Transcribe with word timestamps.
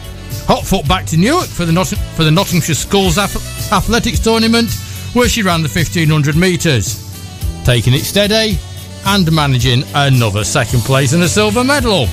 Hotfoot 0.48 0.86
back 0.88 1.06
to 1.06 1.16
Newark 1.16 1.46
for 1.46 1.64
the, 1.64 1.70
Not- 1.72 1.86
for 2.16 2.24
the 2.24 2.30
Nottinghamshire 2.30 2.74
Schools 2.74 3.18
Ath- 3.18 3.72
Athletics 3.72 4.18
Tournament, 4.18 4.70
where 5.12 5.28
she 5.28 5.42
ran 5.44 5.62
the 5.62 5.68
1500 5.68 6.34
metres, 6.36 6.98
taking 7.64 7.94
it 7.94 8.00
steady 8.02 8.58
and 9.06 9.30
managing 9.32 9.84
another 9.94 10.42
second 10.42 10.80
place 10.80 11.12
and 11.12 11.22
a 11.22 11.28
silver 11.28 11.62
medal. 11.62 12.08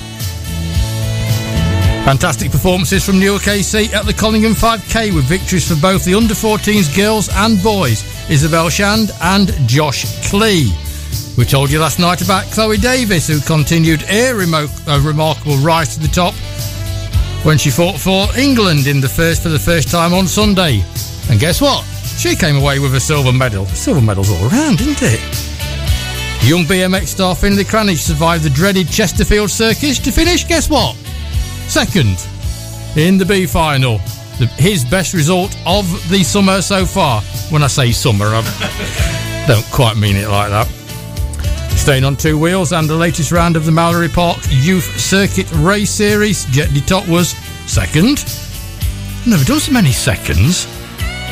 Fantastic 2.07 2.51
performances 2.51 3.05
from 3.05 3.19
Newark 3.19 3.49
AC 3.49 3.93
at 3.93 4.05
the 4.05 4.13
Collingham 4.13 4.53
5K 4.53 5.13
with 5.13 5.25
victories 5.25 5.67
for 5.67 5.75
both 5.81 6.05
the 6.05 6.15
under 6.15 6.33
14s 6.33 6.95
girls 6.95 7.27
and 7.29 7.61
boys, 7.61 8.01
Isabel 8.29 8.69
Shand 8.69 9.11
and 9.21 9.49
Josh 9.67 10.05
Clee. 10.29 10.73
We 11.37 11.43
told 11.43 11.69
you 11.69 11.79
last 11.79 11.99
night 11.99 12.21
about 12.21 12.45
Chloe 12.45 12.77
Davis, 12.77 13.27
who 13.27 13.41
continued 13.41 14.03
a, 14.03 14.31
a 14.31 15.01
remarkable 15.01 15.57
rise 15.57 15.95
to 15.95 15.99
the 15.99 16.07
top 16.07 16.33
when 17.43 17.57
she 17.57 17.69
fought 17.69 17.99
for 17.99 18.25
England 18.39 18.87
in 18.87 19.01
the 19.01 19.09
first 19.09 19.43
for 19.43 19.49
the 19.49 19.59
first 19.59 19.91
time 19.91 20.13
on 20.13 20.27
Sunday. 20.27 20.85
And 21.29 21.41
guess 21.41 21.59
what? 21.59 21.83
She 22.17 22.37
came 22.37 22.55
away 22.55 22.79
with 22.79 22.95
a 22.95 23.01
silver 23.01 23.33
medal. 23.33 23.65
Silver 23.65 23.99
medals 23.99 24.31
all 24.31 24.49
around, 24.49 24.77
didn't 24.77 25.01
it? 25.01 25.19
Young 26.47 26.63
BMX 26.63 27.07
star 27.07 27.35
Finley 27.35 27.65
Cranage 27.65 27.99
survived 27.99 28.45
the 28.45 28.49
dreaded 28.49 28.89
Chesterfield 28.89 29.51
Circus 29.51 29.99
to 29.99 30.13
finish, 30.13 30.47
guess 30.47 30.69
what? 30.69 30.95
Second 31.67 32.27
in 32.95 33.17
the 33.17 33.25
B 33.25 33.45
final. 33.45 33.99
The, 34.39 34.45
his 34.57 34.85
best 34.85 35.13
result 35.13 35.55
of 35.65 35.85
the 36.09 36.23
summer 36.23 36.61
so 36.61 36.85
far. 36.85 37.21
When 37.49 37.63
I 37.63 37.67
say 37.67 37.91
summer, 37.91 38.27
I 38.27 39.45
don't 39.47 39.65
quite 39.71 39.97
mean 39.97 40.15
it 40.15 40.27
like 40.29 40.49
that. 40.49 40.67
Staying 41.71 42.03
on 42.03 42.15
two 42.15 42.37
wheels 42.37 42.73
and 42.73 42.89
the 42.89 42.95
latest 42.95 43.31
round 43.31 43.55
of 43.55 43.65
the 43.65 43.71
Mallory 43.71 44.09
Park 44.09 44.37
Youth 44.49 44.99
Circuit 44.99 45.49
Race 45.53 45.89
Series, 45.89 46.45
Jet 46.45 46.69
Top 46.85 47.07
was 47.07 47.29
second. 47.69 48.25
Never 49.25 49.43
done 49.43 49.59
so 49.59 49.71
many 49.71 49.91
seconds. 49.91 50.67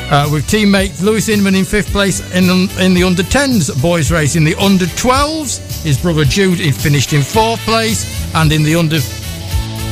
Uh, 0.08 0.28
with 0.30 0.46
teammate 0.46 1.02
Lewis 1.02 1.28
Inman 1.28 1.56
in 1.56 1.64
fifth 1.64 1.90
place 1.90 2.20
in, 2.32 2.44
in 2.80 2.94
the 2.94 3.02
under 3.02 3.24
10s 3.24 3.82
boys 3.82 4.12
race. 4.12 4.36
In 4.36 4.44
the 4.44 4.54
under 4.54 4.84
12s, 4.84 5.82
his 5.82 6.00
brother 6.00 6.24
Jude 6.24 6.58
finished 6.74 7.12
in 7.12 7.22
fourth 7.22 7.60
place, 7.60 8.34
and 8.34 8.52
in 8.52 8.62
the 8.62 8.76
under 8.76 9.00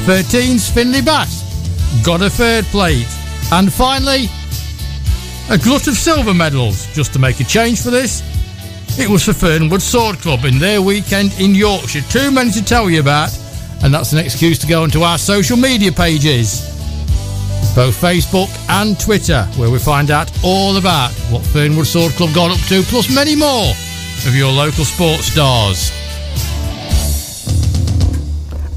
13's 0.04 0.68
Finley 0.68 1.00
Bass 1.00 1.42
got 2.04 2.20
a 2.20 2.28
third 2.28 2.66
plate. 2.66 3.06
And 3.52 3.72
finally, 3.72 4.26
a 5.48 5.56
glut 5.56 5.86
of 5.86 5.94
silver 5.94 6.34
medals. 6.34 6.86
Just 6.92 7.14
to 7.14 7.18
make 7.18 7.40
a 7.40 7.44
change 7.44 7.80
for 7.80 7.88
this, 7.90 8.22
it 8.98 9.08
was 9.08 9.24
for 9.24 9.32
Fernwood 9.32 9.80
Sword 9.80 10.18
Club 10.18 10.44
in 10.44 10.58
their 10.58 10.82
weekend 10.82 11.32
in 11.40 11.54
Yorkshire. 11.54 12.02
Too 12.10 12.30
many 12.30 12.50
to 12.50 12.62
tell 12.62 12.90
you 12.90 13.00
about, 13.00 13.30
and 13.82 13.94
that's 13.94 14.12
an 14.12 14.18
excuse 14.18 14.58
to 14.58 14.66
go 14.66 14.82
onto 14.82 15.00
our 15.00 15.16
social 15.16 15.56
media 15.56 15.90
pages, 15.90 16.60
both 17.74 17.98
Facebook 17.98 18.50
and 18.68 19.00
Twitter, 19.00 19.44
where 19.56 19.70
we 19.70 19.78
find 19.78 20.10
out 20.10 20.30
all 20.44 20.76
about 20.76 21.12
what 21.30 21.42
Fernwood 21.46 21.86
Sword 21.86 22.12
Club 22.12 22.34
got 22.34 22.50
up 22.50 22.60
to, 22.68 22.82
plus 22.82 23.14
many 23.14 23.34
more 23.34 23.70
of 24.26 24.36
your 24.36 24.52
local 24.52 24.84
sports 24.84 25.32
stars. 25.32 26.03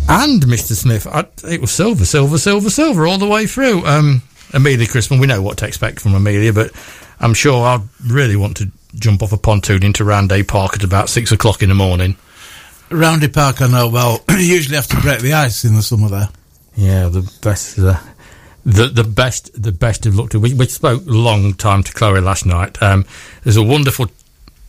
And 0.10 0.42
Mr. 0.44 0.74
Smith, 0.74 1.06
I, 1.06 1.26
it 1.50 1.60
was 1.60 1.72
silver, 1.72 2.06
silver, 2.06 2.38
silver, 2.38 2.70
silver 2.70 3.06
all 3.06 3.18
the 3.18 3.28
way 3.28 3.46
through. 3.46 3.86
Um, 3.86 4.22
Amelia 4.54 4.88
Crispin, 4.88 5.20
we 5.20 5.28
know 5.28 5.42
what 5.42 5.58
to 5.58 5.68
expect 5.68 6.00
from 6.00 6.16
Amelia, 6.16 6.54
but 6.54 6.72
I'm 7.20 7.34
sure 7.34 7.66
I 7.66 7.82
really 8.06 8.36
want 8.36 8.58
to 8.58 8.72
jump 8.96 9.22
off 9.22 9.34
a 9.34 9.38
pontoon 9.38 9.84
into 9.84 10.04
Roundhay 10.04 10.48
Park 10.48 10.76
at 10.76 10.84
about 10.84 11.10
six 11.10 11.32
o'clock 11.32 11.62
in 11.62 11.70
the 11.70 11.76
morning. 11.76 12.16
Roundhay 12.90 13.34
Park, 13.34 13.62
I 13.62 13.68
know 13.68 13.90
well. 13.90 14.24
you 14.30 14.38
usually 14.38 14.78
have 14.78 14.88
to 14.88 15.02
break 15.02 15.20
the 15.20 15.34
ice 15.34 15.66
in 15.66 15.76
the 15.76 15.82
summer 15.82 16.08
there. 16.08 16.30
Yeah, 16.76 17.10
the 17.10 17.30
best, 17.44 17.78
uh, 17.80 18.00
the 18.66 18.88
the 18.88 19.04
best, 19.04 19.62
the 19.62 19.72
best 19.72 20.06
of 20.06 20.16
luck 20.16 20.30
to. 20.30 20.40
We, 20.40 20.54
we 20.54 20.68
spoke 20.68 21.06
a 21.06 21.10
long 21.10 21.54
time 21.54 21.84
to 21.84 21.94
Chloe 21.94 22.22
last 22.22 22.46
night. 22.46 22.82
Um, 22.82 23.06
there's 23.44 23.58
a 23.58 23.64
wonderful 23.64 24.08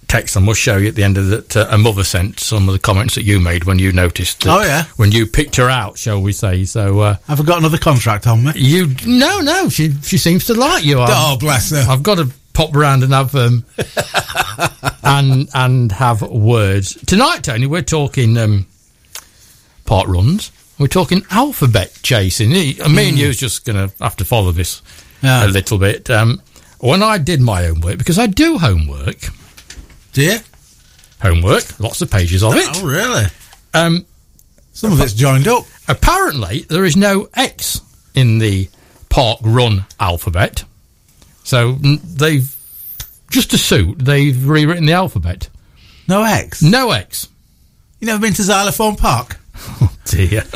text 0.09 0.37
I 0.37 0.41
must 0.41 0.59
show 0.61 0.77
you 0.79 0.89
at 0.89 0.95
the 0.95 1.05
end 1.05 1.19
of 1.19 1.29
that. 1.29 1.57
Uh, 1.57 1.67
a 1.71 1.79
mother 1.79 2.03
sent 2.03 2.41
some 2.41 2.69
of 2.69 2.73
the 2.73 2.79
comments 2.79 3.15
that 3.15 3.25
you 3.25 3.39
made 3.41 3.65
when 3.65 3.79
you 3.79 3.93
noticed. 3.93 4.41
That 4.43 4.59
Oh, 4.59 4.63
yeah? 4.63 4.85
when 4.97 5.13
you 5.13 5.27
picked 5.27 5.57
her 5.57 5.69
out, 5.69 5.99
shall 5.99 6.21
we 6.23 6.33
say? 6.33 6.65
So 6.65 7.01
uh, 7.01 7.17
Have 7.29 7.41
I 7.41 7.45
got 7.45 7.59
another 7.59 7.79
contract 7.79 8.27
on 8.27 8.45
me? 8.45 8.53
you 8.57 8.95
no 9.07 9.41
no 9.41 9.69
she 9.69 9.93
she 10.03 10.19
seems 10.19 10.47
to 10.47 10.55
like 10.55 10.85
you. 10.85 11.01
I've- 11.01 11.13
Oh, 11.15 11.37
bless 11.39 11.71
her. 11.71 11.85
I've 11.89 12.03
got 12.03 12.17
to 12.17 12.31
pop 12.55 12.75
round 12.75 13.03
and 13.05 13.13
have 13.13 13.35
um, 13.37 13.65
and 15.03 15.49
and 15.55 15.93
have 15.93 16.23
words 16.23 16.95
tonight, 17.07 17.45
Tony. 17.45 17.67
We're 17.67 17.83
talking 17.83 18.37
um, 18.39 18.67
park 19.85 20.09
runs. 20.09 20.51
We're 20.79 20.87
talking 20.87 21.23
alphabet 21.31 21.99
chasing. 22.03 22.51
Me 22.51 22.79
and 22.81 23.19
you's 23.19 23.37
just 23.37 23.65
going 23.65 23.89
to 23.89 23.95
have 24.03 24.17
to 24.17 24.25
follow 24.25 24.53
this 24.53 24.81
Yeah. 25.23 25.45
a 25.45 25.49
little 25.49 25.77
bit. 25.79 26.09
Um, 26.09 26.41
when 26.79 27.03
I 27.03 27.19
did 27.19 27.41
my 27.41 27.65
homework, 27.65 27.99
because 27.99 28.17
I 28.19 28.27
do 28.29 28.59
homework, 28.59 29.17
Do 30.13 30.23
you? 30.23 30.39
homework, 31.21 31.81
lots 31.81 32.01
of 32.01 32.11
pages 32.11 32.43
of 32.45 32.55
it. 32.55 32.65
Oh, 32.77 32.87
really? 32.87 33.25
Um, 33.75 34.07
Some 34.73 34.93
of 34.93 35.01
it's 35.01 35.13
joined 35.15 35.49
up. 35.49 35.65
apparently, 35.89 36.61
there 36.69 36.85
is 36.85 36.97
no 36.97 37.29
X 37.35 37.81
in 38.15 38.39
the 38.39 38.69
park 39.09 39.41
run 39.43 39.85
alphabet. 39.99 40.63
So 41.43 41.73
they've, 41.73 42.49
just 43.31 43.51
to 43.51 43.59
suit, 43.59 43.99
they've 43.99 44.47
rewritten 44.49 44.87
the 44.87 44.93
alphabet. 44.93 45.49
No 46.07 46.23
X. 46.23 46.63
No 46.63 46.93
X. 46.93 47.29
You 48.01 48.07
never 48.07 48.21
been 48.21 48.35
to 48.35 48.43
Xylophone 48.43 48.97
Park? 48.97 49.39
Oh 49.81 49.93
dear. 50.05 50.45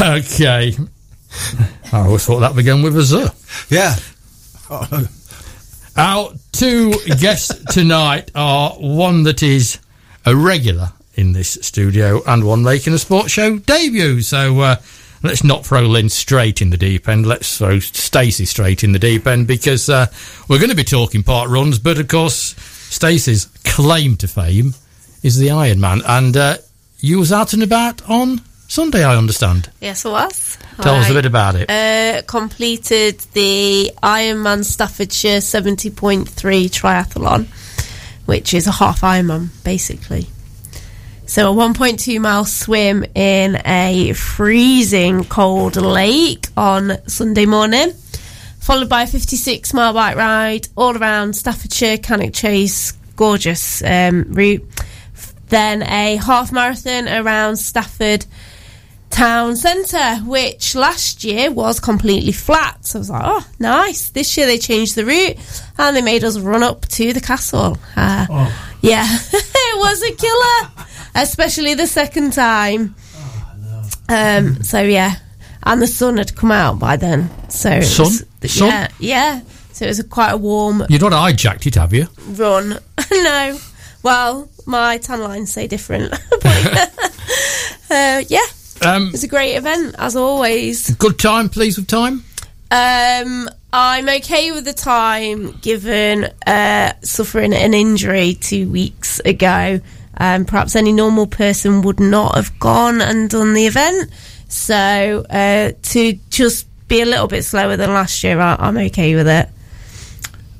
okay. 0.00 0.76
I 1.92 1.98
always 2.06 2.24
thought 2.24 2.40
that 2.40 2.54
began 2.54 2.82
with 2.82 2.96
a 2.96 3.02
Z. 3.02 3.26
Yeah. 3.70 3.96
Our 5.96 6.32
two 6.52 6.94
guests 7.20 7.52
tonight 7.74 8.30
are 8.34 8.70
one 8.70 9.24
that 9.24 9.42
is 9.42 9.78
a 10.24 10.34
regular 10.34 10.90
in 11.14 11.32
this 11.32 11.58
studio 11.60 12.22
and 12.26 12.44
one 12.44 12.62
making 12.62 12.94
a 12.94 12.98
sports 12.98 13.30
show 13.30 13.58
debut. 13.58 14.22
So 14.22 14.60
uh, 14.60 14.76
let's 15.22 15.44
not 15.44 15.66
throw 15.66 15.82
Lynn 15.82 16.08
straight 16.08 16.62
in 16.62 16.70
the 16.70 16.78
deep 16.78 17.08
end. 17.08 17.26
Let's 17.26 17.58
throw 17.58 17.78
Stacey 17.78 18.46
straight 18.46 18.82
in 18.82 18.92
the 18.92 18.98
deep 18.98 19.26
end 19.26 19.46
because 19.46 19.90
uh, 19.90 20.06
we're 20.48 20.58
going 20.58 20.70
to 20.70 20.76
be 20.76 20.84
talking 20.84 21.22
park 21.22 21.50
runs, 21.50 21.78
but 21.78 21.98
of 21.98 22.08
course 22.08 22.54
Stacey's 22.88 23.46
claim 23.64 24.16
to 24.16 24.28
fame 24.28 24.74
is 25.22 25.36
the 25.36 25.50
Iron 25.50 25.80
Man. 25.80 26.00
and 26.06 26.36
uh, 26.36 26.56
you 27.00 27.18
was 27.18 27.32
out 27.32 27.52
and 27.52 27.62
about 27.62 28.08
on 28.08 28.40
Sunday, 28.72 29.04
I 29.04 29.18
understand. 29.18 29.68
Yes, 29.82 30.06
I 30.06 30.12
was. 30.12 30.56
Tell 30.80 30.94
us 30.94 31.10
a 31.10 31.12
bit 31.12 31.26
about 31.26 31.56
it. 31.56 31.68
Uh, 31.68 32.22
completed 32.22 33.18
the 33.34 33.92
Ironman 34.02 34.64
Staffordshire 34.64 35.40
70.3 35.40 36.24
triathlon, 36.70 37.48
which 38.24 38.54
is 38.54 38.66
a 38.66 38.72
half 38.72 39.02
Ironman, 39.02 39.50
basically. 39.62 40.26
So 41.26 41.52
a 41.52 41.54
1.2 41.54 42.18
mile 42.18 42.46
swim 42.46 43.04
in 43.14 43.60
a 43.66 44.14
freezing 44.14 45.24
cold 45.24 45.76
lake 45.76 46.46
on 46.56 46.92
Sunday 47.06 47.44
morning, 47.44 47.92
followed 48.58 48.88
by 48.88 49.02
a 49.02 49.06
56 49.06 49.74
mile 49.74 49.92
bike 49.92 50.16
ride 50.16 50.68
all 50.76 50.96
around 50.96 51.36
Staffordshire, 51.36 51.98
Cannock 51.98 52.32
Chase, 52.32 52.92
gorgeous 53.16 53.82
um, 53.84 54.32
route. 54.32 54.66
Then 55.48 55.82
a 55.82 56.16
half 56.16 56.50
marathon 56.50 57.06
around 57.06 57.56
Stafford 57.56 58.24
town 59.12 59.54
centre, 59.56 60.16
which 60.24 60.74
last 60.74 61.22
year 61.22 61.50
was 61.52 61.78
completely 61.78 62.32
flat. 62.32 62.84
So 62.84 62.98
I 62.98 63.00
was 63.00 63.10
like, 63.10 63.22
oh, 63.24 63.46
nice. 63.58 64.10
This 64.10 64.36
year 64.36 64.46
they 64.46 64.58
changed 64.58 64.94
the 64.96 65.04
route 65.04 65.36
and 65.78 65.94
they 65.96 66.02
made 66.02 66.24
us 66.24 66.38
run 66.38 66.62
up 66.62 66.86
to 66.88 67.12
the 67.12 67.20
castle. 67.20 67.76
Uh, 67.96 68.26
Yeah, 68.80 69.06
it 69.32 69.78
was 69.78 70.02
a 70.02 70.12
killer, 70.16 70.86
especially 71.14 71.74
the 71.74 71.86
second 71.86 72.32
time. 72.32 72.94
Um, 74.08 74.62
so 74.62 74.80
yeah, 74.82 75.14
and 75.62 75.80
the 75.80 75.86
sun 75.86 76.16
had 76.16 76.34
come 76.34 76.50
out 76.50 76.78
by 76.80 76.96
then. 76.96 77.30
So 77.48 77.70
it 77.70 77.82
Sun? 77.84 78.06
was- 78.40 78.52
Sun? 78.52 78.68
yeah, 78.68 78.88
yeah. 78.98 79.40
So 79.72 79.84
it 79.84 79.88
was 79.88 80.00
a 80.00 80.04
quite 80.04 80.32
a 80.32 80.36
warm 80.36 80.82
You've 80.88 81.00
not 81.02 81.12
hijacked 81.12 81.66
it, 81.66 81.76
have 81.76 81.92
you? 81.94 82.08
run. 82.30 82.78
no, 83.12 83.58
well, 84.02 84.48
my 84.66 84.98
tan 84.98 85.20
lines 85.22 85.52
say 85.52 85.66
different. 85.66 86.12
Uh, 87.90 88.22
yeah, 88.28 88.46
Um, 88.84 89.08
it 89.08 89.12
was 89.12 89.24
a 89.24 89.28
great 89.28 89.54
event 89.54 89.94
as 89.98 90.16
always. 90.16 90.94
good 90.96 91.18
time, 91.18 91.48
pleased 91.48 91.78
with 91.78 91.86
time? 91.86 92.24
Um, 92.70 93.48
I'm 93.72 94.08
okay 94.08 94.50
with 94.50 94.64
the 94.64 94.72
time 94.72 95.52
given 95.60 96.24
uh, 96.46 96.92
suffering 97.02 97.54
an 97.54 97.74
injury 97.74 98.34
two 98.34 98.68
weeks 98.68 99.20
ago. 99.20 99.80
Um, 100.16 100.44
perhaps 100.44 100.76
any 100.76 100.92
normal 100.92 101.26
person 101.26 101.82
would 101.82 102.00
not 102.00 102.34
have 102.34 102.58
gone 102.58 103.00
and 103.00 103.30
done 103.30 103.54
the 103.54 103.66
event. 103.66 104.10
So 104.48 105.24
uh, 105.30 105.72
to 105.80 106.12
just 106.30 106.66
be 106.88 107.00
a 107.00 107.06
little 107.06 107.28
bit 107.28 107.44
slower 107.44 107.76
than 107.76 107.92
last 107.92 108.22
year, 108.24 108.38
I, 108.40 108.56
I'm 108.58 108.76
okay 108.76 109.14
with 109.14 109.28
it. 109.28 109.48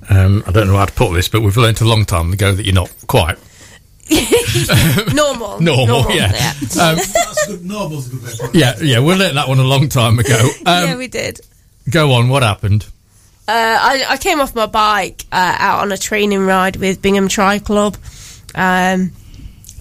Um, 0.09 0.43
I 0.47 0.53
don't 0.53 0.67
know 0.67 0.77
how 0.77 0.87
to 0.87 0.93
put 0.93 1.13
this, 1.13 1.29
but 1.29 1.43
we've 1.43 1.57
learnt 1.57 1.81
a 1.81 1.85
long 1.85 2.05
time 2.05 2.33
ago 2.33 2.55
that 2.55 2.65
you're 2.65 2.75
not 2.75 2.93
quite 3.07 3.39
Normal. 5.15 5.61
normal. 5.61 6.11
yeah. 6.15 6.27
Um, 6.81 6.97
That's 6.97 7.47
good. 7.47 7.65
Normal's 7.65 8.09
a 8.09 8.11
good 8.11 8.23
way 8.23 8.31
to 8.31 8.37
put 8.39 8.55
it. 8.55 8.59
yeah, 8.59 8.75
yeah, 8.81 9.01
we 9.01 9.15
learnt 9.15 9.35
that 9.35 9.49
one 9.49 9.59
a 9.59 9.65
long 9.65 9.89
time 9.89 10.19
ago. 10.19 10.39
Um, 10.67 10.89
yeah, 10.89 10.97
we 10.97 11.09
did. 11.09 11.41
go 11.91 12.13
on, 12.13 12.29
what 12.29 12.43
happened? 12.43 12.87
Uh, 13.49 13.53
I, 13.81 14.05
I 14.11 14.17
came 14.19 14.41
off 14.41 14.55
my 14.55 14.67
bike 14.67 15.25
uh, 15.33 15.57
out 15.59 15.81
on 15.81 15.93
a 15.93 15.99
training 15.99 16.47
ride 16.47 16.77
with 16.77 17.03
Bingham 17.03 17.29
Tri 17.29 17.59
Club 17.59 17.97
um, 18.55 19.13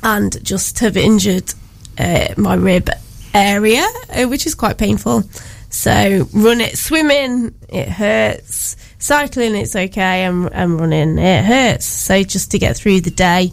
and 0.01 0.43
just 0.43 0.79
have 0.79 0.97
injured 0.97 1.53
uh, 1.97 2.29
my 2.37 2.55
rib 2.55 2.89
area, 3.33 3.85
uh, 4.09 4.25
which 4.25 4.45
is 4.47 4.55
quite 4.55 4.77
painful. 4.77 5.23
So, 5.69 6.27
run 6.33 6.59
it, 6.59 6.77
swimming, 6.77 7.53
it 7.69 7.87
hurts. 7.87 8.75
Cycling, 8.99 9.55
it's 9.55 9.75
okay, 9.75 10.25
and, 10.25 10.49
and 10.51 10.79
running, 10.79 11.17
it 11.17 11.45
hurts. 11.45 11.85
So, 11.85 12.23
just 12.23 12.51
to 12.51 12.59
get 12.59 12.75
through 12.75 13.01
the 13.01 13.11
day, 13.11 13.51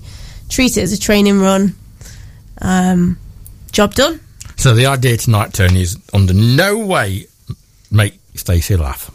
treat 0.49 0.77
it 0.77 0.83
as 0.83 0.93
a 0.93 0.99
training 0.99 1.41
run. 1.41 1.75
Um, 2.61 3.19
job 3.73 3.95
done. 3.95 4.21
So 4.57 4.75
the 4.75 4.87
idea 4.87 5.17
tonight, 5.17 5.53
Tony, 5.53 5.83
is 5.83 5.97
under 6.13 6.35
no 6.35 6.79
way 6.79 7.27
make 7.91 8.19
Stacey 8.35 8.77
laugh. 8.77 9.11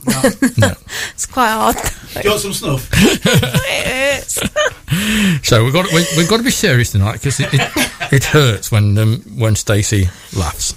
no. 0.57 0.71
It's 1.13 1.25
quite 1.25 1.49
hard. 1.51 1.75
Do 1.75 2.21
you 2.23 2.29
want 2.31 2.41
some 2.41 2.53
snuff? 2.53 2.89
it 2.93 3.87
hurts. 3.87 4.39
So 5.43 5.63
we've 5.63 5.73
got 5.73 5.91
we, 5.91 6.05
we've 6.17 6.29
got 6.29 6.37
to 6.37 6.43
be 6.43 6.51
serious 6.51 6.91
tonight 6.91 7.13
because 7.13 7.39
it, 7.39 7.49
it, 7.51 7.61
it 8.13 8.23
hurts 8.25 8.71
when 8.71 8.95
um, 8.97 9.21
when 9.37 9.55
Stacey 9.55 10.07
laughs. 10.37 10.75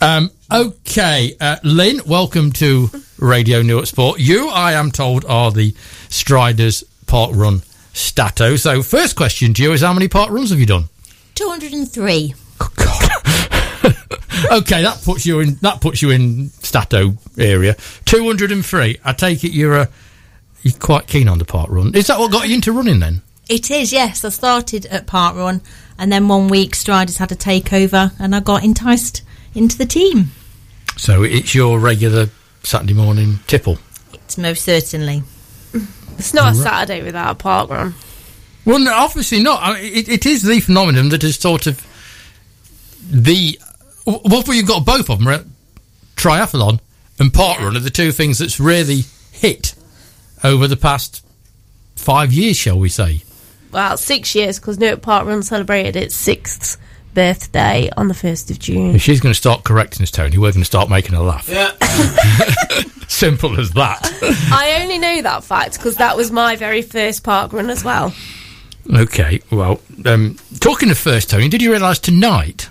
Um, 0.00 0.30
okay, 0.52 1.36
uh, 1.40 1.58
Lynn, 1.62 2.00
welcome 2.04 2.50
to 2.52 2.90
Radio 3.18 3.62
Newark 3.62 3.86
Sport. 3.86 4.18
You, 4.18 4.48
I 4.48 4.72
am 4.72 4.90
told, 4.90 5.24
are 5.26 5.52
the 5.52 5.76
Striders 6.08 6.82
Park 7.06 7.30
Run 7.34 7.62
Stato. 7.92 8.56
So 8.56 8.82
first 8.82 9.16
question 9.16 9.54
to 9.54 9.62
you 9.62 9.72
is 9.72 9.80
how 9.82 9.92
many 9.92 10.08
park 10.08 10.30
runs 10.30 10.50
have 10.50 10.58
you 10.58 10.66
done? 10.66 10.84
203. 11.34 12.34
God. 12.58 13.10
okay, 14.52 14.82
that 14.82 15.00
puts 15.04 15.26
you 15.26 15.40
in 15.40 15.54
that 15.62 15.80
puts 15.80 16.02
you 16.02 16.10
in 16.10 16.50
Stato 16.50 17.16
area. 17.38 17.76
Two 18.04 18.24
hundred 18.24 18.52
and 18.52 18.64
three. 18.64 18.98
I 19.04 19.12
take 19.12 19.44
it 19.44 19.52
you're 19.52 19.76
a 19.76 19.88
you're 20.62 20.78
quite 20.78 21.06
keen 21.06 21.28
on 21.28 21.38
the 21.38 21.44
park 21.44 21.70
run. 21.70 21.94
Is 21.94 22.06
that 22.06 22.18
what 22.18 22.30
got 22.30 22.48
you 22.48 22.54
into 22.54 22.72
running 22.72 23.00
then? 23.00 23.22
It 23.48 23.70
is, 23.70 23.92
yes. 23.92 24.24
I 24.24 24.28
started 24.28 24.86
at 24.86 25.06
park 25.06 25.36
Run 25.36 25.60
and 25.98 26.12
then 26.12 26.28
one 26.28 26.48
week 26.48 26.74
Striders 26.74 27.18
had 27.18 27.32
a 27.32 27.36
takeover 27.36 28.12
and 28.18 28.34
I 28.34 28.40
got 28.40 28.64
enticed 28.64 29.22
into 29.54 29.76
the 29.76 29.84
team. 29.84 30.30
So 30.96 31.22
it's 31.22 31.54
your 31.54 31.78
regular 31.78 32.28
Saturday 32.62 32.94
morning 32.94 33.40
tipple. 33.46 33.78
It's 34.12 34.38
most 34.38 34.64
certainly. 34.64 35.22
It's 36.18 36.34
not 36.34 36.52
a 36.52 36.54
Saturday 36.56 37.02
without 37.02 37.32
a 37.32 37.34
park 37.34 37.70
run. 37.70 37.94
Well, 38.64 38.78
no, 38.78 38.92
obviously 38.92 39.42
not. 39.42 39.60
I 39.62 39.74
mean, 39.74 39.92
it, 39.92 40.08
it 40.08 40.26
is 40.26 40.42
the 40.42 40.60
phenomenon 40.60 41.08
that 41.08 41.24
is 41.24 41.36
sort 41.36 41.66
of 41.66 41.84
the. 43.10 43.58
Well, 44.06 44.42
you've 44.48 44.66
got 44.66 44.84
both 44.84 45.10
of 45.10 45.18
them, 45.18 45.26
right? 45.28 45.44
Triathlon 46.16 46.80
and 47.18 47.32
park 47.32 47.60
run 47.60 47.76
are 47.76 47.80
the 47.80 47.90
two 47.90 48.12
things 48.12 48.38
that's 48.38 48.60
really 48.60 49.02
hit 49.32 49.74
over 50.44 50.68
the 50.68 50.76
past 50.76 51.24
five 51.96 52.32
years, 52.32 52.56
shall 52.56 52.78
we 52.78 52.88
say? 52.88 53.22
well, 53.72 53.96
six 53.96 54.34
years 54.34 54.60
because 54.60 54.78
Newark 54.78 55.02
Park 55.02 55.26
Run 55.26 55.42
celebrated 55.42 55.96
its 55.96 56.14
sixth 56.14 56.76
birthday 57.14 57.90
on 57.96 58.08
the 58.08 58.14
1st 58.14 58.50
of 58.50 58.58
June. 58.58 58.94
If 58.94 59.02
she's 59.02 59.20
going 59.20 59.32
to 59.32 59.38
start 59.38 59.64
correcting 59.64 60.02
us, 60.02 60.10
Tony, 60.10 60.38
we're 60.38 60.52
going 60.52 60.62
to 60.62 60.64
start 60.64 60.88
making 60.88 61.14
her 61.14 61.22
laugh. 61.22 61.48
Yeah. 61.48 61.72
Simple 63.08 63.60
as 63.60 63.70
that. 63.72 64.00
I 64.52 64.80
only 64.82 64.98
know 64.98 65.22
that 65.22 65.44
fact 65.44 65.76
because 65.76 65.96
that 65.96 66.16
was 66.16 66.30
my 66.30 66.56
very 66.56 66.82
first 66.82 67.22
park 67.22 67.52
run 67.52 67.70
as 67.70 67.84
well. 67.84 68.12
Okay, 68.92 69.40
well, 69.50 69.80
um, 70.06 70.36
talking 70.58 70.90
of 70.90 70.98
first, 70.98 71.30
Tony, 71.30 71.48
did 71.48 71.62
you 71.62 71.70
realise 71.70 71.98
tonight 71.98 72.68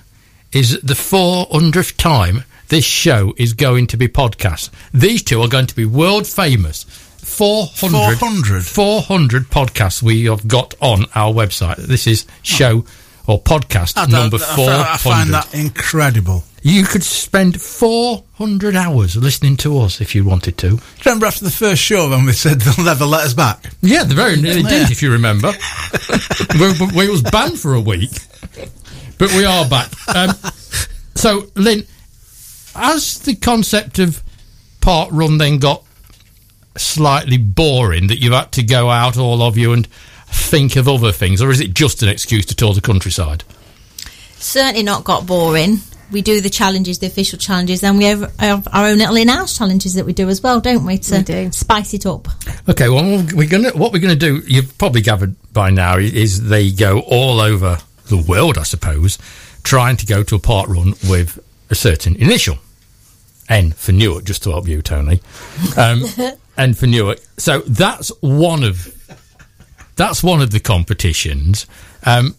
is 0.51 0.80
the 0.82 0.94
400th 0.94 1.96
time 1.96 2.44
this 2.68 2.84
show 2.84 3.34
is 3.38 3.54
going 3.54 3.88
to 3.88 3.98
be 3.98 4.08
podcast? 4.08 4.70
These 4.94 5.24
two 5.24 5.42
are 5.42 5.48
going 5.48 5.68
to 5.68 5.75
be 5.75 5.86
world 5.86 6.27
famous. 6.27 6.84
400, 6.84 8.18
400? 8.18 8.66
400 8.66 9.44
podcasts 9.46 10.01
we 10.01 10.25
have 10.25 10.48
got 10.48 10.74
on 10.82 11.06
our 11.16 11.32
website. 11.32 11.77
This 11.77 12.08
is 12.08 12.25
show 12.42 12.84
or 13.28 13.42
podcast 13.42 13.94
I 13.98 14.06
number 14.06 14.38
I 14.38 14.94
I 14.94 14.98
find 14.98 15.34
that 15.34 15.54
incredible. 15.54 16.44
You 16.63 16.84
could 16.84 17.04
spend 17.04 17.60
400 17.60 18.75
hours 18.75 19.16
listening 19.16 19.58
to 19.58 19.80
us 19.80 20.00
if 20.00 20.13
you 20.13 20.24
wanted 20.24 20.60
to. 20.60 20.80
Remember 21.04 21.25
after 21.25 21.44
the 21.44 21.51
first 21.51 21.82
show 21.82 22.10
when 22.10 22.25
we 22.25 22.34
said 22.34 22.62
they'll 22.62 22.86
never 22.86 23.06
let 23.06 23.25
us 23.25 23.34
back? 23.34 23.72
Yeah, 23.82 24.04
the 24.04 24.13
very 24.13 24.40
nearly 24.40 24.62
Yeah. 24.62 24.70
did, 24.70 24.92
if 24.92 25.01
you 25.01 25.12
remember. 25.12 25.51
we, 26.60 26.88
we, 26.96 27.10
was 27.10 27.24
banned 27.24 27.60
for 27.60 27.74
a 27.74 27.82
week, 27.82 28.12
but 29.18 29.32
we 29.34 29.44
are 29.44 29.68
back. 29.68 29.92
Um, 30.16 30.36
so, 31.16 31.48
Lynn, 31.56 31.84
as 32.75 33.20
the 33.20 33.36
concept 33.36 33.98
of 33.98 34.22
park 34.82 35.10
run 35.12 35.38
then 35.40 35.58
got 35.58 35.84
slightly 36.78 37.38
boring 37.38 38.08
that 38.08 38.18
you've 38.20 38.34
had 38.34 38.51
to 38.54 38.63
go 38.63 38.90
out, 38.90 39.18
all 39.18 39.42
of 39.42 39.58
you, 39.58 39.74
and 39.74 39.88
think 40.32 40.76
of 40.76 40.88
other 40.88 41.12
things, 41.12 41.42
or 41.42 41.50
is 41.52 41.60
it 41.62 41.74
just 41.74 42.02
an 42.04 42.10
excuse 42.10 42.46
to 42.48 42.56
tour 42.56 42.74
the 42.74 42.82
countryside? 42.82 43.44
Certainly 44.38 44.84
not 44.84 45.04
got 45.04 45.26
boring. 45.28 45.78
We 46.12 46.22
do 46.22 46.42
the 46.42 46.50
challenges, 46.50 47.00
the 47.00 47.08
official 47.08 47.40
challenges, 47.40 47.84
and 47.84 47.98
we 47.98 48.04
have, 48.06 48.36
have 48.38 48.68
our 48.74 48.88
own 48.88 48.98
little 48.98 49.16
in-house 49.16 49.58
challenges 49.58 49.94
that 49.94 50.06
we 50.06 50.12
do 50.12 50.28
as 50.28 50.42
well, 50.44 50.60
don't 50.60 50.86
we? 50.86 50.98
To 50.98 51.18
We 51.18 51.24
do. 51.24 51.52
spice 51.54 51.94
it 51.94 52.06
up. 52.06 52.28
Okay, 52.68 52.90
well, 52.90 53.26
we're 53.34 53.48
gonna 53.48 53.70
what 53.70 53.94
we're 53.94 54.00
gonna 54.00 54.16
do. 54.16 54.42
You've 54.46 54.78
probably 54.78 55.02
gathered 55.02 55.36
by 55.54 55.70
now 55.70 55.98
is 55.98 56.50
they 56.50 56.70
go 56.72 57.00
all 57.00 57.40
over 57.40 57.78
the 58.08 58.18
world, 58.18 58.58
I 58.58 58.64
suppose, 58.64 59.18
trying 59.64 59.96
to 59.98 60.06
go 60.06 60.22
to 60.24 60.36
a 60.36 60.40
park 60.40 60.68
run 60.68 60.96
with 61.10 61.40
a 61.70 61.76
certain 61.76 62.16
initial. 62.18 62.58
N 63.48 63.72
for 63.72 63.92
Newark, 63.94 64.26
just 64.26 64.44
to 64.44 64.52
help 64.52 64.68
you, 64.68 64.82
Tony. 64.82 65.22
Um, 65.78 66.04
N 66.58 66.74
for 66.74 66.88
Newark. 66.88 67.20
So 67.38 67.60
that's 67.62 68.12
one 68.22 68.64
of 68.64 68.94
that's 69.96 70.24
one 70.24 70.42
of 70.42 70.52
the 70.52 70.60
competitions. 70.60 71.68
Um, 72.06 72.36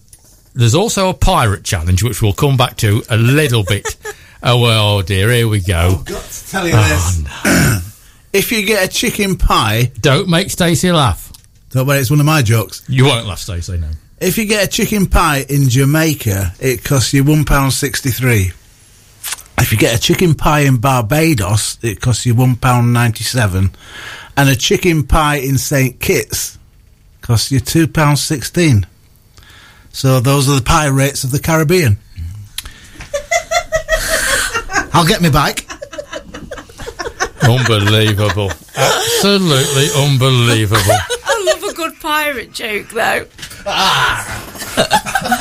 there's 0.55 0.75
also 0.75 1.09
a 1.09 1.15
pirate 1.15 1.65
challenge, 1.65 2.03
which 2.03 2.21
we'll 2.21 2.33
come 2.33 2.57
back 2.57 2.77
to 2.79 3.03
a 3.09 3.17
little 3.17 3.65
bit. 3.65 3.97
oh 4.43 4.61
well, 4.61 5.03
dear, 5.03 5.31
here 5.31 5.49
we 5.49 5.61
go. 5.61 6.03
Got 6.05 6.23
to 6.25 6.51
tell 6.51 6.67
you 6.67 6.73
this. 6.73 7.23
if 8.33 8.53
you 8.53 8.65
get 8.65 8.89
a 8.89 8.93
chicken 8.93 9.37
pie, 9.37 9.93
Don't 10.01 10.29
make 10.29 10.51
Stacey 10.51 10.93
laugh. 10.93 11.33
Don't 11.71 11.87
worry, 11.87 12.01
it's 12.01 12.11
one 12.11 12.21
of 12.21 12.27
my 12.27 12.43
jokes. 12.43 12.85
You 12.89 13.07
won't 13.07 13.27
laugh, 13.27 13.39
Stacey, 13.39 13.79
no. 13.79 13.89
If 14.21 14.39
you 14.39 14.45
get 14.45 14.65
a 14.65 14.69
chicken 14.69 15.07
pie 15.07 15.45
in 15.49 15.69
Jamaica, 15.69 16.53
it 16.61 16.85
costs 16.85 17.13
you 17.13 17.25
one 17.25 17.45
pound 17.45 17.73
sixty-three. 17.73 18.53
If 19.59 19.73
you 19.73 19.79
get 19.79 19.97
a 19.97 20.01
chicken 20.01 20.35
pie 20.35 20.61
in 20.61 20.79
Barbados, 20.79 21.79
it 21.83 22.01
costs 22.01 22.27
you 22.27 22.35
one 22.35 22.57
pound 22.57 22.93
ninety-seven, 22.93 23.71
and 24.37 24.49
a 24.49 24.55
chicken 24.55 25.07
pie 25.07 25.37
in 25.37 25.57
Saint 25.59 25.99
Kitts 25.99 26.59
costs 27.23 27.51
you 27.51 27.61
two 27.61 27.87
pounds 27.89 28.23
sixteen. 28.23 28.87
So 29.91 30.21
those 30.21 30.49
are 30.49 30.57
the 30.57 30.63
pie 30.63 30.89
rates 30.89 31.25
of 31.25 31.31
the 31.31 31.39
Caribbean. 31.39 31.99
I'll 34.95 35.07
get 35.07 35.23
me 35.23 35.31
bike. 35.31 35.67
Unbelievable. 37.43 38.51
Absolutely 38.77 39.89
unbelievable. 39.97 40.83
I 41.25 41.45
love 41.47 41.63
a 41.71 41.75
good 41.75 41.99
pirate 42.01 42.53
joke, 42.53 42.89
though. 42.91 43.27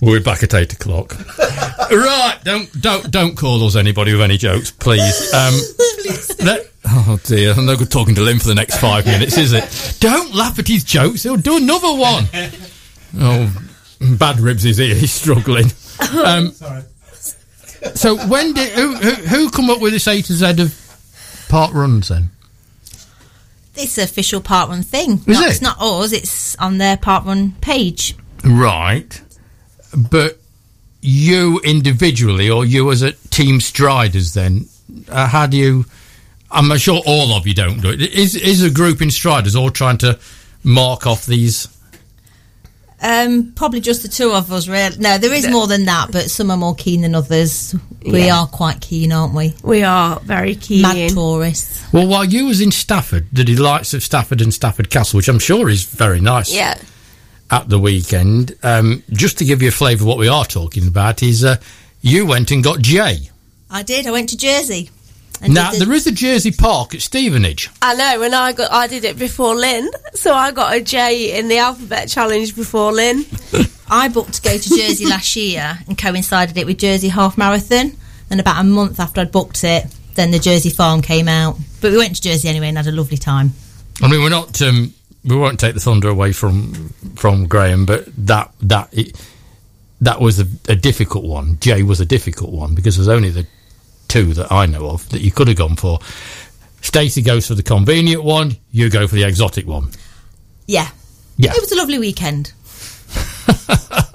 We'll 0.00 0.20
be 0.20 0.22
back 0.22 0.44
at 0.44 0.54
eight 0.54 0.72
o'clock. 0.72 1.12
right, 1.90 2.38
don't 2.44 2.70
don't 2.80 3.10
don't 3.10 3.36
call 3.36 3.66
us 3.66 3.74
anybody 3.74 4.12
with 4.12 4.20
any 4.22 4.36
jokes, 4.36 4.70
please. 4.70 5.34
Um, 5.34 5.54
let- 6.44 6.70
oh 7.08 7.18
dear, 7.24 7.52
I'm 7.56 7.66
no 7.66 7.76
good 7.76 7.90
talking 7.90 8.14
to 8.16 8.20
Lynn 8.22 8.38
for 8.38 8.48
the 8.48 8.54
next 8.54 8.78
five 8.78 9.06
minutes, 9.06 9.36
is 9.38 9.52
it? 9.52 9.96
Don't 10.00 10.34
laugh 10.34 10.58
at 10.58 10.68
his 10.68 10.84
jokes. 10.84 11.22
He'll 11.22 11.36
do 11.36 11.56
another 11.56 11.94
one. 11.94 12.24
Oh, 13.18 13.52
bad 14.18 14.38
ribs 14.40 14.64
is 14.64 14.76
here. 14.76 14.94
He's 14.94 15.12
struggling. 15.12 15.66
Um, 16.24 16.52
so 17.94 18.16
when 18.28 18.52
did 18.52 18.72
who, 18.72 18.94
who 18.96 19.10
who 19.10 19.50
come 19.50 19.70
up 19.70 19.80
with 19.80 19.92
this 19.92 20.06
A 20.06 20.20
to 20.22 20.32
Z 20.32 20.60
of 20.62 21.46
park 21.48 21.72
runs 21.74 22.08
then? 22.08 22.30
It's 23.74 23.96
official 23.98 24.40
park 24.40 24.68
run 24.70 24.82
thing. 24.82 25.12
Is 25.12 25.26
Not- 25.26 25.44
it? 25.46 25.50
It's 25.50 25.62
not 25.62 25.76
ours. 25.80 26.12
It's 26.12 26.56
on 26.56 26.78
their 26.78 26.96
park 26.96 27.24
run 27.24 27.52
page. 27.60 28.16
Right, 28.44 29.20
but 29.96 30.38
you 31.00 31.60
individually 31.60 32.50
or 32.50 32.64
you 32.64 32.90
as 32.90 33.02
a 33.02 33.12
team 33.30 33.60
striders 33.60 34.34
then 34.34 34.66
uh, 35.08 35.28
how 35.28 35.46
do 35.46 35.56
you 35.56 35.84
i'm 36.50 36.76
sure 36.78 37.00
all 37.06 37.32
of 37.36 37.46
you 37.46 37.54
don't 37.54 37.80
do 37.80 37.90
it 37.90 38.00
is 38.00 38.34
is 38.34 38.62
a 38.62 38.70
group 38.70 39.00
in 39.02 39.10
striders 39.10 39.54
all 39.56 39.70
trying 39.70 39.98
to 39.98 40.18
mark 40.64 41.06
off 41.06 41.26
these 41.26 41.68
Um, 43.00 43.52
probably 43.54 43.80
just 43.80 44.02
the 44.02 44.08
two 44.08 44.32
of 44.32 44.50
us. 44.50 44.66
Really. 44.66 44.96
No, 44.98 45.18
there 45.18 45.32
is 45.32 45.46
more 45.46 45.68
than 45.68 45.84
that, 45.84 46.10
but 46.10 46.28
some 46.32 46.50
are 46.50 46.56
more 46.56 46.74
keen 46.74 47.02
than 47.02 47.14
others. 47.14 47.72
We 48.04 48.24
Yeah. 48.26 48.40
are 48.40 48.46
quite 48.48 48.80
keen, 48.80 49.12
aren't 49.12 49.34
we? 49.34 49.54
We 49.62 49.84
are 49.84 50.18
very 50.24 50.56
keen. 50.56 50.82
Mad 50.82 51.10
tourists. 51.10 51.80
well 51.92 52.08
while 52.08 52.24
you 52.24 52.46
was 52.46 52.60
in 52.60 52.72
stafford 52.72 53.26
the 53.32 53.44
delights 53.44 53.94
of 53.94 54.02
stafford 54.02 54.40
and 54.40 54.52
stafford 54.52 54.90
castle 54.90 55.16
which 55.16 55.28
i'm 55.28 55.38
sure 55.38 55.68
is 55.70 55.84
very 55.84 56.20
nice 56.20 56.52
Yeah. 56.52 56.76
at 57.52 57.68
the 57.68 57.78
weekend 57.78 58.56
um, 58.64 59.02
just 59.12 59.38
to 59.38 59.44
give 59.44 59.62
you 59.62 59.68
a 59.68 59.72
flavour 59.80 60.02
of 60.02 60.08
what 60.08 60.18
we 60.18 60.26
are 60.28 60.44
talking 60.44 60.86
about 60.88 61.22
is 61.22 61.44
uh, 61.44 61.56
you 62.02 62.26
went 62.26 62.50
and 62.50 62.64
got 62.64 62.80
jay 62.80 63.30
I 63.70 63.82
did. 63.84 64.06
I 64.06 64.10
went 64.10 64.30
to 64.30 64.36
Jersey. 64.36 64.90
And 65.40 65.54
now 65.54 65.70
did 65.70 65.80
the- 65.80 65.84
there 65.86 65.94
is 65.94 66.06
a 66.06 66.12
jersey 66.12 66.50
park 66.50 66.94
at 66.94 67.02
stevenage 67.02 67.70
I 67.82 67.94
know, 67.94 68.22
and 68.22 68.34
I 68.34 68.52
got 68.52 68.72
I 68.72 68.86
did 68.86 69.04
it 69.04 69.18
before 69.18 69.54
Lynn, 69.54 69.90
so 70.14 70.34
I 70.34 70.50
got 70.52 70.74
a 70.76 70.80
J 70.80 71.38
in 71.38 71.48
the 71.48 71.58
alphabet 71.58 72.08
challenge 72.08 72.54
before 72.56 72.92
Lynn. 72.92 73.24
I 73.90 74.08
booked 74.08 74.34
to 74.34 74.42
go 74.42 74.56
to 74.58 74.68
Jersey 74.68 75.06
last 75.06 75.34
year 75.36 75.78
and 75.86 75.96
coincided 75.96 76.56
it 76.58 76.66
with 76.66 76.78
Jersey 76.78 77.08
Half 77.08 77.38
Marathon. 77.38 77.96
And 78.30 78.38
about 78.40 78.60
a 78.60 78.64
month 78.64 79.00
after 79.00 79.22
I'd 79.22 79.32
booked 79.32 79.64
it, 79.64 79.86
then 80.14 80.30
the 80.30 80.38
Jersey 80.38 80.68
Farm 80.68 81.00
came 81.00 81.28
out. 81.28 81.56
But 81.80 81.92
we 81.92 81.96
went 81.96 82.16
to 82.16 82.20
Jersey 82.22 82.48
anyway 82.48 82.68
and 82.68 82.76
had 82.76 82.86
a 82.86 82.92
lovely 82.92 83.16
time. 83.16 83.52
I 84.02 84.08
mean, 84.08 84.20
we're 84.20 84.28
not. 84.28 84.60
Um, 84.60 84.92
we 85.24 85.36
won't 85.36 85.58
take 85.58 85.72
the 85.72 85.80
thunder 85.80 86.08
away 86.08 86.32
from 86.32 86.90
from 87.16 87.46
Graham, 87.46 87.86
but 87.86 88.04
that 88.26 88.52
that 88.60 88.88
it, 88.92 89.18
that 90.02 90.20
was 90.20 90.38
a, 90.40 90.46
a 90.68 90.76
difficult 90.76 91.24
one. 91.24 91.56
J 91.60 91.82
was 91.82 92.00
a 92.00 92.04
difficult 92.04 92.50
one 92.50 92.74
because 92.74 92.96
there's 92.96 93.08
only 93.08 93.30
the 93.30 93.46
two 94.08 94.34
that 94.34 94.50
I 94.50 94.66
know 94.66 94.88
of 94.88 95.08
that 95.10 95.20
you 95.20 95.30
could 95.30 95.48
have 95.48 95.56
gone 95.56 95.76
for. 95.76 95.98
Stacey 96.80 97.22
goes 97.22 97.46
for 97.46 97.54
the 97.54 97.62
convenient 97.62 98.24
one. 98.24 98.56
You 98.70 98.88
go 98.90 99.06
for 99.06 99.14
the 99.14 99.24
exotic 99.24 99.66
one. 99.66 99.90
Yeah. 100.66 100.88
Yeah. 101.36 101.52
It 101.54 101.60
was 101.60 101.72
a 101.72 101.76
lovely 101.76 101.98
weekend. 101.98 102.52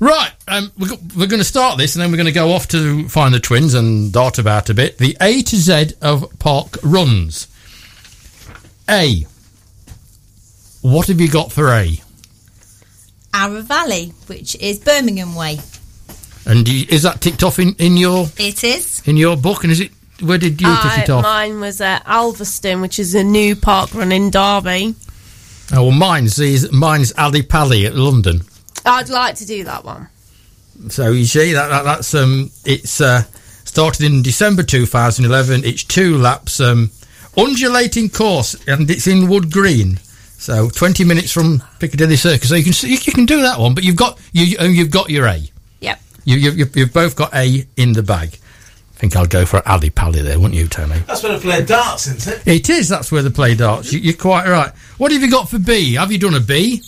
Right. 0.00 0.30
Um, 0.46 0.70
we're, 0.78 0.96
we're 1.16 1.26
going 1.26 1.40
to 1.40 1.44
start 1.44 1.76
this, 1.76 1.96
and 1.96 2.02
then 2.02 2.10
we're 2.10 2.18
going 2.18 2.26
to 2.26 2.32
go 2.32 2.52
off 2.52 2.68
to 2.68 3.08
find 3.08 3.34
the 3.34 3.40
twins 3.40 3.74
and 3.74 4.12
dart 4.12 4.38
about 4.38 4.70
a 4.70 4.74
bit. 4.74 4.98
The 4.98 5.16
A 5.20 5.42
to 5.42 5.56
Z 5.56 5.94
of 6.00 6.38
park 6.38 6.76
runs. 6.82 7.48
A. 8.88 9.26
What 10.82 11.08
have 11.08 11.20
you 11.20 11.28
got 11.28 11.50
for 11.50 11.72
A? 11.72 12.00
Arrow 13.34 13.62
Valley, 13.62 14.12
which 14.28 14.54
is 14.56 14.78
Birmingham 14.78 15.34
Way. 15.34 15.58
And 16.48 16.66
you, 16.66 16.86
is 16.88 17.02
that 17.02 17.20
ticked 17.20 17.42
off 17.44 17.58
in, 17.58 17.74
in 17.78 17.96
your 17.96 18.26
It 18.38 18.64
is. 18.64 19.02
in 19.06 19.16
your 19.16 19.36
book? 19.36 19.62
And 19.64 19.70
is 19.72 19.80
it 19.80 19.92
where 20.20 20.38
did 20.38 20.60
you 20.60 20.66
tick 20.82 20.98
it 21.04 21.10
off? 21.10 21.22
mine 21.22 21.60
was 21.60 21.80
at 21.80 22.04
Alvaston, 22.06 22.80
which 22.80 22.98
is 22.98 23.14
a 23.14 23.22
new 23.22 23.54
park 23.54 23.94
run 23.94 24.10
in 24.10 24.30
Derby. 24.30 24.94
Oh, 25.72 25.82
well, 25.84 25.90
mine's 25.92 26.38
is 26.38 26.72
mine's 26.72 27.12
Ali 27.18 27.42
Pally 27.42 27.86
at 27.86 27.94
London. 27.94 28.40
I'd 28.86 29.10
like 29.10 29.34
to 29.36 29.44
do 29.46 29.62
that 29.64 29.84
one. 29.84 30.08
So 30.88 31.10
you 31.10 31.24
see 31.26 31.52
that, 31.52 31.68
that 31.68 31.82
that's 31.84 32.14
um 32.14 32.50
it's 32.64 33.00
uh, 33.00 33.22
started 33.64 34.06
in 34.06 34.22
December 34.22 34.62
2011. 34.62 35.64
It's 35.64 35.84
two 35.84 36.16
laps, 36.16 36.60
um, 36.60 36.90
undulating 37.36 38.08
course, 38.08 38.54
and 38.66 38.90
it's 38.90 39.06
in 39.06 39.28
Wood 39.28 39.52
Green. 39.52 39.98
So 40.38 40.70
20 40.70 41.04
minutes 41.04 41.32
from 41.32 41.62
Piccadilly 41.80 42.16
Circus. 42.16 42.48
So 42.48 42.54
you 42.54 42.64
can 42.64 42.72
see, 42.72 42.90
you 42.92 43.12
can 43.12 43.26
do 43.26 43.42
that 43.42 43.58
one, 43.58 43.74
but 43.74 43.84
you've 43.84 43.96
got 43.96 44.18
you 44.32 44.44
you- 44.46 44.68
you've 44.68 44.90
got 44.90 45.10
your 45.10 45.26
A. 45.26 45.42
Yep. 46.28 46.38
You, 46.38 46.50
you 46.50 46.56
you've, 46.58 46.76
you've 46.76 46.92
both 46.92 47.16
got 47.16 47.34
A 47.34 47.66
in 47.76 47.92
the 47.92 48.02
bag. 48.02 48.38
I 48.94 48.98
think 48.98 49.16
I'll 49.16 49.26
go 49.26 49.46
for 49.46 49.66
Ali 49.68 49.90
Pally 49.90 50.22
there, 50.22 50.38
wouldn't 50.40 50.58
you, 50.58 50.66
Tony? 50.66 50.98
That's 51.06 51.22
where 51.22 51.36
I 51.36 51.38
play 51.38 51.64
darts, 51.64 52.08
isn't 52.08 52.46
it? 52.46 52.48
It 52.48 52.68
is. 52.68 52.88
That's 52.88 53.12
where 53.12 53.22
they 53.22 53.30
play 53.30 53.54
darts. 53.54 53.92
You, 53.92 54.00
you're 54.00 54.14
quite 54.14 54.48
right. 54.48 54.72
What 54.98 55.12
have 55.12 55.22
you 55.22 55.30
got 55.30 55.48
for 55.48 55.58
B? 55.58 55.94
Have 55.94 56.10
you 56.10 56.18
done 56.18 56.34
a 56.34 56.40
B? 56.40 56.82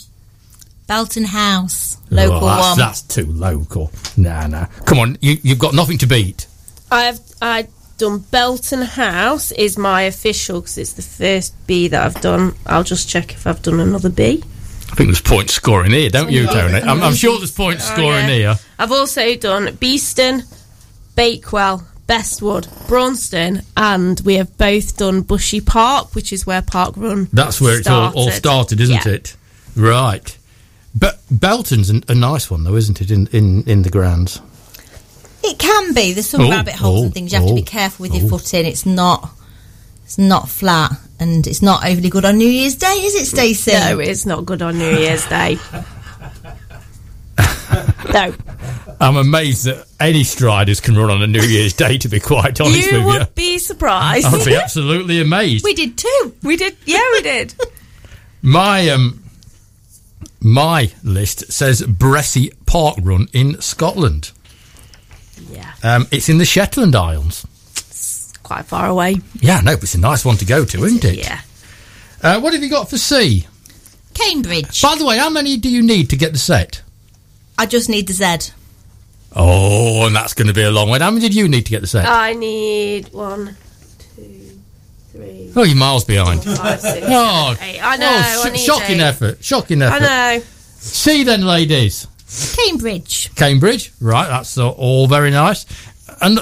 Belton 0.87 1.23
House, 1.23 1.97
oh, 2.11 2.15
local 2.15 2.37
Oh, 2.37 2.45
that's, 2.47 2.67
one. 2.67 2.77
That's 2.77 3.01
too 3.03 3.25
local. 3.27 3.91
Nah, 4.17 4.47
nah. 4.47 4.65
Come 4.85 4.99
on, 4.99 5.17
you, 5.21 5.37
you've 5.41 5.59
got 5.59 5.73
nothing 5.73 5.97
to 5.99 6.05
beat. 6.05 6.47
I've 6.91 7.21
I 7.41 7.67
done 7.97 8.19
Belton 8.19 8.81
House 8.81 9.53
is 9.53 9.77
my 9.77 10.01
official 10.01 10.59
because 10.59 10.77
it's 10.77 10.93
the 10.93 11.01
first 11.01 11.55
B 11.65 11.87
that 11.87 12.05
I've 12.05 12.21
done. 12.21 12.55
I'll 12.65 12.83
just 12.83 13.07
check 13.07 13.31
if 13.31 13.47
I've 13.47 13.61
done 13.61 13.79
another 13.79 14.09
B. 14.09 14.43
I 14.91 14.95
think 14.95 15.07
there's 15.07 15.21
point 15.21 15.49
scoring 15.49 15.91
here, 15.91 16.09
don't 16.09 16.29
you, 16.31 16.45
Tony? 16.47 16.81
I'm, 16.81 17.01
I'm 17.01 17.13
sure 17.15 17.37
there's 17.37 17.51
point 17.51 17.77
Oh, 17.79 17.93
scoring 17.93 18.27
yeah. 18.27 18.33
here. 18.35 18.55
I've 18.77 18.91
also 18.91 19.35
done 19.35 19.75
Beeston, 19.75 20.43
Bakewell, 21.15 21.87
Bestwood, 22.07 22.67
Braunston, 22.87 23.63
and 23.77 24.19
we 24.25 24.35
have 24.35 24.57
both 24.57 24.97
done 24.97 25.21
Bushy 25.21 25.61
Park, 25.61 26.13
which 26.13 26.33
is 26.33 26.45
where 26.45 26.61
Park 26.61 26.97
Run. 26.97 27.29
That's 27.31 27.61
where 27.61 27.77
it's 27.79 27.87
all, 27.87 28.11
all 28.13 28.31
started, 28.31 28.81
isn't 28.81 29.05
Yeah. 29.05 29.13
it? 29.13 29.35
Right. 29.77 30.37
But 30.93 31.21
Belton's 31.31 31.89
an, 31.89 32.03
a 32.09 32.15
nice 32.15 32.51
one, 32.51 32.65
though, 32.65 32.75
isn't 32.75 32.99
it? 32.99 33.11
In 33.11 33.27
in, 33.27 33.63
in 33.63 33.83
the 33.83 33.89
grounds. 33.89 34.41
It 35.41 35.57
can 35.57 35.93
be. 35.93 36.11
There's 36.11 36.29
some 36.29 36.41
Oh, 36.41 36.49
rabbit 36.49 36.75
holes 36.75 36.99
oh, 36.99 37.03
and 37.05 37.13
things. 37.13 37.31
You 37.31 37.39
have 37.39 37.47
to 37.47 37.55
be 37.55 37.61
oh, 37.61 37.65
careful 37.65 38.03
with 38.03 38.11
oh. 38.13 38.17
your 38.17 38.29
footing. 38.29 38.65
It's 38.65 38.85
not. 38.85 39.31
It's 40.03 40.17
not 40.17 40.49
flat, 40.49 40.91
and 41.21 41.45
it's 41.47 41.61
not 41.61 41.85
overly 41.85 42.09
good 42.09 42.25
on 42.25 42.37
New 42.37 42.49
Year's 42.49 42.75
Day, 42.75 42.87
is 42.87 43.15
it, 43.15 43.25
Stacey? 43.25 43.71
No, 43.73 43.99
it's 43.99 44.25
not 44.25 44.43
good 44.45 44.61
on 44.63 44.77
New 44.77 44.97
Year's 44.97 45.25
Day. 45.27 45.57
no, 48.11 48.33
I'm 48.99 49.15
amazed 49.17 49.65
that 49.65 49.85
any 49.99 50.23
striders 50.23 50.81
can 50.81 50.97
run 50.97 51.11
on 51.11 51.21
a 51.21 51.27
New 51.27 51.41
Year's 51.43 51.73
Day. 51.73 51.99
To 51.99 52.09
be 52.09 52.19
quite 52.19 52.59
honest 52.59 52.91
you 52.91 52.97
with 52.97 53.05
would 53.05 53.13
you, 53.13 53.19
would 53.19 53.35
be 53.35 53.59
surprised. 53.59 54.25
I'd 54.25 54.45
be 54.45 54.55
absolutely 54.55 55.21
amazed. 55.21 55.63
we 55.63 55.75
did 55.75 55.95
too. 55.97 56.35
we 56.43 56.57
did, 56.57 56.75
yeah, 56.85 57.03
we 57.13 57.21
did. 57.21 57.53
My 58.41 58.89
um, 58.89 59.23
my 60.39 60.91
list 61.03 61.51
says 61.51 61.83
Bressay 61.83 62.51
Park 62.65 62.97
Run 62.99 63.27
in 63.33 63.61
Scotland. 63.61 64.31
Yeah, 65.51 65.71
Um, 65.83 66.07
it's 66.11 66.27
in 66.29 66.39
the 66.39 66.45
Shetland 66.45 66.95
Islands. 66.95 67.45
Quite 68.51 68.65
far 68.65 68.87
away. 68.87 69.15
Yeah, 69.39 69.61
no, 69.61 69.75
but 69.75 69.83
it's 69.83 69.95
a 69.95 69.99
nice 69.99 70.25
one 70.25 70.35
to 70.37 70.45
go 70.45 70.65
to, 70.65 70.83
isn't 70.83 71.05
it? 71.05 71.19
Yeah, 71.19 71.39
Uh, 72.21 72.39
what 72.41 72.53
have 72.53 72.61
you 72.61 72.69
got 72.69 72.89
for 72.89 72.97
C? 72.97 73.47
Cambridge. 74.13 74.81
By 74.81 74.95
the 74.95 75.05
way, 75.05 75.17
how 75.17 75.29
many 75.29 75.55
do 75.55 75.69
you 75.69 75.81
need 75.81 76.09
to 76.09 76.17
get 76.17 76.33
the 76.33 76.37
set? 76.39 76.81
I 77.57 77.65
just 77.65 77.87
need 77.87 78.07
the 78.07 78.13
Z. 78.13 78.51
Oh, 79.33 80.05
and 80.05 80.13
that's 80.15 80.33
going 80.33 80.47
to 80.49 80.53
be 80.53 80.63
a 80.63 80.71
long 80.71 80.89
one. 80.89 80.99
How 80.99 81.09
many 81.11 81.21
did 81.21 81.33
you 81.33 81.47
need 81.47 81.65
to 81.67 81.71
get 81.71 81.79
the 81.81 81.87
set? 81.87 82.05
I 82.05 82.33
need 82.33 83.13
one, 83.13 83.55
two, 84.17 84.59
three, 85.13 85.53
oh, 85.55 85.63
you're 85.63 85.77
miles 85.77 86.03
behind. 86.03 86.43
five, 86.43 86.81
six, 86.81 87.05
Oh, 87.09 87.55
eight. 87.61 87.79
I 87.81 87.95
know. 87.95 88.21
oh, 88.21 88.45
sh- 88.49 88.51
need 88.51 88.59
shocking 88.59 88.99
eight. 88.99 89.03
effort. 89.03 89.41
Shocking 89.43 89.81
effort. 89.81 90.03
I 90.03 90.35
know. 90.37 90.43
C 90.79 91.23
then, 91.23 91.45
ladies. 91.45 92.05
Cambridge. 92.57 93.33
Cambridge, 93.35 93.93
right? 94.01 94.27
That's 94.27 94.57
uh, 94.57 94.69
all 94.69 95.07
very 95.07 95.31
nice. 95.31 95.65
And 96.21 96.39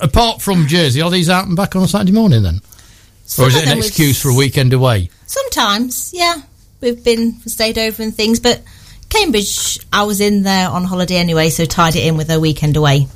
apart 0.00 0.42
from 0.42 0.66
Jersey, 0.66 1.00
are 1.00 1.10
these 1.10 1.28
out 1.28 1.46
and 1.46 1.56
back 1.56 1.76
on 1.76 1.82
a 1.82 1.88
Saturday 1.88 2.12
morning 2.12 2.42
then, 2.42 2.60
Some 3.24 3.44
or 3.44 3.48
is 3.48 3.56
it 3.56 3.68
an 3.68 3.78
excuse 3.78 4.20
for 4.20 4.28
a 4.30 4.34
weekend 4.34 4.72
away? 4.72 5.10
Sometimes, 5.26 6.12
yeah. 6.14 6.42
We've 6.80 7.02
been 7.02 7.40
stayed 7.40 7.78
over 7.78 8.02
and 8.02 8.14
things, 8.14 8.40
but 8.40 8.62
Cambridge, 9.10 9.78
I 9.92 10.04
was 10.04 10.20
in 10.20 10.44
there 10.44 10.68
on 10.68 10.84
holiday 10.84 11.16
anyway, 11.16 11.50
so 11.50 11.64
tied 11.66 11.96
it 11.96 12.06
in 12.06 12.16
with 12.16 12.30
a 12.30 12.40
weekend 12.40 12.76
away. 12.76 13.06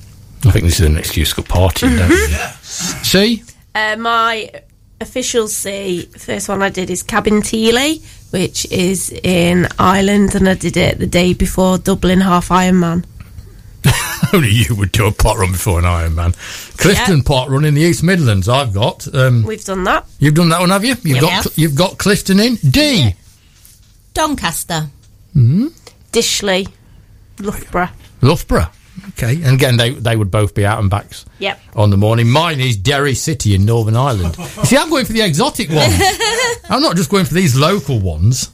I 0.44 0.50
think 0.50 0.64
this 0.64 0.80
is 0.80 0.86
an 0.86 0.98
excuse 0.98 1.30
to 1.30 1.36
go 1.36 1.42
partying, 1.42 1.96
don't 1.96 2.10
you? 2.10 2.26
See? 2.62 3.42
Uh, 3.74 3.96
my 3.96 4.50
official 5.00 5.48
C, 5.48 6.02
first 6.18 6.48
one 6.48 6.62
I 6.62 6.68
did 6.68 6.90
is 6.90 7.02
Cabinteely, 7.02 8.02
which 8.32 8.70
is 8.70 9.10
in 9.10 9.68
Ireland, 9.78 10.34
and 10.34 10.48
I 10.48 10.54
did 10.54 10.76
it 10.76 10.98
the 10.98 11.06
day 11.06 11.32
before 11.32 11.78
Dublin 11.78 12.20
Half 12.20 12.48
Ironman. 12.48 13.04
Only 14.32 14.50
you 14.50 14.74
would 14.76 14.92
do 14.92 15.06
a 15.06 15.12
pot 15.12 15.36
run 15.38 15.52
before 15.52 15.78
an 15.78 15.84
Ironman. 15.84 16.34
Clifton 16.76 17.18
Yeah. 17.18 17.22
pot 17.24 17.50
run 17.50 17.64
in 17.64 17.74
the 17.74 17.82
East 17.82 18.02
Midlands. 18.02 18.48
I've 18.48 18.72
got. 18.74 19.06
Um, 19.14 19.42
We've 19.44 19.64
done 19.64 19.84
that. 19.84 20.06
you've 20.18 20.34
done 20.34 20.48
that 20.50 20.60
one, 20.60 20.70
have 20.70 20.84
you? 20.84 20.96
You've 21.02 21.22
Yeah, 21.22 21.42
got. 21.42 21.58
You've 21.58 21.74
got 21.74 21.98
Clifton 21.98 22.40
in 22.40 22.56
D. 22.56 23.14
Doncaster. 24.12 24.88
Mhm. 25.36 25.72
Dishley, 26.12 26.68
Loughborough. 27.40 27.90
Loughborough. 28.22 28.68
Okay, 29.10 29.34
and 29.42 29.54
again, 29.54 29.76
they 29.76 29.90
they 29.90 30.14
would 30.16 30.30
both 30.30 30.54
be 30.54 30.64
out 30.64 30.78
and 30.80 30.88
backs 30.88 31.24
Yep. 31.40 31.60
on 31.74 31.90
the 31.90 31.96
morning. 31.96 32.28
Mine 32.30 32.60
is 32.60 32.76
Derry 32.76 33.14
City 33.16 33.54
in 33.54 33.64
Northern 33.64 33.96
Ireland. 33.96 34.36
You 34.38 34.46
see, 34.64 34.76
I'm 34.76 34.88
going 34.88 35.04
for 35.04 35.12
the 35.12 35.22
exotic 35.22 35.68
ones. 35.70 35.94
I'm 36.70 36.80
not 36.80 36.96
just 36.96 37.10
going 37.10 37.24
for 37.24 37.34
these 37.34 37.56
local 37.56 37.98
ones. 37.98 38.50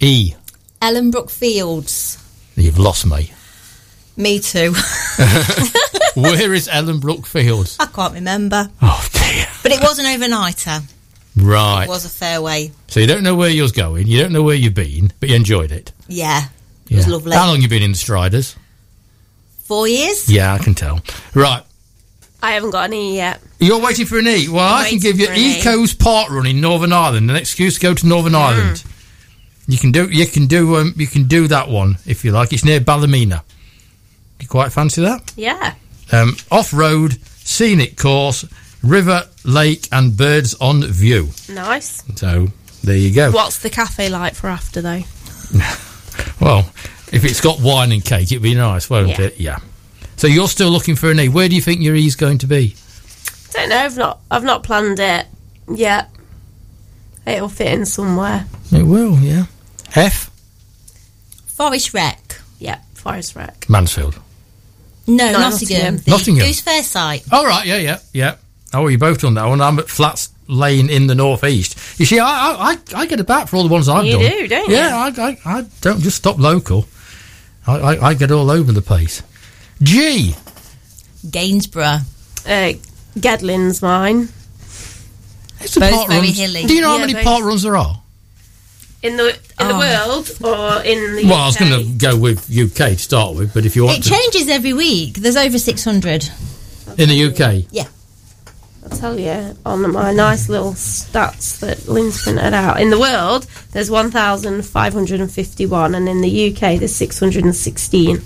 E. 0.00 0.34
Ellenbrook 0.80 1.30
Fields. 1.30 2.18
You've 2.56 2.78
lost 2.78 3.04
me. 3.06 3.32
Me 4.16 4.38
too. 4.40 4.72
Where 6.14 6.54
is 6.54 6.68
Ellenbrook 6.68 7.26
Fields? 7.26 7.76
I 7.78 7.86
can't 7.86 8.14
remember. 8.14 8.68
Oh 8.80 9.06
dear. 9.12 9.46
But 9.62 9.72
it 9.72 9.80
was 9.82 9.98
an 9.98 10.06
overnighter. 10.06 10.82
Right. 11.36 11.84
It 11.84 11.88
was 11.88 12.06
a 12.06 12.08
fairway. 12.08 12.70
So 12.88 13.00
you 13.00 13.06
don't 13.06 13.22
know 13.22 13.34
where 13.34 13.50
you're 13.50 13.68
going. 13.68 14.06
You 14.06 14.22
don't 14.22 14.32
know 14.32 14.42
where 14.42 14.54
you've 14.54 14.72
been, 14.74 15.12
but 15.20 15.28
you 15.28 15.36
enjoyed 15.36 15.70
it. 15.72 15.92
Yeah. 16.08 16.44
It 16.88 16.96
was 16.96 17.08
lovely. 17.08 17.36
How 17.36 17.46
long 17.46 17.60
you 17.60 17.68
been 17.68 17.82
in 17.82 17.92
the 17.92 17.98
Striders? 17.98 18.56
Four 19.64 19.88
years? 19.88 20.30
Yeah, 20.30 20.54
I 20.54 20.58
can 20.58 20.74
tell. 20.74 21.00
Right. 21.34 21.62
I 22.42 22.52
haven't 22.52 22.70
got 22.70 22.84
any 22.84 23.16
yet. 23.16 23.40
You're 23.58 23.80
waiting 23.82 24.06
for 24.06 24.18
an 24.18 24.28
E. 24.28 24.48
Well, 24.48 24.60
I 24.74 24.88
can 24.88 24.98
give 24.98 25.18
you 25.18 25.26
for 25.26 25.32
an 25.32 25.38
E. 25.38 25.60
Ecos 25.60 25.98
Park 25.98 26.30
Run 26.30 26.46
in 26.46 26.60
Northern 26.60 26.92
Ireland. 26.92 27.28
An 27.28 27.36
excuse 27.36 27.74
to 27.74 27.80
go 27.80 27.92
to 27.94 28.06
Northern 28.06 28.32
Hmm. 28.32 28.36
Ireland. 28.38 28.84
You 29.66 29.78
can 29.78 29.90
do. 29.90 30.08
You 30.08 30.26
can 30.26 30.46
do. 30.46 30.76
Um, 30.76 30.94
you 30.96 31.08
can 31.08 31.24
do 31.24 31.48
that 31.48 31.68
one 31.68 31.96
if 32.06 32.24
you 32.24 32.30
like. 32.30 32.52
It's 32.52 32.64
near 32.64 32.78
Ballymena. 32.80 33.42
You 34.40 34.48
quite 34.48 34.72
fancy 34.72 35.02
that? 35.02 35.32
Yeah. 35.36 35.74
Um, 36.12 36.36
off-road, 36.50 37.18
scenic 37.38 37.96
course, 37.96 38.44
river, 38.82 39.24
lake, 39.44 39.88
and 39.92 40.16
birds 40.16 40.54
on 40.60 40.82
view. 40.84 41.30
Nice. 41.48 42.02
So 42.16 42.48
there 42.84 42.96
you 42.96 43.12
go. 43.14 43.30
What's 43.32 43.58
the 43.60 43.70
cafe 43.70 44.08
like 44.08 44.34
for 44.34 44.48
after, 44.48 44.80
though? 44.82 45.02
Well, 46.40 46.60
if 47.12 47.24
it's 47.24 47.40
got 47.40 47.60
wine 47.60 47.92
and 47.92 48.04
cake, 48.04 48.30
it'd 48.32 48.42
be 48.42 48.54
nice, 48.54 48.88
won't 48.90 49.08
Yeah. 49.08 49.20
it? 49.22 49.40
Yeah. 49.40 49.58
So 50.16 50.26
you're 50.26 50.48
still 50.48 50.70
looking 50.70 50.96
for 50.96 51.10
an 51.10 51.20
E. 51.20 51.28
Where 51.28 51.48
do 51.48 51.54
you 51.54 51.60
think 51.62 51.80
your 51.82 51.94
E's 51.94 52.16
going 52.16 52.38
to 52.38 52.46
be? 52.46 52.74
I 53.50 53.52
Don't 53.52 53.68
know. 53.70 53.76
I've 53.78 53.96
not. 53.96 54.20
I've 54.30 54.44
not 54.44 54.62
planned 54.62 54.98
it 54.98 55.26
yet. 55.74 56.10
It'll 57.26 57.48
fit 57.50 57.68
in 57.72 57.84
somewhere. 57.86 58.46
It 58.72 58.82
will, 58.84 59.18
yeah. 59.18 59.46
F. 59.94 60.30
Forest 61.48 61.92
Rec. 61.94 62.40
Yeah. 62.58 62.80
Forest 62.94 63.34
Rec. 63.36 63.68
Mansfield. 63.68 64.18
No, 65.06 65.30
No, 65.32 65.38
Nottingham. 65.38 65.50
Nottingham. 65.50 65.96
The 65.98 66.10
Nottingham. 66.10 66.46
Goose 66.46 66.60
Fair 66.60 66.82
site. 66.82 67.24
Oh 67.32 67.44
right, 67.46 67.66
yeah, 67.66 67.76
yeah, 67.78 67.98
yeah. 68.12 68.36
Oh, 68.74 68.88
you 68.88 68.98
both 68.98 69.20
done 69.20 69.34
that 69.34 69.46
one. 69.46 69.60
I'm 69.60 69.78
at 69.78 69.88
Flatts 69.88 70.30
Lane 70.48 70.90
in 70.90 71.06
the 71.06 71.14
northeast. 71.14 71.76
You 71.98 72.06
see, 72.06 72.18
I 72.18 72.26
I, 72.26 72.72
I, 72.72 73.00
I 73.02 73.06
get 73.06 73.20
about 73.20 73.48
for 73.48 73.56
all 73.56 73.62
the 73.62 73.72
ones 73.72 73.88
I've 73.88 74.04
You 74.04 74.12
done. 74.12 74.20
You 74.22 74.28
do, 74.30 74.48
don't 74.48 74.68
you? 74.68 74.74
Yeah, 74.74 74.96
I, 75.16 75.22
I, 75.28 75.38
I 75.58 75.64
don't 75.80 76.00
just 76.00 76.16
stop 76.16 76.38
local. 76.38 76.86
I, 77.66 77.76
I, 77.78 78.06
I 78.08 78.14
get 78.14 78.30
all 78.30 78.50
over 78.50 78.72
the 78.72 78.82
place. 78.82 79.22
G. 79.82 80.34
Gainsborough. 81.30 82.00
Uh, 82.46 82.72
Gedling's 83.18 83.82
mine. 83.82 84.28
It's 85.60 85.76
a 85.76 85.80
Both 85.80 85.92
park 85.94 86.08
very 86.08 86.20
runs. 86.26 86.38
hilly. 86.38 86.64
Do 86.66 86.74
you 86.74 86.80
know 86.82 86.90
how 86.90 86.98
many 86.98 87.14
both. 87.14 87.24
park 87.24 87.44
runs 87.44 87.62
there 87.62 87.76
are? 87.76 88.02
In 89.06 89.16
the 89.16 89.28
in 89.60 89.68
the 89.68 89.74
Oh. 89.74 89.78
world 89.78 90.30
or 90.42 90.82
in 90.82 91.16
the 91.16 91.24
Well, 91.26 91.34
I 91.36 91.46
was 91.46 91.56
going 91.56 91.72
to 91.80 91.84
go 92.06 92.16
with 92.16 92.50
UK 92.50 92.90
to 92.90 92.98
start 92.98 93.34
with, 93.36 93.54
but 93.54 93.64
if 93.64 93.76
you 93.76 93.84
want 93.84 93.98
It 93.98 94.02
to 94.04 94.10
changes 94.10 94.48
every 94.48 94.72
week. 94.72 95.14
There's 95.14 95.36
over 95.36 95.58
600. 95.58 96.28
in 96.98 97.08
the 97.08 97.24
UK, 97.28 97.66
Yeah. 97.70 97.84
I'll 98.82 98.98
tell 98.98 99.18
you 99.18 99.56
on 99.64 99.90
my 99.92 100.12
nice 100.12 100.48
little 100.48 100.72
stats 100.72 101.58
that 101.60 101.88
Lynn's 101.88 102.22
printed 102.22 102.54
out. 102.54 102.80
In 102.80 102.90
the 102.90 102.98
world, 102.98 103.46
there's 103.72 103.90
1,551, 103.90 105.94
and 105.94 106.08
in 106.08 106.20
the 106.20 106.48
UK, 106.50 106.78
there's 106.78 106.94
616. 106.94 108.22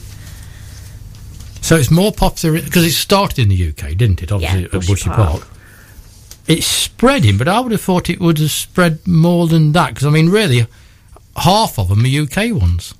so 1.62 1.76
it's 1.76 1.90
more 1.90 2.12
popular 2.12 2.60
because 2.62 2.84
it 2.84 2.92
started 2.92 3.38
in 3.38 3.48
the 3.48 3.68
UK, 3.70 3.94
didn't 3.96 4.22
it? 4.22 4.32
Obviously 4.32 4.60
Yeah, 4.60 4.64
at 4.66 4.72
Bushy 4.72 4.92
Bushy 4.92 5.10
Park. 5.10 5.40
Park. 5.42 5.48
It's 6.50 6.66
spreading, 6.66 7.36
but 7.38 7.48
I 7.48 7.60
would 7.60 7.72
have 7.72 7.80
thought 7.80 8.10
it 8.10 8.20
would 8.20 8.38
have 8.38 8.50
spread 8.50 9.06
more 9.06 9.46
than 9.46 9.72
that 9.72 9.88
because 9.94 10.06
I 10.06 10.10
mean, 10.10 10.28
really, 10.28 10.66
half 11.36 11.78
of 11.78 11.88
them 11.88 12.04
are 12.04 12.08
UK 12.22 12.52
ones. 12.60 12.94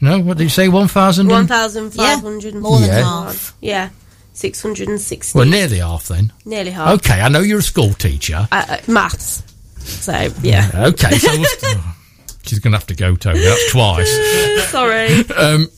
No, 0.00 0.18
what 0.20 0.38
did 0.38 0.44
you 0.44 0.50
say? 0.50 0.68
One 0.68 0.88
thousand. 0.88 1.28
1,551. 1.28 2.60
more 2.62 2.78
than 2.80 2.88
Yeah. 2.88 3.02
half. 3.02 3.54
Yeah, 3.60 3.90
616. 4.32 5.38
Well, 5.38 5.46
nearly 5.48 5.78
half 5.78 6.08
then. 6.08 6.32
Nearly 6.46 6.70
half. 6.70 6.94
Okay, 7.00 7.20
I 7.20 7.28
know 7.28 7.40
you're 7.40 7.58
a 7.58 7.62
school 7.62 7.92
teacher. 7.92 8.48
Uh, 8.50 8.64
uh, 8.68 8.76
maths. 8.88 9.42
So, 9.78 10.12
yeah. 10.42 10.70
Okay, 10.74 11.18
so 11.18 11.30
we'll 11.36 11.44
st- 11.44 11.76
oh, 11.78 11.96
she's 12.44 12.58
going 12.60 12.72
to 12.72 12.78
have 12.78 12.86
to 12.86 12.94
go, 12.94 13.14
Toby. 13.14 13.40
That's 13.40 13.70
twice. 13.72 14.68
Sorry. 14.70 15.08
Um, 15.36 15.68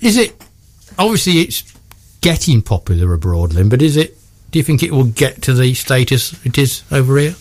is 0.00 0.16
it 0.16 0.34
obviously 0.98 1.40
it's 1.40 1.60
getting 2.20 2.62
popular 2.62 3.12
abroad, 3.12 3.52
Lynn? 3.52 3.68
But 3.68 3.82
is 3.82 3.96
it? 3.96 4.16
Do 4.50 4.58
you 4.58 4.64
think 4.64 4.82
it 4.82 4.92
will 4.92 5.04
get 5.04 5.42
to 5.42 5.54
the 5.54 5.74
status 5.74 6.34
it 6.44 6.58
is 6.58 6.82
over 6.90 7.18
here? 7.18 7.34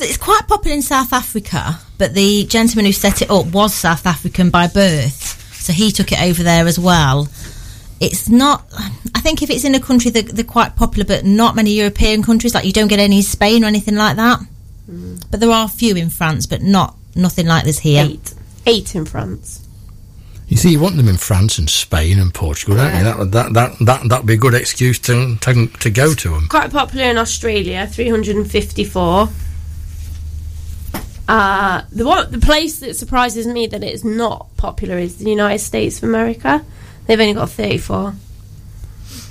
It's 0.00 0.16
quite 0.16 0.42
popular 0.48 0.74
in 0.74 0.82
South 0.82 1.12
Africa, 1.12 1.78
but 1.98 2.14
the 2.14 2.44
gentleman 2.46 2.86
who 2.86 2.92
set 2.92 3.22
it 3.22 3.30
up 3.30 3.46
was 3.46 3.72
South 3.74 4.06
African 4.06 4.50
by 4.50 4.66
birth, 4.66 5.54
so 5.54 5.72
he 5.72 5.92
took 5.92 6.12
it 6.12 6.20
over 6.20 6.42
there 6.42 6.66
as 6.66 6.78
well. 6.78 7.28
It's 8.00 8.28
not. 8.28 8.66
I 9.14 9.20
think 9.20 9.42
if 9.42 9.50
it's 9.50 9.64
in 9.64 9.74
a 9.74 9.80
country 9.80 10.10
that 10.10 10.26
they're 10.28 10.44
quite 10.44 10.76
popular, 10.76 11.06
but 11.06 11.24
not 11.24 11.54
many 11.54 11.72
European 11.72 12.22
countries, 12.22 12.54
like 12.54 12.64
you 12.64 12.72
don't 12.72 12.88
get 12.88 12.98
any 12.98 13.18
in 13.18 13.22
Spain 13.22 13.64
or 13.64 13.68
anything 13.68 13.94
like 13.94 14.16
that. 14.16 14.40
Mm. 14.90 15.24
But 15.30 15.40
there 15.40 15.50
are 15.50 15.66
a 15.66 15.68
few 15.68 15.94
in 15.96 16.10
France, 16.10 16.46
but 16.46 16.60
not 16.60 16.96
nothing 17.14 17.46
like 17.46 17.64
this 17.64 17.78
here. 17.78 18.04
Eight. 18.04 18.34
Eight 18.66 18.94
in 18.94 19.04
France. 19.04 19.63
You 20.54 20.58
see, 20.58 20.70
you 20.70 20.78
want 20.78 20.96
them 20.96 21.08
in 21.08 21.16
France 21.16 21.58
and 21.58 21.68
Spain 21.68 22.20
and 22.20 22.32
Portugal, 22.32 22.76
don't 22.76 22.96
you? 22.96 23.02
That 23.02 23.32
that 23.32 23.52
that 23.54 23.78
that 23.80 24.08
that'd 24.08 24.24
be 24.24 24.34
a 24.34 24.36
good 24.36 24.54
excuse 24.54 25.00
to 25.00 25.34
to, 25.34 25.66
to 25.66 25.90
go 25.90 26.14
to 26.14 26.28
them. 26.28 26.46
Quite 26.46 26.70
popular 26.70 27.06
in 27.06 27.18
Australia, 27.18 27.88
354. 27.88 29.28
Uh, 31.26 31.82
the 31.90 32.06
one, 32.06 32.30
the 32.30 32.38
place 32.38 32.78
that 32.78 32.94
surprises 32.94 33.48
me 33.48 33.66
that 33.66 33.82
it's 33.82 34.04
not 34.04 34.46
popular 34.56 34.96
is 34.96 35.16
the 35.16 35.28
United 35.28 35.58
States 35.58 35.98
of 35.98 36.04
America. 36.04 36.64
They've 37.06 37.18
only 37.18 37.34
got 37.34 37.50
34. 37.50 38.14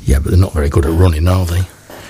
Yeah, 0.04 0.20
but 0.20 0.32
they're 0.32 0.38
not 0.38 0.52
very 0.52 0.68
good 0.68 0.86
at 0.86 0.92
running, 0.92 1.30
are 1.30 1.46
they? 1.46 1.62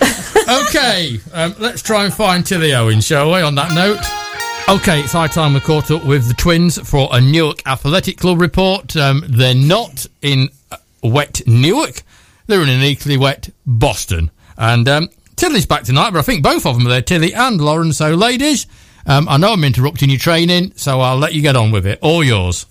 okay, 0.69 1.19
um, 1.33 1.53
let's 1.59 1.83
try 1.83 2.03
and 2.03 2.11
find 2.11 2.43
Tilly 2.43 2.73
Owen, 2.73 2.99
shall 2.99 3.31
we, 3.31 3.41
on 3.41 3.53
that 3.53 3.75
note? 3.75 4.22
Okay, 4.69 5.01
it's 5.01 5.11
high 5.11 5.27
time 5.27 5.53
we 5.53 5.59
caught 5.59 5.91
up 5.91 6.05
with 6.05 6.29
the 6.29 6.33
twins 6.33 6.77
for 6.89 7.09
a 7.11 7.19
Newark 7.19 7.67
Athletic 7.67 8.17
Club 8.17 8.39
report. 8.39 8.95
Um, 8.95 9.23
they're 9.27 9.53
not 9.53 10.07
in 10.21 10.49
uh, 10.71 10.77
wet 11.03 11.41
Newark, 11.45 12.01
they're 12.47 12.61
in 12.63 12.69
an 12.69 12.81
equally 12.81 13.17
wet 13.17 13.49
Boston. 13.65 14.31
And 14.57 14.87
um, 14.87 15.09
Tilly's 15.35 15.65
back 15.65 15.83
tonight, 15.83 16.11
but 16.11 16.19
I 16.19 16.21
think 16.21 16.43
both 16.43 16.65
of 16.65 16.77
them 16.77 16.87
are 16.87 16.91
there, 16.91 17.01
Tilly 17.01 17.33
and 17.33 17.59
Lauren. 17.59 17.91
So, 17.91 18.15
ladies, 18.15 18.65
um, 19.05 19.27
I 19.27 19.35
know 19.35 19.51
I'm 19.51 19.65
interrupting 19.65 20.09
your 20.09 20.17
training, 20.17 20.71
so 20.77 21.01
I'll 21.01 21.17
let 21.17 21.33
you 21.33 21.41
get 21.41 21.57
on 21.57 21.71
with 21.71 21.85
it. 21.85 21.99
All 22.01 22.23
yours. 22.23 22.65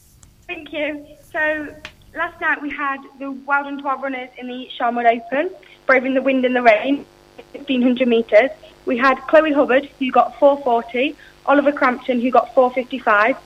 Thank 0.47 0.73
you. 0.73 1.07
So 1.31 1.75
last 2.15 2.41
night 2.41 2.63
we 2.63 2.71
had 2.71 2.99
the 3.19 3.33
Weldon 3.33 3.81
12 3.83 4.03
runners 4.03 4.31
in 4.39 4.49
the 4.49 4.67
Sharmwood 4.79 5.07
Open, 5.07 5.51
braving 5.87 6.15
the 6.15 6.23
wind 6.23 6.47
and 6.47 6.57
the 6.57 6.63
rain, 6.63 7.05
1500 7.53 8.09
metres. 8.09 8.51
We 8.87 8.97
had 8.97 9.17
Chloe 9.29 9.53
Hubbard, 9.53 9.85
who 9.99 10.11
got 10.11 10.39
440, 10.41 11.15
Oliver 11.47 11.73
Crampton, 11.73 12.21
who 12.21 12.31
got 12.31 12.55
455, 12.55 13.37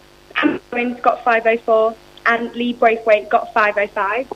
Anne 0.43 0.61
Owens 0.73 1.01
got 1.01 1.25
504, 1.25 1.95
and 2.27 2.55
Lee 2.55 2.73
Braithwaite 2.73 3.29
got 3.29 3.53
505. 3.55 4.33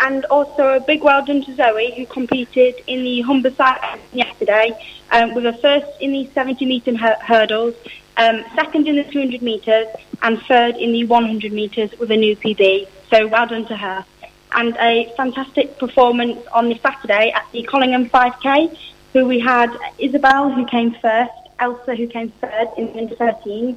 And 0.00 0.24
also 0.24 0.74
a 0.74 0.80
big 0.80 1.02
well 1.02 1.24
done 1.24 1.44
to 1.44 1.54
Zoe, 1.54 1.94
who 1.96 2.06
competed 2.06 2.74
in 2.88 3.04
the 3.04 3.22
Humberside 3.22 4.00
yesterday, 4.12 4.76
um, 5.12 5.34
with 5.34 5.46
a 5.46 5.52
first 5.52 5.86
in 6.00 6.12
the 6.12 6.28
70 6.34 6.66
metre 6.66 6.96
hur- 6.96 7.18
hurdles, 7.20 7.74
um, 8.16 8.44
second 8.56 8.88
in 8.88 8.96
the 8.96 9.04
200 9.04 9.40
metres, 9.40 9.86
and 10.22 10.40
third 10.42 10.76
in 10.76 10.92
the 10.92 11.04
100 11.04 11.52
metres 11.52 11.96
with 11.98 12.10
a 12.10 12.16
new 12.16 12.34
PB. 12.34 12.88
So 13.10 13.28
well 13.28 13.46
done 13.46 13.66
to 13.66 13.76
her. 13.76 14.04
And 14.52 14.76
a 14.78 15.12
fantastic 15.16 15.78
performance 15.78 16.44
on 16.52 16.68
the 16.68 16.78
Saturday 16.78 17.30
at 17.30 17.46
the 17.52 17.62
Collingham 17.62 18.08
5K. 18.08 18.76
So 19.12 19.24
we 19.24 19.38
had 19.38 19.70
Isabel, 19.98 20.50
who 20.50 20.66
came 20.66 20.92
first, 21.00 21.32
Elsa, 21.58 21.94
who 21.94 22.06
came 22.06 22.30
third 22.40 22.68
in 22.76 22.86
the 22.86 22.98
under 22.98 23.16
13s, 23.16 23.76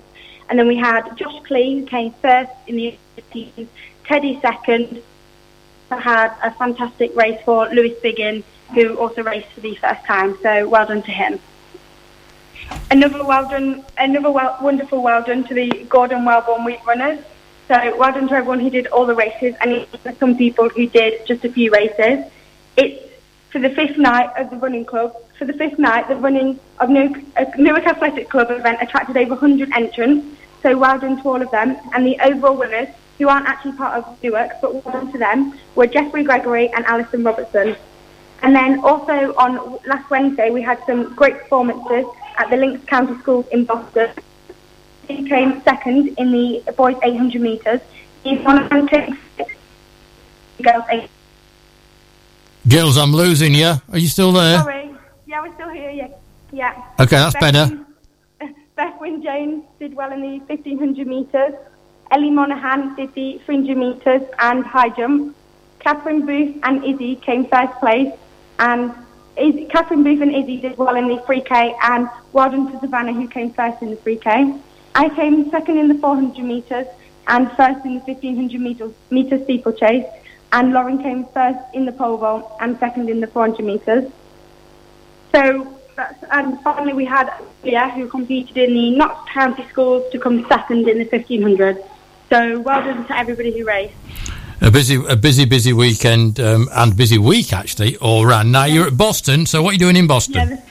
and 0.49 0.59
then 0.59 0.67
we 0.67 0.75
had 0.75 1.15
Josh 1.17 1.43
Clee, 1.43 1.79
who 1.79 1.85
came 1.85 2.13
first 2.21 2.51
in 2.67 2.75
the 2.77 2.97
under 3.15 3.21
15s, 3.21 3.67
Teddy 4.05 4.39
second. 4.41 5.01
I 5.89 5.99
had 5.99 6.33
a 6.43 6.51
fantastic 6.51 7.15
race 7.15 7.39
for 7.45 7.67
Lewis 7.69 7.97
Biggin, 8.01 8.43
who 8.73 8.95
also 8.97 9.23
raced 9.23 9.49
for 9.49 9.61
the 9.61 9.75
first 9.75 10.03
time. 10.05 10.37
So 10.41 10.67
well 10.67 10.85
done 10.85 11.01
to 11.03 11.11
him. 11.11 11.39
Another 12.91 13.23
well 13.23 13.47
done, 13.49 13.85
another 13.97 14.31
well, 14.31 14.57
wonderful 14.61 15.01
well 15.01 15.23
done 15.23 15.43
to 15.45 15.53
the 15.53 15.69
Gordon 15.89 16.25
Wellborn 16.25 16.65
Week 16.65 16.85
runners. 16.85 17.19
So 17.67 17.97
well 17.97 18.11
done 18.11 18.27
to 18.29 18.35
everyone 18.35 18.59
who 18.59 18.69
did 18.69 18.87
all 18.87 19.05
the 19.05 19.15
races, 19.15 19.55
and 19.61 19.85
some 20.19 20.37
people 20.37 20.69
who 20.69 20.87
did 20.87 21.25
just 21.25 21.45
a 21.45 21.49
few 21.49 21.71
races. 21.71 22.25
It's 22.75 23.03
for 23.49 23.59
the 23.59 23.69
fifth 23.69 23.97
night 23.97 24.29
of 24.37 24.49
the 24.49 24.57
running 24.57 24.85
club. 24.85 25.15
For 25.37 25.45
the 25.45 25.53
fifth 25.53 25.77
night, 25.77 26.07
the 26.07 26.15
running 26.15 26.59
of 26.79 26.89
Newark, 26.89 27.21
uh, 27.35 27.45
Newark 27.57 27.85
Athletic 27.85 28.29
Club 28.29 28.49
event 28.49 28.79
attracted 28.81 29.15
over 29.17 29.35
100 29.35 29.71
entrants. 29.71 30.25
So 30.63 30.75
well 30.75 30.97
done 30.99 31.21
to 31.21 31.29
all 31.29 31.41
of 31.41 31.51
them. 31.51 31.77
And 31.93 32.05
the 32.05 32.19
overall 32.21 32.57
winners, 32.57 32.87
who 33.19 33.29
aren't 33.29 33.47
actually 33.47 33.73
part 33.73 33.97
of 33.97 34.23
Newark, 34.23 34.53
but 34.61 34.73
well 34.73 34.93
done 34.93 35.11
to 35.11 35.17
them, 35.17 35.53
were 35.75 35.85
Jeffrey 35.85 36.23
Gregory 36.23 36.69
and 36.69 36.85
Alison 36.85 37.23
Robertson. 37.23 37.75
And 38.41 38.55
then 38.55 38.79
also 38.83 39.35
on 39.35 39.79
last 39.85 40.09
Wednesday, 40.09 40.49
we 40.49 40.61
had 40.61 40.79
some 40.85 41.13
great 41.15 41.37
performances 41.39 42.05
at 42.37 42.49
the 42.49 42.55
Lincs 42.55 42.85
County 42.87 43.19
Schools 43.19 43.45
in 43.51 43.65
Boston. 43.65 44.09
He 45.07 45.27
came 45.27 45.61
second 45.63 46.15
in 46.17 46.31
the 46.31 46.63
boys 46.75 46.97
800 47.03 47.41
metres. 47.41 47.81
He's 48.23 48.43
on 48.45 48.67
and 48.71 48.89
girls 48.89 50.83
800 50.89 51.09
Girls, 52.67 52.97
I'm 52.97 53.13
losing 53.13 53.53
you. 53.53 53.75
Are 53.91 53.97
you 53.97 54.07
still 54.07 54.33
there? 54.33 54.59
Sorry. 54.59 54.93
Yeah, 55.25 55.41
we're 55.41 55.53
still 55.55 55.69
here. 55.69 56.09
Yeah. 56.57 56.73
Okay, 56.99 57.17
that's 57.17 57.35
better. 57.35 57.85
Beth 58.75 58.99
Wynne 58.99 59.21
Jones 59.21 59.63
did 59.79 59.93
well 59.93 60.11
in 60.11 60.21
the 60.21 60.39
1500 60.39 61.05
metres. 61.05 61.53
Ellie 62.09 62.31
Monaghan 62.31 62.95
did 62.95 63.13
the 63.13 63.39
300 63.45 63.77
metres 63.77 64.23
and 64.39 64.65
high 64.65 64.89
jump. 64.89 65.35
Catherine 65.77 66.25
Booth 66.25 66.55
and 66.63 66.83
Izzy 66.83 67.17
came 67.17 67.45
first 67.45 67.73
place. 67.79 68.11
And 68.57 68.91
Izzy, 69.37 69.65
Catherine 69.65 70.03
Booth 70.03 70.19
and 70.19 70.33
Izzy 70.33 70.57
did 70.57 70.79
well 70.79 70.95
in 70.95 71.07
the 71.09 71.17
3K. 71.17 71.75
And 71.83 72.09
well 72.33 72.49
done 72.49 72.71
to 72.71 72.79
Savannah, 72.79 73.13
who 73.13 73.27
came 73.27 73.53
first 73.53 73.83
in 73.83 73.91
the 73.91 73.97
3K. 73.97 74.59
I 74.95 75.09
came 75.09 75.51
second 75.51 75.77
in 75.77 75.89
the 75.89 75.95
400 75.99 76.43
metres 76.43 76.87
and 77.27 77.51
first 77.51 77.85
in 77.85 77.93
the 77.93 77.99
1500 77.99 78.59
metres 78.59 78.93
meter 79.11 79.43
steeplechase. 79.43 80.07
And 80.51 80.73
Lauren 80.73 81.03
came 81.03 81.25
first 81.35 81.59
in 81.75 81.85
the 81.85 81.91
pole 81.91 82.17
vault 82.17 82.51
and 82.61 82.79
second 82.79 83.11
in 83.11 83.19
the 83.19 83.27
400 83.27 83.63
metres. 83.63 84.11
So, 85.35 85.76
and 86.31 86.61
finally 86.61 86.93
we 86.93 87.05
had 87.05 87.31
Leah, 87.63 87.89
who 87.89 88.07
competed 88.07 88.57
in 88.57 88.73
the 88.73 88.91
Knox 88.91 89.31
County 89.31 89.65
Schools 89.69 90.11
to 90.11 90.19
come 90.19 90.45
second 90.47 90.87
in 90.87 90.97
the 90.99 91.05
1500. 91.05 91.83
So, 92.29 92.59
well 92.59 92.81
done 92.81 93.05
to 93.07 93.17
everybody 93.17 93.57
who 93.57 93.65
raced. 93.65 93.93
A 94.59 94.71
busy, 94.71 94.95
a 95.07 95.15
busy, 95.15 95.45
busy 95.45 95.71
weekend 95.71 96.39
um, 96.39 96.67
and 96.73 96.95
busy 96.97 97.17
week 97.17 97.53
actually 97.53 97.95
all 97.97 98.25
round. 98.25 98.51
Now 98.51 98.65
you're 98.65 98.87
at 98.87 98.97
Boston, 98.97 99.45
so 99.45 99.61
what 99.61 99.69
are 99.69 99.73
you 99.73 99.79
doing 99.79 99.95
in 99.95 100.07
Boston? 100.07 100.49
Yeah, 100.49 100.61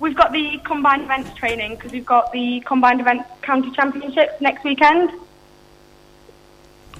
we've 0.00 0.16
got 0.16 0.32
the 0.32 0.58
combined 0.64 1.02
events 1.02 1.34
training 1.34 1.76
because 1.76 1.92
we've 1.92 2.06
got 2.06 2.32
the 2.32 2.60
combined 2.60 3.00
events 3.00 3.28
county 3.42 3.70
championships 3.70 4.40
next 4.40 4.64
weekend. 4.64 5.10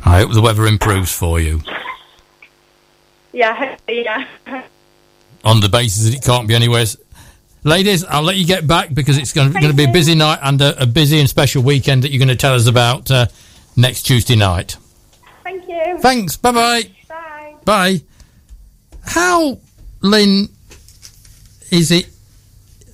I 0.05 0.21
hope 0.21 0.33
the 0.33 0.43
weather 0.43 0.67
improves 0.67 1.13
for 1.13 1.41
you. 1.41 1.63
Yeah, 3.33 3.55
hopefully, 3.55 4.05
yeah. 4.05 4.27
on 5.45 5.61
the 5.61 5.69
basis 5.69 6.05
that 6.05 6.15
it 6.15 6.23
can't 6.23 6.47
be 6.47 6.55
anywhere. 6.55 6.85
Ladies, 7.67 8.05
I'll 8.05 8.23
let 8.23 8.37
you 8.37 8.45
get 8.45 8.67
back 8.67 8.93
because 8.93 9.17
it's 9.17 9.33
going 9.33 9.51
to, 9.51 9.73
be 9.73 9.85
a 9.85 9.93
busy 9.93 10.15
night 10.15 10.39
and 10.43 10.61
a, 10.61 10.83
a 10.83 10.87
busy 10.87 11.19
and 11.19 11.29
special 11.29 11.63
weekend 11.63 12.05
that 12.05 12.11
you're 12.11 12.19
going 12.19 12.29
to 12.29 12.37
tell 12.37 12.55
us 12.55 12.67
about 12.67 13.11
uh, 13.11 13.27
next 13.75 14.03
Tuesday 14.03 14.37
night. 14.37 14.77
Thank 15.45 15.67
you. 15.67 15.99
Thanks. 15.99 16.37
Bye 16.37 16.53
bye. 16.53 16.83
Bye. 17.09 17.55
Bye. 17.65 18.01
How, 19.03 19.59
Lynn, 20.03 20.51
is 21.71 21.91
it? 21.91 22.07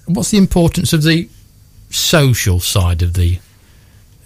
What's 0.07 0.31
the 0.31 0.39
importance 0.39 0.93
of 0.93 1.03
the 1.03 1.29
social 1.91 2.61
side 2.61 3.03
of 3.03 3.15
the 3.15 3.41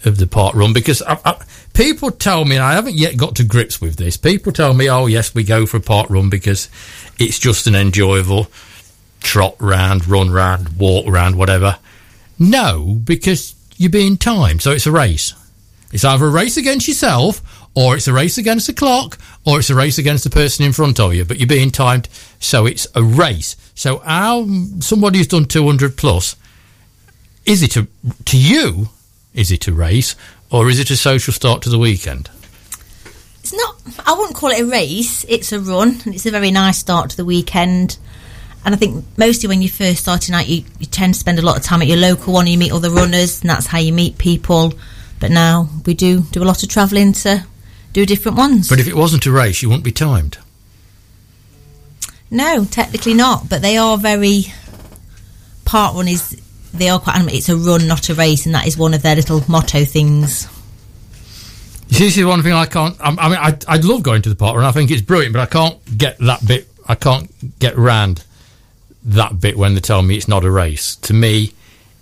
of 0.05 0.19
the 0.19 0.27
park 0.27 0.55
run? 0.55 0.75
Because 0.75 1.01
I, 1.01 1.19
I, 1.25 1.43
people 1.73 2.11
tell 2.11 2.45
me, 2.45 2.57
and 2.57 2.65
I 2.65 2.75
haven't 2.75 2.97
yet 2.97 3.17
got 3.17 3.37
to 3.37 3.45
grips 3.45 3.81
with 3.81 3.97
this. 3.97 4.19
People 4.19 4.53
tell 4.53 4.75
me, 4.75 4.91
"Oh, 4.91 5.07
yes, 5.07 5.35
we 5.35 5.43
go 5.43 5.65
for 5.65 5.79
a 5.79 5.81
park 5.81 6.11
run 6.11 6.29
because 6.29 6.69
it's 7.19 7.39
just 7.39 7.67
an 7.67 7.75
enjoyable 7.75 8.49
trot 9.25 9.57
round, 9.59 10.07
run 10.07 10.31
round, 10.31 10.77
walk 10.79 11.07
round, 11.09 11.37
whatever." 11.37 11.79
No, 12.39 13.01
because 13.03 13.55
you're 13.77 13.91
being 13.91 14.17
timed, 14.17 14.63
so 14.63 14.71
it's 14.71 14.87
a 14.87 14.93
race. 14.93 15.35
It's 15.93 16.05
either 16.05 16.27
a 16.27 16.31
race 16.31 16.57
against 16.57 16.89
yourself, 16.89 17.41
or 17.75 17.97
it's 17.97 18.09
a 18.09 18.13
race 18.13 18.39
against 18.39 18.67
the 18.67 18.73
clock, 18.73 19.19
or 19.45 19.59
it's 19.59 19.71
a 19.71 19.75
race 19.75 19.99
against 19.99 20.25
the 20.25 20.31
person 20.31 20.65
in 20.65 20.73
front 20.73 20.99
of 21.01 21.15
you. 21.15 21.25
But 21.25 21.39
you're 21.39 21.47
being 21.47 21.71
timed, 21.71 22.09
so 22.41 22.67
it's 22.67 22.87
a 22.95 23.03
race. 23.03 23.57
So, 23.75 23.99
how 23.99 24.47
somebody 24.81 25.19
who's 25.19 25.29
done 25.29 25.45
200 25.45 25.97
plus, 25.97 26.37
is 27.45 27.63
it 27.63 27.77
a 27.77 27.87
to 28.25 28.37
you? 28.37 28.89
Is 29.35 29.51
it 29.51 29.67
a 29.67 29.73
race, 29.73 30.15
or 30.51 30.69
is 30.69 30.79
it 30.79 30.91
a 30.91 30.97
social 30.97 31.33
start 31.33 31.63
to 31.63 31.71
the 31.71 31.79
weekend? 31.79 32.31
It's 33.41 33.53
not. 33.53 33.77
I 34.07 34.15
wouldn't 34.15 34.37
call 34.37 34.51
it 34.51 34.61
a 34.61 34.67
race. 34.67 35.25
It's 35.29 35.53
a 35.53 35.61
run, 35.61 36.01
and 36.05 36.15
it's 36.15 36.27
a 36.27 36.31
very 36.31 36.51
nice 36.51 36.79
start 36.79 37.11
to 37.11 37.17
the 37.17 37.25
weekend. 37.25 37.99
And 38.65 38.75
I 38.75 38.79
think 38.79 39.05
mostly 39.19 39.49
when 39.49 39.61
you're 39.61 39.71
first 39.71 40.03
starting 40.03 40.35
out, 40.35 40.49
you, 40.49 40.65
you 40.79 40.87
tend 40.87 41.15
to 41.15 41.21
spend 41.21 41.39
a 41.39 41.43
lot 41.43 41.57
of 41.57 41.63
time 41.63 41.83
at 41.83 41.89
your 41.89 41.99
local 41.99 42.33
one. 42.33 42.47
You 42.47 42.57
meet 42.57 42.73
other 42.73 42.91
runners, 42.91 43.43
and 43.43 43.51
that's 43.51 43.67
how 43.67 43.79
you 43.79 43.93
meet 43.93 44.17
people. 44.17 44.73
But 45.21 45.31
now 45.31 45.69
we 45.85 45.95
do 45.95 46.23
do 46.23 46.43
a 46.43 46.45
lot 46.45 46.63
of 46.63 46.69
travelling 46.69 47.13
to 47.13 47.47
do 47.93 48.07
different 48.07 48.39
ones. 48.39 48.69
But 48.69 48.81
if 48.81 48.89
it 48.89 48.95
wasn't 48.95 49.27
a 49.27 49.33
race, 49.33 49.63
you 49.63 49.69
wouldn't 49.69 49.85
be 49.85 49.93
timed. 49.93 50.39
No, 52.31 52.65
technically 52.65 53.15
not. 53.15 53.49
But 53.49 53.61
they 53.61 53.77
are 53.77 53.99
very. 53.99 54.47
Part 55.67 55.95
one 55.95 56.09
is 56.09 56.41
they 56.73 56.89
are 56.89 56.99
quite. 56.99 57.23
It's 57.35 57.51
a 57.51 57.57
run, 57.57 57.87
not 57.87 58.09
a 58.09 58.15
race, 58.15 58.47
and 58.47 58.55
that 58.55 58.67
is 58.67 58.79
one 58.79 58.95
of 58.95 59.03
their 59.03 59.17
little 59.17 59.43
motto 59.47 59.85
things. 59.85 60.49
You 61.89 61.97
see, 61.99 62.05
this 62.07 62.17
is 62.17 62.25
one 62.25 62.43
thing 62.43 62.55
I 62.55 62.65
can't. 62.65 62.99
I, 62.99 63.09
I 63.09 63.29
mean, 63.29 63.39
I, 63.39 63.59
I'd 63.69 63.85
love 63.85 64.03
going 64.03 64.23
to 64.23 64.31
the 64.31 64.35
park 64.35 64.57
run. 64.57 64.65
I 64.65 64.73
think 64.73 64.91
it's 64.91 65.03
brilliant, 65.03 65.35
but 65.35 65.43
I 65.43 65.47
can't 65.47 65.99
get 65.99 66.19
that 66.21 66.47
bit. 66.47 66.69
I 66.89 66.95
can't 66.95 67.31
get 67.59 67.77
round 67.77 68.25
that 69.05 69.41
bit 69.41 69.57
when 69.57 69.75
they 69.75 69.81
tell 69.81 70.03
me 70.03 70.17
it's 70.17 70.29
not 70.29 70.45
a 70.45 70.51
race. 70.51 70.97
To 70.97 71.13
me, 71.13 71.53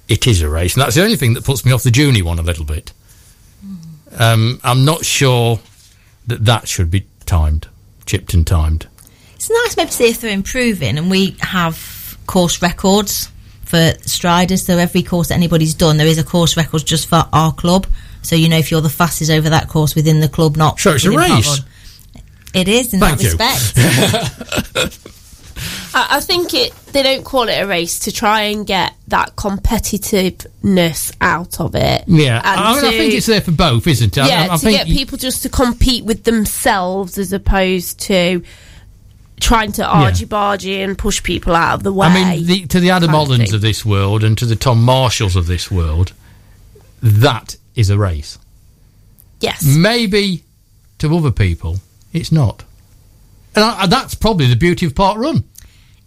it 0.08 0.26
is 0.26 0.42
a 0.42 0.48
race, 0.48 0.74
and 0.74 0.82
that's 0.82 0.94
the 0.94 1.02
only 1.02 1.16
thing 1.16 1.34
that 1.34 1.44
puts 1.44 1.64
me 1.64 1.72
off 1.72 1.82
the 1.82 1.90
Junie 1.90 2.22
one 2.22 2.38
a 2.38 2.42
little 2.42 2.64
bit. 2.64 2.92
Um, 4.18 4.60
I'm 4.62 4.84
not 4.84 5.04
sure 5.04 5.60
that 6.26 6.44
that 6.44 6.68
should 6.68 6.90
be 6.90 7.06
timed, 7.24 7.68
chipped 8.06 8.34
and 8.34 8.46
timed. 8.46 8.86
It's 9.34 9.50
nice 9.50 9.76
maybe 9.76 9.88
to 9.88 9.96
see 9.96 10.08
if 10.10 10.20
they're 10.20 10.30
improving, 10.30 10.98
and 10.98 11.10
we 11.10 11.36
have 11.40 12.18
course 12.26 12.62
records 12.62 13.28
for 13.64 13.92
striders. 14.02 14.64
So 14.66 14.76
every 14.78 15.02
course 15.02 15.28
that 15.28 15.34
anybody's 15.34 15.74
done, 15.74 15.96
there 15.96 16.06
is 16.06 16.18
a 16.18 16.24
course 16.24 16.56
record 16.56 16.84
just 16.84 17.08
for 17.08 17.26
our 17.32 17.52
club. 17.52 17.86
So 18.22 18.36
you 18.36 18.48
know 18.48 18.58
if 18.58 18.70
you're 18.70 18.82
the 18.82 18.88
fastest 18.88 19.30
over 19.30 19.50
that 19.50 19.68
course 19.68 19.94
within 19.94 20.20
the 20.20 20.28
club, 20.28 20.56
not 20.56 20.78
sure 20.78 20.94
it's 20.94 21.04
a 21.04 21.10
race. 21.10 21.60
It 22.54 22.68
is 22.68 22.92
in 22.92 23.00
Thank 23.00 23.18
that 23.20 23.24
you. 23.24 23.30
respect. 24.84 25.08
I, 25.94 26.16
I 26.16 26.20
think 26.20 26.54
it. 26.54 26.74
They 26.92 27.02
don't 27.02 27.24
call 27.24 27.48
it 27.48 27.54
a 27.54 27.66
race 27.66 28.00
to 28.00 28.12
try 28.12 28.42
and 28.42 28.66
get 28.66 28.94
that 29.08 29.34
competitiveness 29.36 31.14
out 31.20 31.60
of 31.60 31.74
it. 31.74 32.04
Yeah, 32.06 32.40
I, 32.44 32.74
mean, 32.76 32.84
I 32.84 32.90
think 32.90 33.14
it's 33.14 33.26
there 33.26 33.40
for 33.40 33.52
both, 33.52 33.86
isn't 33.86 34.16
it? 34.16 34.26
Yeah, 34.26 34.48
I, 34.50 34.54
I 34.54 34.56
to 34.58 34.70
get 34.70 34.86
people 34.86 35.18
just 35.18 35.42
to 35.42 35.48
compete 35.48 36.04
with 36.04 36.24
themselves 36.24 37.18
as 37.18 37.32
opposed 37.32 38.00
to 38.00 38.42
trying 39.40 39.72
to 39.72 39.84
argy 39.84 40.24
bargy 40.24 40.84
and 40.84 40.96
push 40.96 41.22
people 41.22 41.54
out 41.54 41.74
of 41.74 41.82
the 41.82 41.92
way. 41.92 42.06
I 42.06 42.36
mean, 42.36 42.46
the, 42.46 42.66
to 42.66 42.80
the 42.80 42.90
Adam 42.90 43.08
kind 43.08 43.22
of 43.22 43.28
Hollins 43.28 43.50
thing. 43.50 43.54
of 43.54 43.60
this 43.60 43.84
world 43.84 44.22
and 44.22 44.38
to 44.38 44.46
the 44.46 44.56
Tom 44.56 44.82
Marshalls 44.82 45.36
of 45.36 45.46
this 45.46 45.70
world, 45.70 46.12
that 47.02 47.56
is 47.74 47.90
a 47.90 47.98
race. 47.98 48.38
yes, 49.40 49.64
Maybe 49.64 50.44
to 50.98 51.14
other 51.16 51.32
people, 51.32 51.78
it's 52.12 52.30
not. 52.30 52.64
And 53.54 53.64
I, 53.64 53.86
that's 53.86 54.14
probably 54.14 54.46
the 54.46 54.56
beauty 54.56 54.86
of 54.86 54.94
Park 54.94 55.18
Run. 55.18 55.44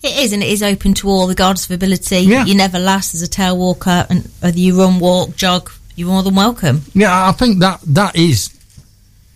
It 0.03 0.17
is, 0.17 0.34
and 0.34 0.43
it 0.43 0.49
is 0.49 0.62
open 0.62 0.93
to 0.95 1.10
all, 1.10 1.27
regardless 1.27 1.65
of 1.65 1.71
ability. 1.71 2.19
Yeah. 2.19 2.45
You 2.45 2.55
never 2.55 2.77
last 2.77 3.15
as 3.15 3.21
a 3.21 3.27
tail 3.27 3.58
walker, 3.58 4.05
and 4.10 4.29
whether 4.39 4.58
you 4.58 4.79
run, 4.79 4.99
walk, 4.99 5.36
jog, 5.36 5.71
you're 5.95 6.10
more 6.10 6.23
than 6.23 6.36
welcome. 6.36 6.81
Yeah, 6.93 7.27
I 7.27 7.31
think 7.31 7.60
that 7.60 7.81
that 7.88 8.15
is 8.15 8.55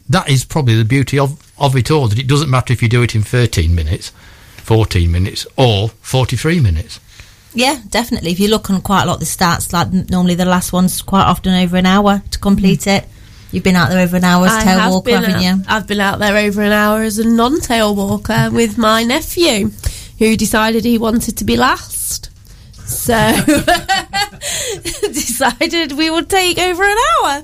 that 0.09 0.29
is 0.29 0.43
probably 0.43 0.75
the 0.75 0.85
beauty 0.85 1.17
of, 1.17 1.51
of 1.59 1.75
it 1.75 1.89
all. 1.91 2.07
That 2.07 2.19
it 2.19 2.27
doesn't 2.27 2.49
matter 2.49 2.73
if 2.73 2.81
you 2.81 2.89
do 2.89 3.01
it 3.03 3.15
in 3.15 3.23
13 3.23 3.73
minutes, 3.73 4.09
14 4.57 5.11
minutes, 5.11 5.47
or 5.55 5.89
43 5.89 6.59
minutes. 6.59 6.99
Yeah, 7.53 7.79
definitely. 7.89 8.31
If 8.31 8.39
you 8.39 8.47
look 8.49 8.69
on 8.69 8.81
quite 8.81 9.03
a 9.03 9.05
lot 9.05 9.15
of 9.15 9.19
the 9.21 9.25
stats, 9.25 9.73
like 9.73 9.91
normally 10.09 10.35
the 10.35 10.45
last 10.45 10.71
one's 10.73 11.01
quite 11.01 11.23
often 11.23 11.53
over 11.53 11.77
an 11.77 11.85
hour 11.85 12.21
to 12.31 12.39
complete 12.39 12.83
hmm. 12.83 12.91
it. 12.91 13.05
You've 13.51 13.63
been 13.63 13.75
out 13.75 13.89
there 13.89 13.99
over 13.99 14.15
an 14.17 14.23
hour 14.23 14.45
as 14.45 14.51
I 14.51 14.63
tail 14.63 14.79
have 14.79 14.91
walker, 14.91 15.05
been 15.05 15.23
haven't 15.23 15.41
you? 15.41 15.63
I've 15.67 15.87
been 15.87 15.99
out 15.99 16.19
there 16.19 16.37
over 16.37 16.61
an 16.61 16.71
hour 16.71 17.01
as 17.01 17.17
a 17.17 17.27
non-tail 17.27 17.95
walker 17.95 18.49
with 18.51 18.77
my 18.77 19.03
nephew, 19.03 19.71
who 20.19 20.37
decided 20.37 20.85
he 20.85 20.99
wanted 20.99 21.37
to 21.37 21.45
be 21.45 21.57
last. 21.57 22.29
So 22.73 23.13
decided 25.11 25.93
we 25.93 26.09
would 26.09 26.29
take 26.29 26.57
over 26.57 26.83
an 26.83 26.97
hour. 27.23 27.43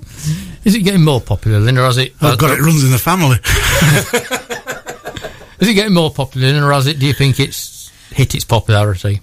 Is 0.63 0.75
it 0.75 0.81
getting 0.81 1.03
more 1.03 1.21
popular, 1.21 1.59
Linda? 1.59 1.81
or 1.81 1.85
has 1.85 1.97
it? 1.97 2.13
Oh 2.21 2.35
God, 2.35 2.57
it 2.57 2.61
runs 2.61 2.83
in 2.83 2.91
the 2.91 2.97
family. 2.97 3.37
Is 5.59 5.69
it 5.69 5.73
getting 5.75 5.93
more 5.93 6.11
popular, 6.11 6.47
Linda, 6.47 6.67
or 6.67 6.73
has 6.73 6.87
it? 6.87 6.99
Do 6.99 7.05
you 7.05 7.13
think 7.13 7.39
it's 7.39 7.91
hit 8.11 8.35
its 8.35 8.45
popularity? 8.45 9.21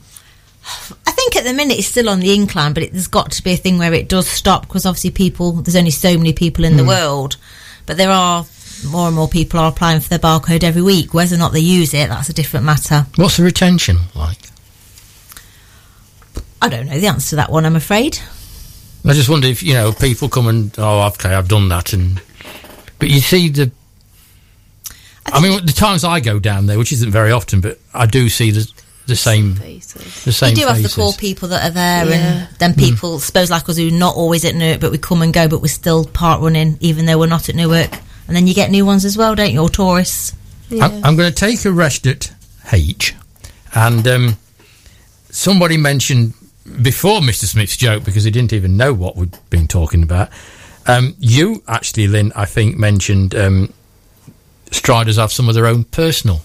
I 1.22 1.30
think 1.30 1.36
at 1.36 1.44
the 1.44 1.54
minute 1.54 1.78
it's 1.78 1.86
still 1.86 2.08
on 2.08 2.18
the 2.18 2.34
incline, 2.34 2.72
but 2.72 2.82
it, 2.82 2.92
there's 2.92 3.06
got 3.06 3.30
to 3.30 3.44
be 3.44 3.52
a 3.52 3.56
thing 3.56 3.78
where 3.78 3.94
it 3.94 4.08
does 4.08 4.26
stop 4.26 4.62
because 4.62 4.84
obviously 4.84 5.10
people, 5.12 5.52
there's 5.52 5.76
only 5.76 5.92
so 5.92 6.16
many 6.18 6.32
people 6.32 6.64
in 6.64 6.76
the 6.76 6.82
hmm. 6.82 6.88
world, 6.88 7.36
but 7.86 7.96
there 7.96 8.10
are 8.10 8.44
more 8.88 9.06
and 9.06 9.14
more 9.14 9.28
people 9.28 9.60
are 9.60 9.68
applying 9.68 10.00
for 10.00 10.08
their 10.08 10.18
barcode 10.18 10.64
every 10.64 10.82
week. 10.82 11.14
Whether 11.14 11.36
or 11.36 11.38
not 11.38 11.52
they 11.52 11.60
use 11.60 11.94
it, 11.94 12.08
that's 12.08 12.28
a 12.28 12.32
different 12.32 12.66
matter. 12.66 13.06
What's 13.14 13.36
the 13.36 13.44
retention 13.44 13.98
like? 14.16 14.38
I 16.60 16.68
don't 16.68 16.86
know 16.86 16.98
the 16.98 17.06
answer 17.06 17.30
to 17.30 17.36
that 17.36 17.52
one, 17.52 17.66
I'm 17.66 17.76
afraid. 17.76 18.18
I 19.04 19.12
just 19.12 19.28
wonder 19.28 19.46
if 19.46 19.62
you 19.62 19.74
know 19.74 19.92
people 19.92 20.28
come 20.28 20.48
and 20.48 20.74
oh, 20.76 21.06
okay, 21.06 21.34
I've 21.34 21.48
done 21.48 21.68
that, 21.68 21.92
and 21.92 22.20
but 22.98 23.10
you 23.10 23.20
see 23.20 23.48
the. 23.48 23.70
I, 25.26 25.40
mean, 25.40 25.64
the 25.64 25.72
times 25.72 26.02
I 26.02 26.18
go 26.18 26.40
down 26.40 26.66
there, 26.66 26.78
which 26.78 26.92
isn't 26.92 27.12
very 27.12 27.30
often, 27.30 27.60
but 27.60 27.78
I 27.94 28.06
do 28.06 28.28
see 28.28 28.50
the 28.50 28.68
the 29.06 29.16
same 29.16 29.54
Faces. 29.56 30.24
the 30.24 30.32
same 30.32 30.54
we 30.54 30.60
do 30.60 30.66
have 30.66 30.82
the 30.82 30.88
core 30.88 31.12
people 31.12 31.48
that 31.48 31.64
are 31.68 31.74
there, 31.74 32.06
Yeah. 32.06 32.46
and 32.48 32.48
then 32.58 32.74
people, 32.74 33.18
suppose 33.18 33.50
like 33.50 33.68
us, 33.68 33.76
who 33.76 33.88
are 33.88 33.90
not 33.90 34.14
always 34.16 34.44
at 34.44 34.54
Newark, 34.54 34.80
but 34.80 34.90
we 34.92 34.98
come 34.98 35.22
and 35.22 35.32
go, 35.32 35.48
but 35.48 35.60
we're 35.60 35.68
still 35.68 36.04
park 36.04 36.40
running, 36.40 36.76
even 36.80 37.06
though 37.06 37.18
we're 37.18 37.26
not 37.26 37.48
at 37.48 37.54
Newark. 37.54 37.90
And 38.28 38.36
then 38.36 38.46
you 38.46 38.54
get 38.54 38.70
new 38.70 38.86
ones 38.86 39.04
as 39.04 39.16
well, 39.18 39.34
don't 39.34 39.52
you? 39.52 39.60
Or 39.60 39.68
tourists. 39.68 40.34
I'm, 40.70 41.04
I'm 41.04 41.16
going 41.16 41.28
to 41.30 41.34
take 41.34 41.64
a 41.64 41.72
rest 41.72 42.06
at 42.06 42.32
H, 42.72 43.14
and 43.74 44.06
um, 44.08 44.36
somebody 45.30 45.76
mentioned 45.76 46.34
before 46.80 47.20
Mr. 47.20 47.44
Smith's 47.44 47.76
joke 47.76 48.04
because 48.04 48.24
he 48.24 48.30
didn't 48.30 48.52
even 48.52 48.76
know 48.76 48.94
what 48.94 49.16
we'd 49.16 49.36
been 49.50 49.66
talking 49.66 50.02
about. 50.02 50.30
Um, 50.86 51.14
you 51.18 51.62
actually, 51.68 52.06
Lynn, 52.06 52.32
I 52.36 52.44
think 52.44 52.76
mentioned 52.76 53.34
um, 53.34 53.72
Striders 54.70 55.16
have 55.16 55.32
some 55.32 55.48
of 55.48 55.54
their 55.54 55.66
own 55.66 55.84
personal 55.84 56.40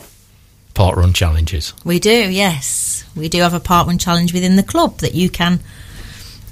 park 0.78 0.96
run 0.96 1.12
challenges. 1.12 1.74
We 1.84 2.00
do, 2.00 2.12
yes. 2.12 3.04
We 3.16 3.30
do 3.30 3.42
have 3.42 3.56
a 3.56 3.60
park 3.60 3.88
run 3.88 3.98
challenge 3.98 4.32
within 4.32 4.56
the 4.56 4.64
club 4.64 5.00
that 5.00 5.16
you 5.16 5.30
can 5.30 5.60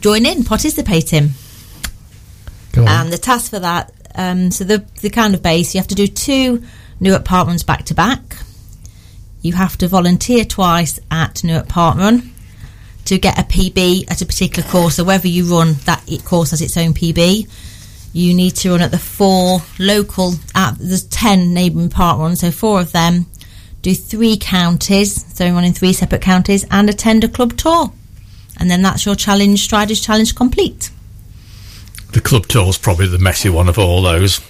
join 0.01 0.25
in, 0.25 0.43
participate 0.43 1.13
in. 1.13 1.29
And 2.87 3.13
the 3.13 3.17
task 3.17 3.51
for 3.51 3.59
that, 3.59 3.93
um, 4.15 4.51
so 4.51 4.63
the 4.63 4.85
the 5.01 5.09
kind 5.09 5.33
of 5.35 5.43
base, 5.43 5.73
you 5.73 5.79
have 5.79 5.87
to 5.89 5.95
do 5.95 6.07
two 6.07 6.63
Newark 6.99 7.23
Park 7.23 7.47
runs 7.47 7.63
back 7.63 7.85
to 7.85 7.93
back. 7.93 8.37
You 9.41 9.53
have 9.53 9.77
to 9.77 9.87
volunteer 9.87 10.43
twice 10.43 10.99
at 11.11 11.43
Newark 11.43 11.67
Park 11.67 11.97
Run 11.97 12.33
to 13.05 13.19
get 13.19 13.37
a 13.37 13.43
PB 13.43 14.09
at 14.09 14.21
a 14.21 14.25
particular 14.25 14.67
course. 14.67 14.95
So 14.95 15.03
whether 15.03 15.27
you 15.27 15.45
run 15.45 15.73
that 15.85 16.03
course 16.25 16.49
has 16.49 16.61
its 16.61 16.77
own 16.77 16.93
PB, 16.93 17.47
you 18.11 18.33
need 18.33 18.55
to 18.57 18.71
run 18.71 18.81
at 18.81 18.91
the 18.91 18.97
four 18.97 19.59
local. 19.77 20.33
At, 20.55 20.77
there's 20.79 21.03
ten 21.03 21.53
neighbouring 21.53 21.89
park 21.89 22.17
runs, 22.17 22.39
so 22.39 22.49
four 22.49 22.81
of 22.81 22.91
them. 22.91 23.27
Do 23.85 23.93
three 23.93 24.35
counties, 24.35 25.23
so 25.35 25.47
run 25.51 25.63
in 25.63 25.71
three 25.71 25.93
separate 25.93 26.23
counties, 26.23 26.65
and 26.71 26.89
attend 26.89 27.23
a 27.23 27.27
club 27.27 27.55
tour. 27.55 27.93
And 28.57 28.67
then 28.71 28.81
that's 28.81 29.05
your 29.05 29.13
challenge, 29.13 29.59
Striders 29.61 30.01
Challenge 30.01 30.33
complete. 30.33 30.89
the 32.11 32.19
club 32.19 32.47
tour 32.47 32.67
is 32.67 32.79
probably 32.79 33.05
the 33.05 33.19
messy 33.19 33.47
one 33.47 33.69
of 33.69 33.77
all 33.77 34.01
those. 34.01 34.41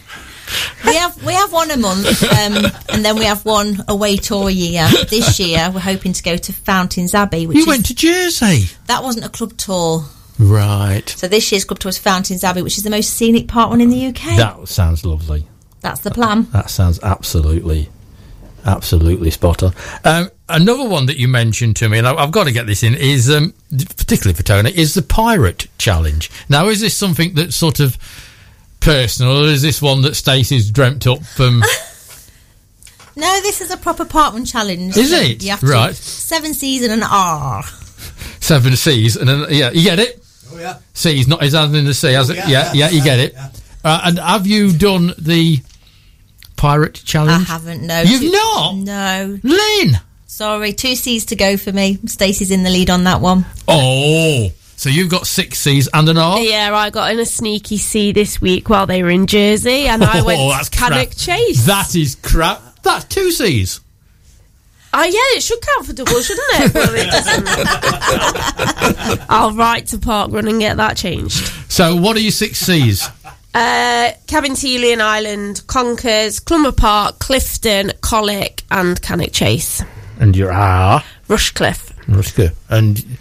we 0.85 0.95
have 0.95 1.21
we 1.25 1.33
have 1.33 1.51
one 1.51 1.69
a 1.69 1.75
month, 1.75 2.23
um, 2.23 2.71
and 2.93 3.03
then 3.03 3.17
we 3.17 3.25
have 3.25 3.43
one 3.43 3.83
away 3.89 4.15
tour 4.15 4.47
a 4.47 4.51
year. 4.53 4.87
This 5.09 5.37
year, 5.37 5.69
we're 5.73 5.81
hoping 5.81 6.13
to 6.13 6.23
go 6.23 6.37
to 6.37 6.53
Fountains 6.53 7.13
Abbey, 7.13 7.45
which 7.45 7.57
You 7.57 7.63
is, 7.63 7.67
went 7.67 7.87
to 7.87 7.93
Jersey, 7.93 8.69
that 8.85 9.03
wasn't 9.03 9.25
a 9.25 9.29
club 9.29 9.57
tour. 9.57 10.05
right? 10.39 11.09
So 11.09 11.27
this 11.27 11.51
year's 11.51 11.65
club 11.65 11.79
tour 11.79 11.89
is 11.89 11.97
Fountains 11.97 12.45
Abbey, 12.45 12.61
which 12.61 12.77
is 12.77 12.85
the 12.85 12.89
most 12.89 13.09
scenic 13.15 13.49
park 13.49 13.71
run 13.71 13.81
in 13.81 13.89
the 13.89 14.05
UK. 14.07 14.37
That 14.37 14.65
sounds 14.69 15.05
lovely. 15.05 15.45
That's 15.81 15.99
the 15.99 16.11
plan. 16.11 16.47
That 16.53 16.69
sounds 16.69 16.99
absolutely, 17.03 17.89
absolutely 18.65 19.31
spot 19.31 19.63
on. 19.63 19.73
Um, 20.03 20.29
another 20.49 20.87
one 20.87 21.05
that 21.07 21.17
you 21.17 21.27
mentioned 21.27 21.75
to 21.77 21.89
me, 21.89 21.97
and 21.99 22.07
I- 22.07 22.15
I've 22.15 22.31
got 22.31 22.45
to 22.45 22.51
get 22.51 22.65
this 22.67 22.83
in, 22.83 22.95
is 22.95 23.29
um, 23.29 23.53
particularly 23.71 24.35
for 24.35 24.43
Tony, 24.43 24.71
is 24.75 24.93
the 24.93 25.01
Pirate 25.01 25.67
Challenge. 25.77 26.29
Now, 26.49 26.67
is 26.69 26.81
this 26.81 26.95
something 26.95 27.33
that's 27.35 27.55
sort 27.55 27.79
of 27.79 27.97
personal, 28.79 29.45
or 29.45 29.47
is 29.47 29.61
this 29.61 29.81
one 29.81 30.01
that 30.03 30.15
Stacey's 30.15 30.69
dreamt 30.71 31.07
up? 31.07 31.19
Um, 31.39 31.63
No, 33.17 33.39
this 33.41 33.61
is 33.61 33.71
a 33.71 33.77
proper 33.77 34.03
park 34.03 34.33
run 34.33 34.43
challenge. 34.43 34.97
Is 34.97 35.11
So 35.11 35.15
it? 35.17 35.41
You 35.41 35.51
have 35.51 35.61
to 35.61 35.67
Right. 35.67 35.95
seven 35.95 36.53
C's 36.53 36.83
and 36.83 36.91
an 36.91 37.03
R. 37.03 37.63
seven 38.41 38.75
C's, 38.75 39.15
and 39.15 39.29
then, 39.29 39.45
yeah, 39.49 39.71
you 39.71 39.83
get 39.83 39.99
it. 39.99 40.21
Oh 40.51 40.57
yeah. 40.59 40.79
C's, 40.93 41.25
not 41.27 41.41
his 41.41 41.53
hand 41.53 41.73
in 41.77 41.85
the 41.85 41.93
sea, 41.93 42.11
has 42.11 42.29
it? 42.29 42.35
yeah, 42.35 42.47
Yeah, 42.49 42.73
yeah, 42.73 42.73
yeah, 42.73 42.89
you 42.89 43.01
get 43.03 43.19
it. 43.19 43.31
yeah. 43.33 43.49
Uh, 43.85 44.01
and 44.05 44.19
have 44.19 44.45
you 44.45 44.73
done 44.77 45.13
the 45.17 45.61
Pirate 46.55 46.93
challenge? 46.95 47.49
I 47.49 47.53
haven't. 47.53 47.81
No, 47.85 48.01
You've 48.01 48.21
Two- 48.21 48.31
not? 48.31 48.75
No, 48.75 49.39
Lynn. 49.43 49.99
sorry. 50.27 50.73
Two 50.73 50.95
C's 50.95 51.25
to 51.25 51.35
go 51.35 51.57
for 51.57 51.71
me. 51.71 51.99
Stacey's 52.05 52.51
in 52.51 52.63
the 52.63 52.69
lead 52.69 52.89
on 52.89 53.03
that 53.05 53.21
one. 53.21 53.45
Oh, 53.67 54.49
so 54.77 54.89
you've 54.89 55.09
got 55.09 55.25
six 55.27 55.59
C's 55.59 55.87
and 55.93 56.07
an 56.09 56.17
R. 56.17 56.39
Yeah, 56.39 56.75
I 56.75 56.89
got 56.89 57.11
in 57.11 57.19
a 57.19 57.25
sneaky 57.25 57.77
C 57.77 58.11
this 58.11 58.41
week 58.41 58.69
while 58.69 58.85
they 58.85 59.03
were 59.03 59.09
in 59.09 59.27
Jersey, 59.27 59.87
and 59.87 60.03
I 60.03 60.21
went 60.21 60.39
Oh, 60.39 60.51
to 60.51 60.57
that's 60.57 60.69
Cannock 60.69 61.09
crap. 61.09 61.17
Chase. 61.17 61.65
That 61.65 61.95
is 61.95 62.15
crap. 62.15 62.61
That's 62.83 63.05
two 63.05 63.31
C's. 63.31 63.79
Oh 64.97 65.03
yeah, 65.03 65.37
it 65.37 65.43
should 65.43 65.59
count 65.61 65.85
for 65.87 65.93
double, 65.93 66.21
shouldn't 66.21 66.47
it? 66.53 66.73
well, 66.73 66.95
it 66.95 67.11
doesn't. 67.11 67.47
I'll 69.29 69.51
write 69.53 69.87
to 69.87 69.97
Park 69.97 70.31
Run 70.31 70.47
and 70.47 70.57
get 70.61 70.77
that 70.77 70.95
changed. 70.95 71.51
So 71.69 71.97
what 71.97 72.15
are 72.15 72.21
your 72.21 72.31
six 72.31 72.59
C's? 72.59 73.09
Uh, 73.55 74.11
Cabintelian 74.27 74.99
Island, 74.99 75.61
Conkers, 75.65 76.41
Clumber 76.41 76.73
Park, 76.73 77.19
Clifton, 77.19 77.93
Colwick, 78.01 78.63
and 78.69 79.01
Cannock 79.01 79.31
Chase. 79.31 79.81
And 80.19 80.35
your 80.35 80.51
R. 80.51 81.01
Rushcliffe. 81.29 81.93
Rushcliffe. 82.07 82.53
And 82.69 83.17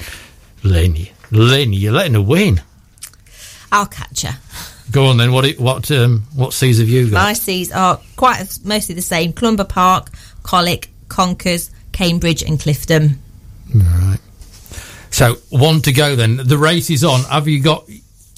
Lynn, 0.65 0.97
Lynn, 1.31 1.73
you're 1.73 1.93
letting 1.93 2.15
her 2.15 2.21
win. 2.21 2.61
I'll 3.71 3.87
catch 3.87 4.23
her. 4.23 4.37
Go 4.91 5.07
on 5.07 5.19
then. 5.19 5.31
What 5.33 5.45
it- 5.45 5.61
what 5.61 5.89
um, 5.93 6.25
what 6.35 6.53
C's 6.53 6.79
have 6.79 6.89
you 6.89 7.11
got? 7.11 7.23
My 7.23 7.33
seas 7.33 7.71
are 7.71 8.01
quite 8.17 8.41
as- 8.41 8.65
mostly 8.65 8.95
the 8.97 9.03
same: 9.03 9.33
Clumber 9.33 9.65
Park, 9.65 10.11
Colwick, 10.43 10.91
Conkers, 11.09 11.71
Cambridge, 11.93 12.43
and 12.43 12.59
Clifton. 12.59 13.21
Right. 13.73 14.19
So 15.11 15.37
one 15.51 15.81
to 15.83 15.93
go 15.93 16.17
then. 16.17 16.37
The 16.45 16.59
race 16.59 16.91
is 16.91 17.03
on. 17.05 17.21
Have 17.25 17.47
you 17.49 17.61
got 17.63 17.89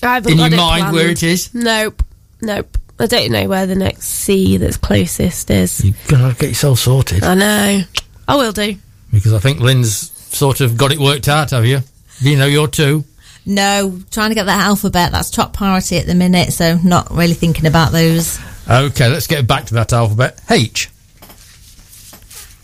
I 0.03 0.15
haven't 0.15 0.33
in 0.33 0.39
got 0.39 0.51
your 0.51 0.59
it 0.59 0.63
mind 0.63 0.93
where 0.95 1.09
it 1.11 1.23
is? 1.23 1.55
Nope. 1.55 2.03
Nope. 2.41 2.79
I 2.99 3.07
don't 3.07 3.31
know 3.31 3.47
where 3.49 3.67
the 3.67 3.75
next 3.75 4.05
C 4.07 4.57
that's 4.57 4.77
closest 4.77 5.51
is. 5.51 5.85
You're 5.85 5.95
gonna 6.09 6.35
get 6.35 6.49
yourself 6.49 6.79
sorted 6.79 7.23
I 7.25 7.35
know. 7.35 7.83
I 8.29 8.37
will 8.37 8.53
do. 8.53 8.77
because 9.13 9.33
I 9.33 9.39
think 9.39 9.61
Lynn's 9.61 10.11
sort 10.35 10.61
of 10.61 10.77
got 10.77 10.93
it 10.93 10.99
worked 10.99 11.29
out. 11.29 11.51
Have 11.51 11.67
you? 11.67 11.81
You 12.21 12.37
know 12.37 12.47
your 12.47 12.69
two? 12.69 13.05
No, 13.45 14.01
trying 14.11 14.31
to 14.31 14.35
get 14.35 14.45
that 14.45 14.67
alphabet. 14.67 15.13
That's 15.13 15.31
top 15.31 15.53
priority 15.53 15.99
at 15.99 16.07
the 16.07 16.15
minute, 16.15 16.53
so 16.53 16.79
not 16.83 17.11
really 17.11 17.35
thinking 17.35 17.67
about 17.67 17.93
those. 17.93 18.41
Okay, 18.69 19.09
let's 19.09 19.27
get 19.29 19.47
back 19.47 19.67
to 19.67 19.75
that 19.75 19.93
alphabet. 19.93 20.41
H. 20.51 20.89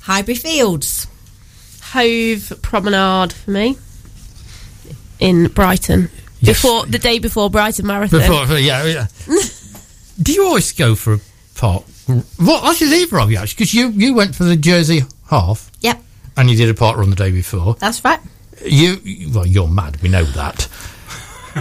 Highbury 0.00 0.34
Fields. 0.34 1.06
Hove 1.92 2.52
Promenade 2.62 3.32
for 3.32 3.50
me 3.52 3.76
in 5.20 5.46
Brighton. 5.48 6.08
Yes. 6.42 6.60
Before 6.60 6.84
the 6.86 6.98
day 6.98 7.18
before 7.20 7.48
Brighton 7.50 7.86
Marathon. 7.86 8.20
Before, 8.20 8.42
uh, 8.42 8.56
yeah, 8.58 8.84
yeah. 8.84 9.06
Do 10.22 10.32
you 10.32 10.44
always 10.44 10.72
go 10.72 10.94
for 10.96 11.14
a 11.14 11.20
park? 11.54 11.84
Well, 12.08 12.60
I 12.62 12.74
should 12.74 12.88
either 12.92 13.20
of 13.20 13.30
you 13.30 13.38
actually, 13.38 13.54
because 13.54 13.72
you 13.72 13.88
you 13.90 14.12
went 14.14 14.34
for 14.34 14.42
the 14.44 14.56
Jersey 14.56 15.02
half 15.30 15.70
Yep, 15.80 16.02
and 16.36 16.50
you 16.50 16.56
did 16.56 16.68
a 16.68 16.74
park 16.74 16.96
run 16.98 17.10
the 17.10 17.16
day 17.16 17.30
before. 17.30 17.74
that's 17.74 18.04
right. 18.04 18.18
You, 18.64 18.98
well, 19.34 19.46
you're 19.46 19.68
mad. 19.68 20.00
We 20.02 20.08
know 20.08 20.24
that. 20.24 20.68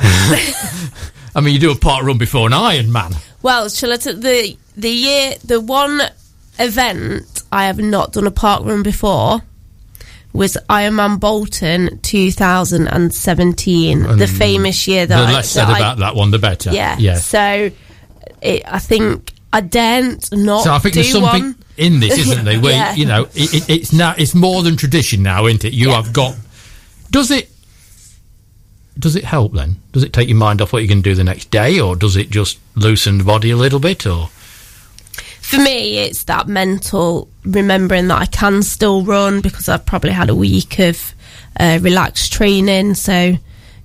I 1.35 1.41
mean, 1.41 1.53
you 1.53 1.59
do 1.59 1.71
a 1.71 1.75
park 1.75 2.03
run 2.03 2.17
before 2.17 2.47
an 2.47 2.53
Ironman. 2.53 3.15
Well, 3.41 3.69
shall 3.69 3.93
I 3.93 3.97
t- 3.97 4.13
the 4.13 4.57
the 4.75 4.89
year 4.89 5.35
the 5.45 5.59
one 5.61 6.01
event 6.59 7.43
I 7.51 7.65
have 7.67 7.79
not 7.79 8.13
done 8.13 8.27
a 8.27 8.31
park 8.31 8.65
run 8.65 8.83
before 8.83 9.41
was 10.33 10.57
Ironman 10.69 11.19
Bolton 11.19 11.99
2017, 12.01 14.17
the 14.17 14.27
famous 14.27 14.87
year 14.87 15.05
that 15.05 15.21
the 15.25 15.27
I, 15.27 15.33
less 15.33 15.49
said 15.49 15.65
I- 15.65 15.77
about 15.77 15.97
that 15.99 16.15
one, 16.15 16.31
the 16.31 16.39
better. 16.39 16.71
yeah. 16.71 16.97
yeah. 16.99 17.15
So 17.15 17.71
it, 18.41 18.63
I 18.65 18.79
think 18.79 19.33
I 19.53 19.61
daren't 19.61 20.31
not 20.31 20.63
So 20.63 20.73
I 20.73 20.79
think 20.79 20.95
there's 20.95 21.11
something 21.11 21.43
one. 21.43 21.55
in 21.77 21.99
this, 21.99 22.17
isn't 22.17 22.45
there? 22.45 22.59
Where 22.59 22.73
Yeah. 22.73 22.95
you 22.95 23.05
know, 23.05 23.23
it, 23.33 23.53
it, 23.53 23.69
it's 23.69 23.93
now 23.93 24.15
it's 24.17 24.33
more 24.33 24.63
than 24.63 24.77
tradition 24.77 25.23
now, 25.23 25.45
isn't 25.47 25.65
it? 25.65 25.73
You 25.73 25.89
Yeah. 25.89 26.01
have 26.01 26.13
got. 26.13 26.35
Does 27.09 27.31
it? 27.31 27.49
Does 28.99 29.15
it 29.15 29.23
help 29.23 29.53
then? 29.53 29.77
Does 29.93 30.03
it 30.03 30.13
take 30.13 30.27
your 30.27 30.37
mind 30.37 30.61
off 30.61 30.73
what 30.73 30.81
you 30.81 30.87
can 30.87 31.01
do 31.01 31.15
the 31.15 31.23
next 31.23 31.49
day, 31.49 31.79
or 31.79 31.95
does 31.95 32.15
it 32.15 32.29
just 32.29 32.59
loosen 32.75 33.17
the 33.17 33.23
body 33.23 33.49
a 33.51 33.57
little 33.57 33.79
bit? 33.79 34.05
Or 34.05 34.29
For 35.51 35.59
me, 35.59 35.97
it's 35.97 36.23
that 36.23 36.47
mental 36.47 37.27
remembering 37.43 38.07
that 38.07 38.21
I 38.21 38.25
can 38.25 38.63
still 38.63 39.03
run 39.03 39.41
because 39.41 39.67
I've 39.67 39.85
probably 39.85 40.11
had 40.11 40.29
a 40.29 40.35
week 40.35 40.79
of 40.79 41.13
uh, 41.59 41.77
relaxed 41.81 42.31
training. 42.31 42.93
So 42.93 43.35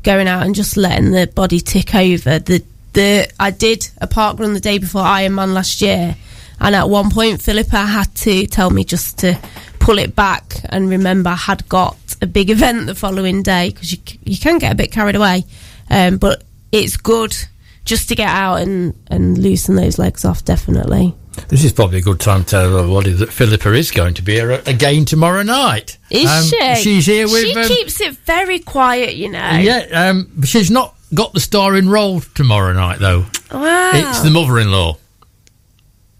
going 0.04 0.28
out 0.28 0.46
and 0.46 0.54
just 0.54 0.76
letting 0.76 1.10
the 1.10 1.26
body 1.26 1.58
tick 1.58 1.92
over. 1.96 2.38
The 2.38 2.62
the 2.92 3.28
I 3.40 3.50
did 3.50 3.90
a 3.98 4.06
park 4.06 4.38
run 4.38 4.54
the 4.54 4.60
day 4.60 4.78
before 4.78 5.02
Ironman 5.02 5.54
last 5.54 5.82
year, 5.82 6.14
and 6.60 6.76
at 6.76 6.88
one 6.88 7.10
point 7.10 7.42
Philippa 7.42 7.84
had 7.84 8.14
to 8.14 8.46
tell 8.46 8.70
me 8.70 8.84
just 8.84 9.18
to 9.18 9.36
pull 9.80 9.98
it 9.98 10.14
back 10.14 10.60
and 10.66 10.88
remember 10.88 11.30
I 11.30 11.34
had 11.34 11.68
got 11.68 11.96
a 12.22 12.28
big 12.28 12.48
event 12.56 12.86
the 12.86 12.94
following 12.94 13.42
day 13.42 13.70
because 13.70 13.90
you 13.90 13.98
you 14.22 14.38
can 14.38 14.58
get 14.58 14.70
a 14.70 14.76
bit 14.76 14.92
carried 14.92 15.16
away, 15.16 15.42
um, 15.90 16.18
but 16.18 16.44
it's 16.70 16.96
good 16.96 17.36
just 17.84 18.08
to 18.10 18.14
get 18.14 18.28
out 18.28 18.60
and 18.60 18.94
and 19.08 19.36
loosen 19.36 19.74
those 19.74 19.98
legs 19.98 20.24
off. 20.24 20.44
Definitely. 20.44 21.16
This 21.48 21.64
is 21.64 21.72
probably 21.72 21.98
a 21.98 22.02
good 22.02 22.18
time 22.20 22.42
to 22.44 22.46
tell 22.50 22.78
everybody 22.78 23.12
that 23.12 23.32
Philippa 23.32 23.72
is 23.72 23.90
going 23.90 24.14
to 24.14 24.22
be 24.22 24.32
here 24.34 24.50
again 24.66 25.04
tomorrow 25.04 25.42
night. 25.42 25.96
Is 26.10 26.28
Um, 26.30 26.44
she? 26.44 26.82
She's 26.82 27.06
here 27.06 27.26
with. 27.26 27.42
She 27.44 27.54
um, 27.54 27.66
keeps 27.68 28.00
it 28.00 28.16
very 28.18 28.58
quiet, 28.58 29.14
you 29.16 29.30
know. 29.30 29.50
yeah, 29.58 29.86
um, 30.10 30.42
she's 30.44 30.70
not 30.70 30.94
got 31.14 31.32
the 31.32 31.40
starring 31.40 31.88
role 31.88 32.20
tomorrow 32.20 32.72
night 32.72 32.98
though. 32.98 33.26
Wow. 33.52 33.90
It's 33.94 34.20
the 34.22 34.30
mother-in-law. 34.30 34.96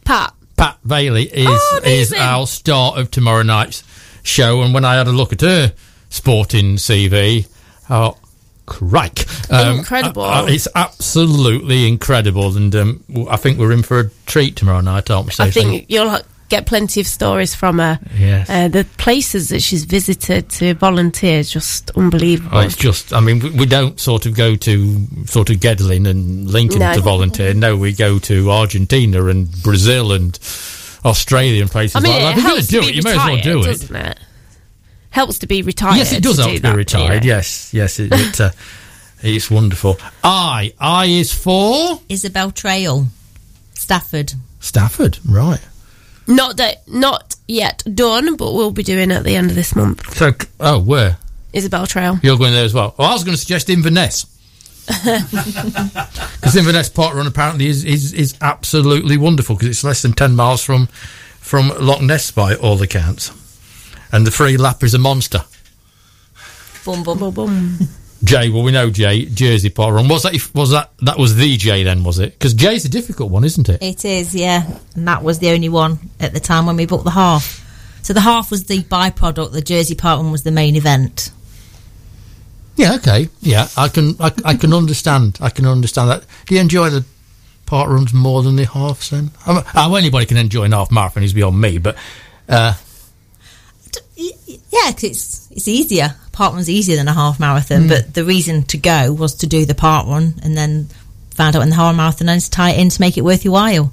Pat. 0.05 0.33
Pat 0.57 0.79
Bailey 0.87 1.25
is 1.25 1.49
Oh, 1.51 1.81
is 1.85 2.13
our 2.13 2.47
star 2.47 2.97
of 2.99 3.11
tomorrow 3.11 3.43
night's 3.43 3.83
show. 4.23 4.63
And 4.63 4.73
when 4.73 4.85
I 4.85 4.95
had 4.95 5.07
a 5.09 5.13
look 5.13 5.33
at 5.33 5.41
her 5.41 5.75
sporting 6.09 6.77
CV, 6.77 7.49
oh, 7.91 8.17
crike. 8.67 9.27
Incredible. 9.51 10.23
uh, 10.23 10.43
uh, 10.43 10.47
it's 10.47 10.69
absolutely 10.75 11.89
incredible. 11.89 12.57
And 12.57 12.75
um, 12.75 13.05
I 13.31 13.37
think 13.37 13.59
we're 13.59 13.73
in 13.73 13.83
for 13.83 14.01
a 14.01 14.11
treat 14.27 14.57
tomorrow 14.57 14.81
night, 14.81 15.11
aren't 15.11 15.27
we, 15.39 15.45
I 15.45 15.51
think 15.51 15.87
you'll 15.89 16.19
get 16.49 16.67
plenty 16.67 17.01
of 17.01 17.07
stories 17.07 17.55
from 17.55 17.79
her. 17.79 17.99
Yes. 18.17 18.49
Uh, 18.49 18.69
the 18.69 18.85
places 18.99 19.49
that 19.49 19.61
she's 19.63 19.85
visited 19.85 20.49
to 20.51 20.75
volunteer 20.75 21.41
is 21.41 21.51
just 21.51 21.91
unbelievable. 21.93 22.59
Oh, 22.59 22.61
it's 22.61 22.77
just, 22.77 23.13
I 23.13 23.21
mean, 23.21 23.41
we, 23.41 23.51
we 23.51 23.67
don't 23.67 23.99
sort 23.99 24.27
of 24.27 24.37
go 24.37 24.55
to 24.55 25.07
sort 25.27 25.51
of 25.51 25.57
Gedling 25.57 26.07
and 26.09 26.49
Lincoln 26.49 26.79
No. 26.81 26.95
to 26.95 27.01
volunteer. 27.01 27.53
No, 27.55 27.77
we 27.77 27.93
go 27.93 28.19
to 28.21 28.51
Argentina 28.51 29.27
and 29.27 29.51
Brazil 29.63 30.13
and 30.13 30.39
Australia 31.05 31.63
and 31.63 31.71
places 31.71 31.97
I 31.97 32.01
mean, 32.01 32.23
like 32.23 32.37
that. 32.37 32.39
If 32.39 32.43
you're 32.43 32.51
going 32.51 32.63
to 32.63 32.69
do 32.69 32.81
it, 32.81 32.95
you 32.95 33.03
may 33.03 33.11
as 33.11 33.17
well 33.17 33.37
do 33.39 33.61
it. 33.61 33.65
doesn't 33.65 33.97
it? 33.97 34.19
Helps 35.17 35.39
to 35.39 35.47
be 35.47 35.63
retired. 35.63 35.97
Yes, 35.97 36.13
it 36.13 36.23
does 36.23 36.37
to 36.37 36.43
help 36.43 36.53
do 36.53 36.57
to 36.59 36.63
be 36.63 36.69
that, 36.69 36.77
retired. 36.77 37.25
you 37.25 37.31
know. 37.31 37.37
Yes, 37.37 37.73
yes, 37.73 37.99
it, 37.99 38.13
it, 38.13 38.39
uh, 38.39 38.51
it's 39.23 39.51
wonderful. 39.51 39.97
I, 40.23 40.75
I 40.79 41.07
is 41.07 41.33
for 41.33 42.03
Isabel 42.11 42.51
Trail, 42.51 43.07
Stafford. 43.73 44.35
Stafford, 44.61 45.19
right? 45.27 45.67
Not 46.27 46.59
that, 46.59 46.87
not 46.87 47.35
yet 47.49 47.83
done, 47.95 48.37
but 48.37 48.53
we'll 48.53 48.73
be 48.73 48.83
doing 48.83 49.11
at 49.11 49.25
the 49.25 49.37
end 49.37 49.49
of 49.49 49.57
this 49.57 49.75
month. 49.75 50.15
So, 50.17 50.33
oh, 50.61 50.81
where 50.81 51.17
Isabel 51.55 51.87
Trail. 51.87 52.19
you're 52.23 52.37
going 52.37 52.53
there 52.53 52.67
as 52.67 52.75
well? 52.75 52.95
Well, 52.99 53.09
I 53.09 53.15
was 53.15 53.25
going 53.25 53.35
to 53.35 53.41
suggest 53.41 53.71
Inverness. 53.71 54.27
Because 56.37 56.57
Inverness 56.57 56.91
Park 56.91 57.15
Run 57.15 57.27
apparently 57.27 57.69
is, 57.69 57.87
is, 57.87 58.13
is 58.13 58.37
absolutely 58.43 59.17
wonderful 59.17 59.57
because 59.57 59.69
it's 59.71 59.83
less 59.83 60.03
than 60.03 60.13
10 60.13 60.37
miles 60.37 60.63
from 60.63 60.89
from 61.41 61.73
Loch 61.81 62.03
Ness 62.03 62.31
by 62.31 62.55
all 62.55 62.83
accounts. 62.83 63.33
And 64.13 64.27
the 64.27 64.31
free 64.31 64.57
lap 64.57 64.83
is 64.83 64.95
a 64.95 64.99
monster. 64.99 65.45
Boom, 66.85 67.03
boom, 67.03 67.19
boom. 67.19 67.35
Boom. 67.35 67.79
Jay, 68.25 68.49
well, 68.49 68.63
we 68.63 68.73
know 68.73 68.89
Jay, 68.91 69.27
Jersey 69.27 69.69
Park 69.71 69.95
Run. 69.95 70.09
Was 70.09 70.23
that, 70.23 70.33
was 70.55 70.71
that, 70.71 70.91
that 71.03 71.19
was 71.19 71.37
the 71.37 71.57
Jay 71.57 71.83
then, 71.83 72.03
was 72.03 72.19
it? 72.19 72.33
Because 72.33 72.55
Jay's 72.55 72.85
a 72.85 72.89
difficult 72.89 73.31
one, 73.31 73.45
isn't 73.45 73.69
it? 73.69 73.83
It 73.83 74.05
is, 74.05 74.35
yeah. 74.35 74.79
And 74.95 75.07
that 75.07 75.23
was 75.23 75.39
the 75.39 75.51
only 75.51 75.69
one 75.69 75.99
at 76.19 76.33
the 76.33 76.41
time 76.41 76.67
when 76.67 76.77
we 76.77 76.87
booked 76.87 77.05
the 77.05 77.11
half. 77.11 77.63
So 78.03 78.13
the 78.13 78.21
half 78.21 78.51
was 78.51 78.65
the 78.65 78.83
byproduct, 78.85 79.53
the 79.53 79.61
Jersey 79.61 79.95
Park 79.95 80.21
one 80.21 80.33
was 80.33 80.45
the 80.45 80.51
main 80.53 80.77
event. 80.77 81.31
Yeah, 82.77 82.95
okay. 82.97 83.29
Yeah, 83.41 83.69
I 83.77 83.89
can 83.89 84.15
I, 84.21 84.33
I 84.45 84.55
can 84.55 84.73
understand. 84.73 85.39
I 85.41 85.49
can 85.51 85.67
understand 85.67 86.11
that. 86.11 86.25
Do 86.47 86.55
you 86.55 86.61
enjoy 86.61 86.91
the 86.91 87.05
park 87.65 87.89
runs 87.89 88.13
more 88.13 88.43
than 88.43 88.57
the 88.57 88.67
halves 88.67 89.11
then? 89.11 89.31
I 89.47 89.55
mean, 89.55 89.65
uh, 89.75 89.95
anybody 89.95 90.27
can 90.27 90.37
enjoy 90.37 90.65
an 90.65 90.73
half 90.73 90.93
marathon 90.93 91.23
is 91.23 91.33
beyond 91.33 91.59
me, 91.61 91.79
but 91.79 91.97
uh, 92.49 92.75
D- 92.75 92.77
y- 92.77 92.77
y- 92.77 92.86
Yeah, 94.17 94.93
'cause 94.93 95.05
it's 95.05 95.49
it's 95.51 95.69
easier. 95.69 96.15
Part 96.33 96.53
one's 96.55 96.69
easier 96.71 96.97
than 96.97 97.09
a 97.09 97.13
half 97.15 97.39
marathon, 97.41 97.83
Hmm. 97.83 97.89
but 97.89 98.15
the 98.15 98.25
reason 98.25 98.63
to 98.65 98.77
go 98.79 99.13
was 99.13 99.35
to 99.37 99.47
do 99.47 99.65
the 99.67 99.75
part 99.75 100.07
one, 100.07 100.35
and 100.43 100.57
then 100.57 100.89
found 101.35 101.55
out 101.57 101.63
in 101.63 101.69
the 101.71 101.77
half 101.77 101.95
marathon 101.95 102.29
and 102.29 102.41
to 102.41 102.51
tie 102.51 102.71
it 102.71 102.79
in 102.81 102.89
to 102.91 103.01
make 103.01 103.17
it 103.19 103.23
worth 103.25 103.45
your 103.45 103.53
while. 103.53 103.93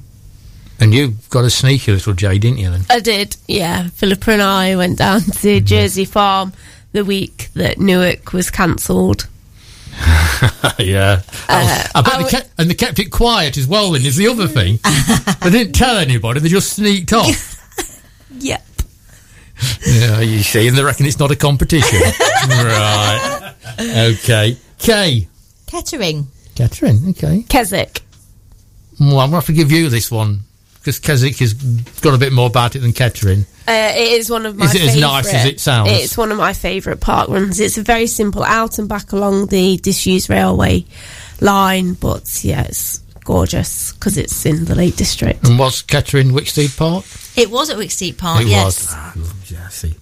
and 0.79 0.93
you 0.93 1.15
got 1.29 1.45
a 1.45 1.49
sneaky 1.49 1.91
little 1.93 2.13
Jay, 2.13 2.38
didn't 2.38 2.57
you 2.57 2.69
then? 2.69 2.86
I 2.89 2.99
did, 2.99 3.38
yeah. 3.47 3.88
Philippa 3.95 4.31
and 4.31 4.41
I 4.41 4.75
went 4.75 4.97
down 4.97 5.21
to 5.21 5.62
Jersey 5.62 6.03
Farm 6.03 6.51
the 6.91 7.05
week 7.05 7.49
that 7.53 7.79
Newark 7.79 8.33
was 8.33 8.49
cancelled. 8.49 9.27
yeah. 10.79 11.21
That 11.47 11.63
was- 11.63 11.69
Uh, 11.69 11.88
I 11.95 12.01
bet 12.01 12.13
I 12.13 12.17
they 12.17 12.23
w- 12.23 12.29
kept, 12.29 12.49
and 12.57 12.69
they 12.69 12.73
kept 12.73 12.99
it 12.99 13.12
quiet 13.12 13.55
as 13.57 13.67
well. 13.67 13.91
Then 13.91 14.05
is 14.05 14.15
the 14.17 14.27
other 14.27 14.47
thing. 14.47 14.79
they 15.41 15.49
didn't 15.51 15.73
tell 15.73 15.97
anybody. 15.97 16.39
They 16.41 16.49
just 16.49 16.73
sneaked 16.73 17.13
off. 17.13 17.51
Yep. 18.39 18.65
Yeah, 19.85 20.19
you 20.21 20.39
see, 20.43 20.67
and 20.67 20.77
they 20.77 20.83
reckon 20.83 21.05
it's 21.05 21.19
not 21.19 21.31
a 21.31 21.35
competition. 21.35 21.99
right. 22.49 23.53
Okay. 23.79 24.57
Kay. 24.79 25.27
Kettering. 25.67 26.27
Kettering, 26.55 27.09
Okay. 27.09 27.43
Keswick. 27.49 28.01
Well, 28.99 29.19
I'm 29.19 29.29
going 29.29 29.31
to 29.31 29.35
have 29.37 29.45
to 29.47 29.53
give 29.53 29.71
you 29.71 29.89
this 29.89 30.11
one 30.11 30.41
because 30.75 30.99
Keswick 30.99 31.37
has 31.37 31.53
got 31.53 32.13
a 32.13 32.17
bit 32.17 32.31
more 32.33 32.47
about 32.47 32.75
it 32.75 32.79
than 32.79 32.93
Kettering. 32.93 33.45
Uh, 33.67 33.91
it 33.95 34.11
is 34.19 34.29
one 34.29 34.45
of 34.45 34.55
my 34.57 34.65
Is 34.65 34.75
it 34.75 34.81
as 34.81 34.93
favourite. 34.93 35.01
nice 35.01 35.33
as 35.33 35.45
it 35.45 35.59
sounds? 35.59 35.89
It's 35.91 36.17
one 36.17 36.31
of 36.31 36.37
my 36.37 36.53
favourite 36.53 36.99
park 36.99 37.29
runs. 37.29 37.59
It's 37.59 37.77
a 37.77 37.81
very 37.83 38.07
simple 38.07 38.43
out 38.43 38.77
and 38.77 38.87
back 38.89 39.13
along 39.13 39.47
the 39.47 39.77
disused 39.77 40.29
railway 40.29 40.85
line, 41.41 41.93
but 41.93 42.43
yeah, 42.43 42.63
it's 42.63 43.01
gorgeous 43.23 43.93
because 43.93 44.17
it's 44.17 44.45
in 44.45 44.65
the 44.65 44.75
Lake 44.75 44.95
District. 44.95 45.47
And 45.47 45.57
was 45.57 45.81
Kettering 45.81 46.29
Wicksteed 46.29 46.77
Park? 46.77 47.05
It 47.36 47.49
was 47.49 47.69
at 47.69 47.77
Wicksteed 47.77 48.17
Park, 48.17 48.41
it 48.41 48.47
yes. 48.47 48.65
was. 48.65 48.88
Ah, 48.91 49.13
yeah, 49.47 49.67
see. 49.69 49.95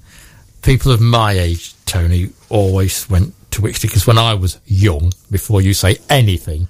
People 0.61 0.91
of 0.91 1.01
my 1.01 1.33
age, 1.33 1.73
Tony, 1.85 2.29
always 2.49 3.09
went 3.09 3.33
to 3.51 3.61
Wicksteed 3.61 3.83
because 3.83 4.07
when 4.07 4.17
I 4.17 4.33
was 4.33 4.59
young, 4.65 5.13
before 5.29 5.61
you 5.61 5.73
say 5.73 5.97
anything, 6.09 6.67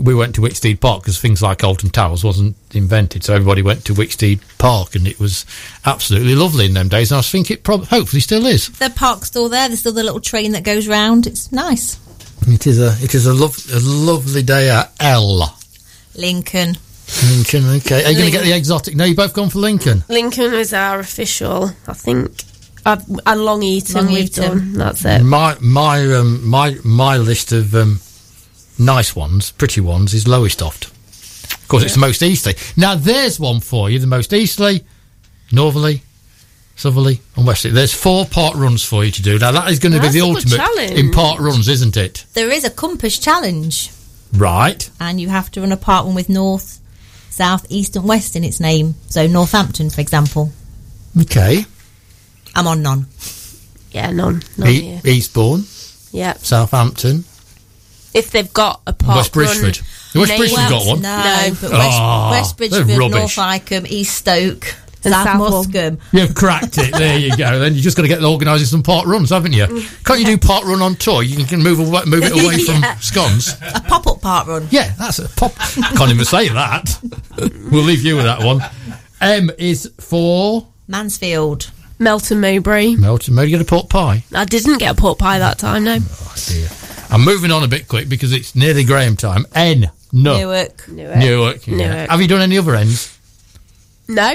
we 0.00 0.14
went 0.14 0.34
to 0.34 0.40
Wicksteed 0.40 0.80
Park 0.80 1.02
because 1.02 1.20
things 1.20 1.42
like 1.42 1.62
Alton 1.62 1.90
Towers 1.90 2.24
wasn't 2.24 2.56
invented. 2.72 3.24
So 3.24 3.34
everybody 3.34 3.62
went 3.62 3.84
to 3.86 3.94
Wicksteed 3.94 4.40
Park 4.58 4.94
and 4.94 5.06
it 5.06 5.20
was 5.20 5.44
absolutely 5.84 6.34
lovely 6.34 6.66
in 6.66 6.74
them 6.74 6.88
days. 6.88 7.12
And 7.12 7.18
I 7.18 7.22
think 7.22 7.50
it 7.50 7.62
probably, 7.62 7.86
hopefully 7.86 8.20
still 8.20 8.46
is. 8.46 8.68
The 8.78 8.90
park's 8.90 9.26
still 9.26 9.48
there. 9.48 9.68
There's 9.68 9.80
still 9.80 9.92
the 9.92 10.02
little 10.02 10.20
train 10.20 10.52
that 10.52 10.64
goes 10.64 10.88
round. 10.88 11.26
It's 11.26 11.52
nice. 11.52 11.98
It 12.46 12.66
is 12.66 12.80
a 12.80 12.96
it 13.02 13.14
is 13.14 13.26
a, 13.26 13.32
lov- 13.34 13.66
a 13.72 13.80
lovely 13.80 14.42
day 14.42 14.70
at 14.70 14.92
L. 15.00 15.56
Lincoln. 16.14 16.76
Lincoln, 17.28 17.66
okay. 17.76 18.04
Are 18.04 18.10
you 18.10 18.16
going 18.18 18.30
to 18.30 18.36
get 18.38 18.44
the 18.44 18.52
exotic? 18.52 18.94
No, 18.96 19.04
you 19.04 19.14
both 19.14 19.34
gone 19.34 19.50
for 19.50 19.58
Lincoln. 19.58 20.02
Lincoln 20.08 20.54
is 20.54 20.72
our 20.72 20.98
official, 20.98 21.70
I 21.86 21.92
think. 21.92 22.44
Uh, 22.84 22.96
and 23.26 23.44
Long 23.44 23.62
Eaton 23.62 24.06
Long 24.06 24.14
we've 24.14 24.24
Eaton. 24.24 24.42
done. 24.42 24.72
That's 24.74 25.04
it. 25.04 25.22
My 25.22 25.56
my 25.60 26.04
um, 26.14 26.46
my 26.48 26.76
my 26.84 27.16
list 27.16 27.52
of 27.52 27.74
um, 27.74 28.00
nice 28.78 29.14
ones, 29.14 29.52
pretty 29.52 29.80
ones, 29.80 30.14
is 30.14 30.26
Lowestoft. 30.26 30.86
Of 30.86 31.68
course, 31.68 31.84
it's 31.84 31.94
the 31.94 32.00
most 32.00 32.22
easterly. 32.22 32.56
Now, 32.76 32.94
there's 32.96 33.38
one 33.38 33.60
for 33.60 33.88
you: 33.88 33.98
the 33.98 34.06
most 34.06 34.32
easterly, 34.32 34.84
northerly, 35.52 36.02
southerly, 36.76 37.20
and 37.36 37.46
westerly. 37.46 37.74
There's 37.74 37.92
four 37.94 38.26
park 38.26 38.54
runs 38.56 38.82
for 38.84 39.04
you 39.04 39.10
to 39.12 39.22
do. 39.22 39.38
Now, 39.38 39.52
that 39.52 39.70
is 39.70 39.78
going 39.78 39.92
to 39.92 40.00
be 40.00 40.08
the 40.08 40.20
ultimate 40.22 40.56
challenge. 40.56 40.90
in 40.92 41.10
park 41.10 41.40
runs, 41.40 41.68
isn't 41.68 41.96
it? 41.96 42.24
There 42.34 42.50
is 42.50 42.64
a 42.64 42.70
compass 42.70 43.18
challenge, 43.18 43.90
Right. 44.32 44.88
and 45.00 45.20
you 45.20 45.28
have 45.28 45.50
to 45.52 45.60
run 45.60 45.72
a 45.72 45.76
part 45.76 46.06
one 46.06 46.14
with 46.14 46.28
north, 46.28 46.78
south, 47.30 47.66
east, 47.68 47.96
and 47.96 48.04
west 48.06 48.36
in 48.36 48.44
its 48.44 48.60
name. 48.60 48.94
So 49.08 49.26
Northampton, 49.26 49.90
for 49.90 50.00
example. 50.00 50.52
Okay. 51.20 51.64
I'm 52.54 52.66
on 52.66 52.82
none. 52.82 53.06
Yeah, 53.92 54.10
none. 54.10 54.42
none 54.56 54.68
E- 54.68 54.80
here. 54.80 55.00
Eastbourne, 55.04 55.64
Yeah. 56.12 56.34
Southampton, 56.42 57.24
If 58.14 58.30
they've 58.30 58.52
got 58.52 58.82
a 58.86 58.92
park 58.92 59.16
West 59.16 59.32
Bridgford. 59.32 59.78
run 60.14 60.20
West 60.20 60.28
named- 60.28 60.38
Bridgford 60.38 60.68
got 60.68 60.86
one. 60.86 61.00
No, 61.00 61.16
No. 61.16 61.56
but 61.62 61.70
West, 61.70 61.98
Ah, 61.98 62.30
West 62.30 62.56
Bridgford. 62.58 62.86
North 62.88 63.38
Icombe, 63.38 63.86
East 63.88 64.16
Stoke, 64.18 64.74
And 65.04 65.12
South 65.14 65.24
Southwell. 65.24 65.50
Muscombe. 65.64 65.98
You've 66.12 66.34
cracked 66.34 66.78
it. 66.78 66.92
There 66.92 67.18
you 67.18 67.36
go. 67.36 67.58
Then 67.58 67.74
you 67.74 67.80
just 67.80 67.96
got 67.96 68.02
to 68.02 68.08
get 68.08 68.20
the 68.20 68.30
organising 68.30 68.66
some 68.66 68.82
park 68.82 69.06
runs, 69.06 69.30
haven't 69.30 69.52
you? 69.52 69.66
Can't 70.04 70.20
you 70.20 70.26
do 70.26 70.38
park 70.38 70.64
run 70.64 70.80
on 70.82 70.94
tour? 70.96 71.22
You 71.22 71.44
can 71.44 71.62
move 71.62 71.80
away, 71.80 72.02
move 72.06 72.22
it 72.24 72.32
away 72.32 72.58
from 72.58 72.82
scones. 73.00 73.54
A 73.74 73.80
pop-up 73.80 74.20
park 74.20 74.46
run. 74.46 74.68
Yeah, 74.70 74.92
that's 74.98 75.18
a 75.18 75.28
pop. 75.30 75.54
Can't 75.56 76.10
even 76.10 76.24
say 76.24 76.48
that. 76.48 76.98
We'll 77.70 77.82
leave 77.84 78.02
you 78.02 78.16
with 78.16 78.24
that 78.26 78.42
one. 78.42 78.60
M 79.20 79.50
is 79.58 79.90
for 79.98 80.66
Mansfield. 80.88 81.70
Melton 81.98 82.40
Mowbray. 82.40 82.96
Melton. 82.96 83.34
Maybe 83.34 83.50
get 83.52 83.60
a 83.60 83.64
pork 83.64 83.88
pie. 83.88 84.24
I 84.34 84.44
didn't 84.44 84.78
get 84.78 84.92
a 84.92 85.00
pork 85.00 85.18
pie 85.18 85.38
that 85.38 85.58
time, 85.58 85.84
no. 85.84 85.98
Oh 86.00 86.34
dear. 86.48 86.68
I'm 87.10 87.24
moving 87.24 87.50
on 87.52 87.62
a 87.62 87.68
bit 87.68 87.86
quick 87.88 88.08
because 88.08 88.32
it's 88.32 88.54
nearly 88.56 88.82
Graham 88.84 89.16
time. 89.16 89.46
N. 89.54 89.90
No. 90.12 90.36
Newark. 90.36 90.88
Newark. 90.88 91.16
Newark. 91.18 91.66
yeah. 91.66 91.76
Newark. 91.76 92.10
Have 92.10 92.20
you 92.20 92.26
done 92.28 92.40
any 92.40 92.58
other 92.58 92.74
ends? 92.74 93.16
No. 94.08 94.34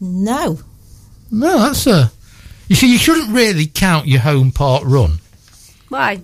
No. 0.00 0.60
No, 1.30 1.58
that's 1.58 1.86
a 1.86 2.10
You 2.68 2.76
see, 2.76 2.90
you 2.90 2.98
shouldn't 2.98 3.30
really 3.30 3.66
count 3.66 4.06
your 4.06 4.20
home 4.20 4.52
park 4.52 4.82
run 4.84 5.18
Why? 5.88 6.20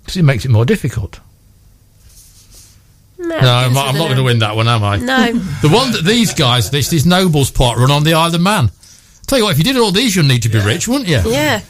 because 0.00 0.16
it 0.16 0.22
makes 0.22 0.44
it 0.44 0.50
more 0.50 0.64
difficult. 0.64 1.20
No, 3.18 3.28
No, 3.28 3.36
I'm 3.36 3.74
not, 3.74 3.88
I'm 3.88 3.98
not 3.98 4.04
going 4.04 4.16
to 4.16 4.22
win 4.22 4.38
that 4.38 4.56
one, 4.56 4.68
am 4.68 4.82
I? 4.82 4.96
No. 4.96 5.32
The 5.62 5.68
one 5.68 5.92
that 5.92 6.04
these 6.04 6.32
guys, 6.32 6.70
this 6.70 6.92
is 6.92 7.04
Noble's 7.04 7.50
park 7.50 7.78
run 7.78 7.90
on 7.90 8.04
the 8.04 8.14
Isle 8.14 8.34
of 8.34 8.40
Man. 8.40 8.70
Tell 9.26 9.38
you 9.38 9.44
what, 9.44 9.52
if 9.52 9.58
you 9.58 9.64
did 9.64 9.76
all 9.76 9.90
these, 9.92 10.16
you'd 10.16 10.24
need 10.26 10.44
to 10.44 10.48
be 10.48 10.60
rich, 10.60 10.88
wouldn't 10.88 11.08
you? 11.08 11.20
Yeah. 11.26 11.60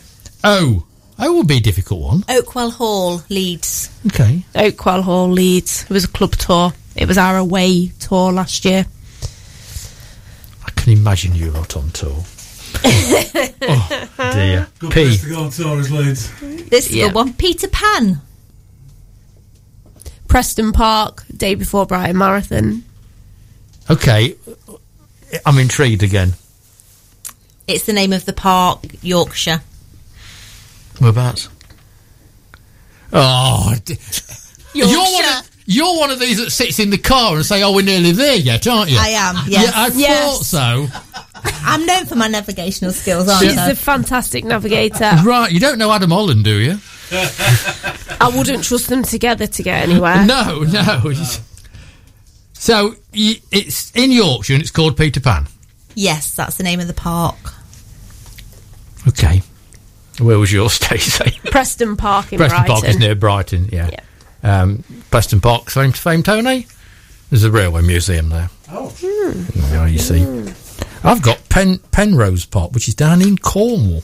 Oh, 0.44 0.86
oh, 1.18 1.36
would 1.38 1.49
be 1.49 1.57
a 1.57 1.61
difficult 1.61 2.01
one. 2.01 2.20
Oakwell 2.22 2.70
Hall, 2.72 3.22
Leeds. 3.28 3.90
Okay. 4.07 4.44
Oakwell 4.55 5.03
Hall, 5.03 5.28
Leeds. 5.28 5.82
It 5.82 5.90
was 5.90 6.05
a 6.05 6.09
club 6.09 6.32
tour. 6.32 6.72
It 6.94 7.09
was 7.09 7.18
our 7.18 7.36
away 7.36 7.88
tour 7.99 8.30
last 8.30 8.64
year. 8.64 8.86
I 10.89 10.93
can 10.93 11.01
imagine 11.01 11.34
you 11.34 11.51
lot 11.51 11.76
on 11.76 11.91
tour. 11.91 12.16
oh 12.84 14.09
dear. 14.32 14.66
P. 14.91 15.18
go 15.28 15.43
on 15.45 15.51
tour 15.51 15.78
as 15.78 15.93
Leeds. 15.93 16.30
This 16.70 16.86
is 16.86 16.95
Yeah. 16.97 17.09
the 17.09 17.14
one. 17.14 17.34
Peter 17.34 17.68
Pan. 17.68 18.22
Preston 20.28 20.72
Park, 20.72 21.24
day 21.36 21.55
before 21.55 21.84
Brighton 21.84 22.16
Marathon. 22.16 22.84
Okay, 23.91 24.34
I'm 25.45 25.59
intrigued 25.59 26.03
again. 26.03 26.32
It's 27.66 27.84
the 27.84 27.93
name 27.93 28.14
of 28.14 28.24
the 28.24 28.32
park, 28.32 28.80
Yorkshire. 29.03 29.61
Whereabouts? 31.01 31.51
Oh, 33.12 33.74
d- 33.84 33.99
you're 34.74 34.86
one, 34.86 34.97
Yorkshire. 34.97 35.49
Of, 35.68 35.74
you're 35.74 35.98
one 35.98 36.10
of 36.10 36.18
these 36.18 36.38
that 36.38 36.50
sits 36.50 36.78
in 36.78 36.90
the 36.90 36.98
car 36.98 37.36
and 37.36 37.44
say, 37.44 37.62
"Oh, 37.62 37.72
we're 37.72 37.84
nearly 37.84 38.12
there 38.12 38.36
yet, 38.36 38.66
aren't 38.66 38.90
you?" 38.90 38.98
I 38.98 39.08
am, 39.08 39.36
yes. 39.48 39.64
Yeah, 39.66 39.72
I 39.74 39.86
Yes. 39.94 40.24
thought 40.24 40.44
so. 40.44 40.86
I'm 41.64 41.86
known 41.86 42.06
for 42.06 42.14
my 42.16 42.26
navigational 42.28 42.92
skills, 42.92 43.28
aren't 43.28 43.44
I? 43.44 43.48
She's 43.48 43.58
I? 43.58 43.70
a 43.70 43.74
fantastic 43.74 44.44
navigator. 44.44 45.12
Right, 45.24 45.52
you 45.52 45.60
don't 45.60 45.78
know 45.78 45.92
Adam 45.92 46.10
Holland, 46.10 46.44
do 46.44 46.56
you? 46.58 46.78
I 48.20 48.32
wouldn't 48.34 48.64
trust 48.64 48.88
them 48.88 49.02
together 49.02 49.46
to 49.46 49.62
get 49.62 49.88
anywhere. 49.88 50.24
No, 50.26 50.60
no. 50.64 51.02
it's- 51.10 51.40
So 52.60 52.96
it's 53.12 53.92
in 53.94 54.10
Yorkshire 54.10 54.54
and 54.54 54.60
it's 54.62 54.72
called 54.72 54.96
Peter 54.96 55.20
Pan. 55.20 55.46
Yes, 55.94 56.34
that's 56.34 56.56
the 56.56 56.64
name 56.64 56.80
of 56.80 56.88
the 56.88 56.92
park. 56.92 57.36
Okay. 59.06 59.42
Where 60.18 60.38
was 60.40 60.52
yours, 60.52 60.72
Stacey? 60.74 61.38
Preston 61.50 61.96
Park 61.96 62.32
in 62.32 62.38
Brighton. 62.38 62.56
Preston 62.56 62.66
Brighton. 62.66 62.82
Park 62.82 62.84
is 62.90 62.98
near 62.98 63.14
Brighton, 63.14 63.68
yeah. 63.72 63.90
Um, 64.43 64.84
Preston 65.11 65.41
Park, 65.41 65.70
same 65.70 65.93
to 65.93 66.01
fame, 66.01 66.22
Tony. 66.22 66.66
There's 67.30 67.45
a 67.45 67.51
railway 67.51 67.82
museum 67.82 68.30
there. 68.30 68.51
Oh. 68.70 68.95
Yeah, 69.70 69.86
you 69.86 69.99
see. 69.99 70.24
I've 71.05 71.22
got 71.22 71.49
Pen 71.49 71.78
Penrose 71.91 72.47
Park, 72.47 72.72
which 72.72 72.89
is 72.89 72.95
down 72.95 73.22
in 73.22 73.39
Cornwall. 73.39 74.03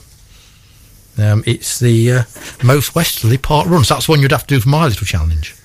Um, 1.17 1.43
it's 1.45 1.79
the 1.79 2.11
uh, 2.11 2.23
most 2.63 2.93
westerly 2.93 3.37
park 3.37 3.67
run, 3.67 3.83
so 3.83 3.93
that's 3.93 4.09
one 4.09 4.21
you'd 4.21 4.31
have 4.31 4.45
to 4.47 4.55
do 4.55 4.59
for 4.59 4.69
my 4.69 4.85
little 4.85 5.05
challenge. 5.05 5.55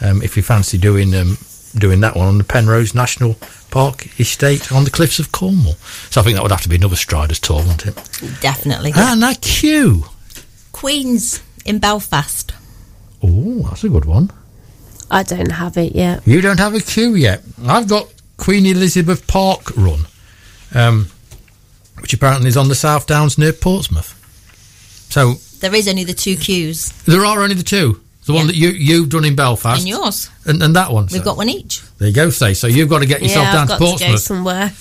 Um, 0.00 0.22
if 0.22 0.36
you 0.36 0.42
fancy 0.42 0.78
doing 0.78 1.14
um, 1.14 1.36
doing 1.76 2.00
that 2.00 2.16
one 2.16 2.28
on 2.28 2.38
the 2.38 2.44
Penrose 2.44 2.94
National 2.94 3.36
Park 3.70 4.18
Estate 4.18 4.72
on 4.72 4.84
the 4.84 4.90
cliffs 4.90 5.18
of 5.18 5.32
Cornwall. 5.32 5.74
So 6.10 6.20
I 6.20 6.24
think 6.24 6.36
that 6.36 6.42
would 6.42 6.52
have 6.52 6.62
to 6.62 6.68
be 6.68 6.76
another 6.76 6.96
Striders 6.96 7.38
tour, 7.38 7.58
wouldn't 7.58 7.86
it? 7.86 7.94
Definitely. 8.40 8.92
And 8.96 9.22
that 9.22 9.40
queue. 9.42 10.04
Queens 10.72 11.42
in 11.64 11.78
Belfast. 11.78 12.52
Oh, 13.22 13.62
that's 13.68 13.84
a 13.84 13.88
good 13.88 14.04
one. 14.04 14.30
I 15.10 15.22
don't 15.22 15.50
have 15.52 15.76
it 15.76 15.94
yet. 15.94 16.26
You 16.26 16.40
don't 16.40 16.58
have 16.60 16.74
a 16.74 16.80
queue 16.80 17.14
yet. 17.14 17.42
I've 17.66 17.88
got 17.88 18.12
Queen 18.36 18.66
Elizabeth 18.66 19.26
Park 19.26 19.76
run, 19.76 20.00
um, 20.74 21.08
which 22.00 22.12
apparently 22.12 22.48
is 22.48 22.56
on 22.56 22.68
the 22.68 22.74
South 22.74 23.06
Downs 23.06 23.38
near 23.38 23.52
Portsmouth. 23.52 24.14
So 25.10 25.34
There 25.60 25.74
is 25.74 25.88
only 25.88 26.04
the 26.04 26.14
two 26.14 26.36
queues. 26.36 26.90
there 27.06 27.24
are 27.24 27.42
only 27.42 27.54
the 27.54 27.62
two. 27.62 28.00
The 28.26 28.34
one 28.34 28.42
Yeah. 28.42 28.46
that 28.52 28.56
you 28.56 28.68
you've 28.70 29.08
done 29.08 29.24
in 29.24 29.34
Belfast 29.34 29.80
And 29.80 29.88
yours. 29.88 30.28
and, 30.44 30.62
and 30.62 30.76
that 30.76 30.92
one. 30.92 31.04
We've 31.04 31.12
So 31.20 31.24
got 31.24 31.38
one 31.38 31.48
each. 31.48 31.80
There 31.96 32.08
you 32.08 32.14
go, 32.14 32.28
say. 32.28 32.52
So 32.52 32.66
you've 32.66 32.90
got 32.90 32.98
to 32.98 33.06
get 33.06 33.22
yourself 33.22 33.46
yeah, 33.46 33.52
down 33.52 33.62
I've 33.62 33.68
to 33.68 33.78
got 33.78 33.78
to 33.78 34.04
go 34.04 34.10
Portsmouth. 34.10 34.20
somewhere. 34.20 34.72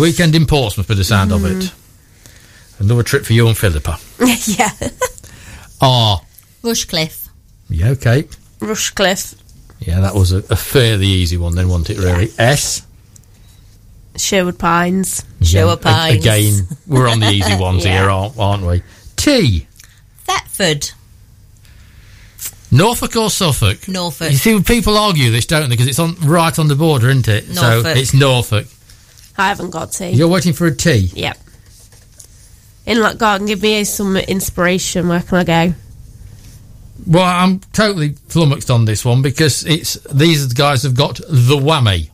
Weekend 0.00 0.34
in 0.34 0.46
Portsmouth, 0.46 0.88
by 0.88 0.94
the 0.94 1.04
sound 1.04 1.30
of 1.30 1.44
it. 1.44 1.70
Another 2.78 3.02
trip 3.02 3.26
for 3.26 3.34
you 3.34 3.46
and 3.48 3.56
Philippa. 3.56 3.98
yeah. 4.46 4.70
Ah, 5.82 6.22
Rushcliffe. 6.62 7.25
Yeah, 7.68 7.90
okay. 7.90 8.24
Rushcliffe, 8.60 9.34
Yeah, 9.80 10.00
that 10.00 10.14
was 10.14 10.32
a, 10.32 10.38
a 10.38 10.56
fairly 10.56 11.06
easy 11.06 11.36
one 11.36 11.54
then, 11.54 11.68
wasn't 11.68 11.90
it, 11.90 11.98
really? 11.98 12.30
S. 12.38 12.86
Sherwood 14.16 14.58
Pines. 14.58 15.24
Sherwood 15.42 15.80
Yeah, 15.84 15.90
a- 15.90 15.94
Pines. 15.94 16.16
Again, 16.24 16.66
we're 16.86 17.08
on 17.08 17.20
the 17.20 17.28
easy 17.30 17.54
ones 17.58 17.84
Yeah. 17.84 18.00
here, 18.00 18.10
aren't, 18.10 18.38
aren't 18.38 18.64
we? 18.64 18.82
T. 19.16 19.66
Thetford. 20.24 20.90
Norfolk 22.72 23.14
or 23.16 23.30
Suffolk? 23.30 23.86
Norfolk. 23.88 24.30
You 24.32 24.36
see, 24.38 24.60
people 24.62 24.96
argue 24.98 25.30
this, 25.30 25.46
don't 25.46 25.62
they? 25.62 25.68
Because 25.68 25.86
it's 25.86 25.98
on 25.98 26.14
right 26.22 26.58
on 26.58 26.68
the 26.68 26.74
border, 26.74 27.08
isn't 27.10 27.28
it? 27.28 27.44
So 27.54 27.82
it's 27.84 28.12
Norfolk. 28.12 28.66
I 29.38 29.48
haven't 29.48 29.70
got 29.70 29.92
tea. 29.92 30.10
You're 30.10 30.28
waiting 30.28 30.52
for 30.52 30.66
a 30.66 30.74
T. 30.74 31.10
Yep. 31.14 31.38
Inlet 32.86 33.18
Garden, 33.18 33.46
give 33.46 33.62
me 33.62 33.84
some 33.84 34.16
inspiration. 34.16 35.08
Where 35.08 35.20
can 35.20 35.38
I 35.38 35.44
go? 35.44 35.74
Well, 37.06 37.22
I'm 37.24 37.60
totally 37.72 38.14
flummoxed 38.28 38.70
on 38.70 38.84
this 38.84 39.04
one 39.04 39.22
because 39.22 39.64
it's 39.64 39.94
these 40.12 40.52
guys 40.52 40.82
have 40.82 40.94
got 40.96 41.16
the 41.28 41.56
Wammy, 41.56 42.10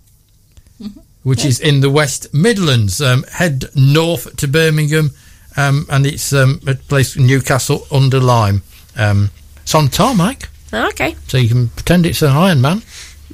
which 1.23 1.45
is 1.45 1.61
in 1.61 1.81
the 1.81 1.91
West 1.91 2.33
Midlands. 2.35 3.01
Um, 3.01 3.23
head 3.25 3.65
north 3.75 4.37
to 4.37 4.49
Birmingham, 4.49 5.11
um, 5.57 5.87
and 5.89 6.05
it's 6.07 6.33
um, 6.33 6.61
a 6.67 6.75
place 6.75 7.17
in 7.17 7.27
Newcastle 7.27 7.87
under 7.91 8.21
Lyme. 8.21 8.63
Um, 8.97 9.31
it's 9.63 9.75
on 9.75 9.89
tarmac, 9.89 10.51
Oh, 10.75 10.89
okay. 10.89 11.17
so 11.27 11.39
you 11.39 11.49
can 11.49 11.69
pretend 11.69 12.05
it's 12.05 12.21
an 12.23 12.31
Iron 12.33 12.61
Man. 12.61 12.83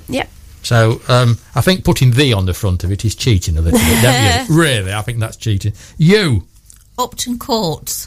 Yep. 0.09 0.29
So 0.63 1.01
um, 1.09 1.39
I 1.55 1.61
think 1.61 1.85
putting 1.85 2.13
the 2.13 2.35
on 2.35 2.47
the 2.47 2.55
front 2.55 2.85
of 2.85 2.93
it 2.93 3.05
is 3.05 3.15
cheating 3.17 3.57
a 3.57 3.61
little 3.63 3.79
bit, 3.81 4.03
don't 4.03 4.49
you? 4.49 4.55
Really, 4.61 4.93
I 4.93 5.03
think 5.03 5.19
that's 5.19 5.37
cheating. 5.37 5.73
You, 5.97 6.47
Upton 6.99 7.39
Courts. 7.39 8.07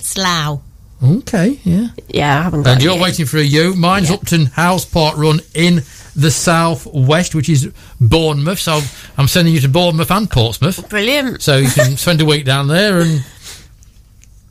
Slough. 0.00 0.60
Okay, 1.02 1.58
yeah. 1.64 1.88
Yeah, 2.08 2.38
I 2.38 2.42
haven't 2.42 2.62
got 2.62 2.72
And 2.74 2.82
you're 2.82 2.94
yet. 2.94 3.02
waiting 3.02 3.26
for 3.26 3.38
a 3.38 3.42
U. 3.42 3.74
Mine's 3.74 4.08
Yeah. 4.10 4.16
Upton 4.16 4.46
House 4.46 4.84
Park 4.84 5.16
Run 5.16 5.40
in 5.54 5.82
the 6.14 6.30
south 6.30 6.86
west, 6.86 7.34
which 7.34 7.48
is 7.48 7.70
Bournemouth. 8.00 8.58
So 8.58 8.80
I'm 9.18 9.28
sending 9.28 9.52
you 9.54 9.60
to 9.60 9.68
Bournemouth 9.68 10.10
and 10.10 10.30
Portsmouth, 10.30 10.88
Brilliant. 10.88 11.42
so 11.42 11.58
you 11.58 11.70
can 11.70 11.96
spend 11.98 12.20
a 12.20 12.24
week 12.24 12.44
down 12.44 12.68
there 12.68 13.00
and 13.00 13.24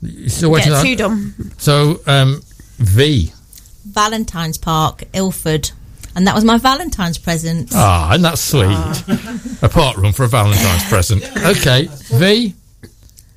you're 0.02 0.28
still 0.28 0.50
waiting. 0.50 0.70
Get 0.72 0.78
on 0.78 0.84
two 0.84 0.96
done. 0.96 1.52
So 1.58 2.00
um, 2.06 2.42
V. 2.78 3.32
Valentine's 3.84 4.58
Park, 4.58 5.04
Ilford. 5.12 5.70
And 6.14 6.26
that 6.26 6.34
was 6.34 6.44
my 6.44 6.56
Valentine's 6.56 7.18
present. 7.18 7.70
Ah, 7.74 8.12
and 8.14 8.24
that's 8.24 8.40
sweet. 8.40 8.62
a 9.62 9.68
park 9.68 9.98
run 9.98 10.12
for 10.12 10.24
a 10.24 10.28
Valentine's 10.28 10.84
present. 10.84 11.22
Okay, 11.44 11.88
V. 12.16 12.54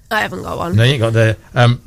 I 0.10 0.22
haven't 0.22 0.44
got 0.44 0.58
one. 0.58 0.76
No, 0.78 0.84
you 0.84 0.94
ain't 0.94 1.02
got 1.02 1.12
there. 1.14 1.36
Um, 1.54 1.82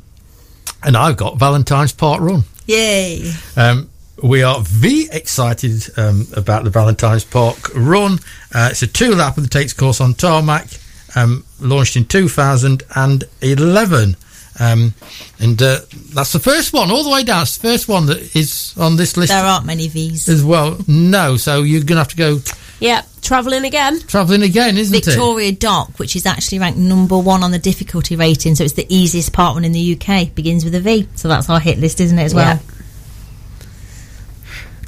and 0.85 0.97
I've 0.97 1.17
got 1.17 1.37
Valentine's 1.37 1.91
Park 1.93 2.21
Run. 2.21 2.43
Yay. 2.65 3.31
Um, 3.57 3.89
we 4.21 4.43
are 4.43 4.59
very 4.61 5.07
excited 5.11 5.83
um, 5.97 6.27
about 6.35 6.63
the 6.63 6.69
Valentine's 6.69 7.25
Park 7.25 7.73
run. 7.75 8.19
Uh, 8.53 8.69
it's 8.71 8.81
a 8.81 8.87
two 8.87 9.15
lap 9.15 9.35
that 9.35 9.51
takes 9.51 9.73
course 9.73 9.99
on 9.99 10.13
tarmac, 10.13 10.67
um, 11.15 11.43
launched 11.59 11.97
in 11.97 12.05
2011. 12.05 14.15
Um, 14.59 14.93
and 15.39 15.59
uh, 15.61 15.79
that's 16.13 16.31
the 16.31 16.39
first 16.39 16.73
one, 16.73 16.91
all 16.91 17.03
the 17.03 17.09
way 17.09 17.23
down. 17.23 17.41
It's 17.41 17.57
the 17.57 17.67
first 17.67 17.87
one 17.87 18.05
that 18.05 18.35
is 18.35 18.75
on 18.77 18.95
this 18.97 19.17
list 19.17 19.31
There 19.33 19.43
aren't 19.43 19.65
many 19.65 19.87
V's. 19.87 20.29
as 20.29 20.43
well. 20.43 20.77
No, 20.87 21.37
so 21.37 21.63
you're 21.63 21.81
going 21.81 21.97
to 21.97 21.97
have 21.97 22.07
to 22.09 22.15
go 22.15 22.37
Yep. 22.83 23.05
Travelling 23.21 23.63
again. 23.63 24.01
travelling 24.01 24.43
again, 24.43 24.77
isn't 24.77 24.93
it? 24.95 25.05
Victoria 25.05 25.53
Dock, 25.53 25.97
which 25.99 26.17
is 26.17 26.25
actually 26.25 26.59
ranked 26.59 26.77
number 26.77 27.17
one 27.17 27.41
on 27.41 27.51
the 27.51 27.59
difficulty 27.59 28.17
rating, 28.17 28.55
so 28.55 28.65
it's 28.65 28.73
the 28.73 28.85
easiest 28.93 29.31
part 29.31 29.55
one 29.55 29.63
in 29.63 29.71
the 29.71 29.97
UK. 29.97 30.35
Begins 30.35 30.65
with 30.65 30.75
a 30.75 30.81
V, 30.81 31.07
so 31.15 31.29
that's 31.29 31.49
our 31.49 31.61
hit 31.61 31.79
list, 31.79 32.01
isn't 32.01 32.19
it, 32.19 32.23
as 32.23 32.35
well? 32.35 32.59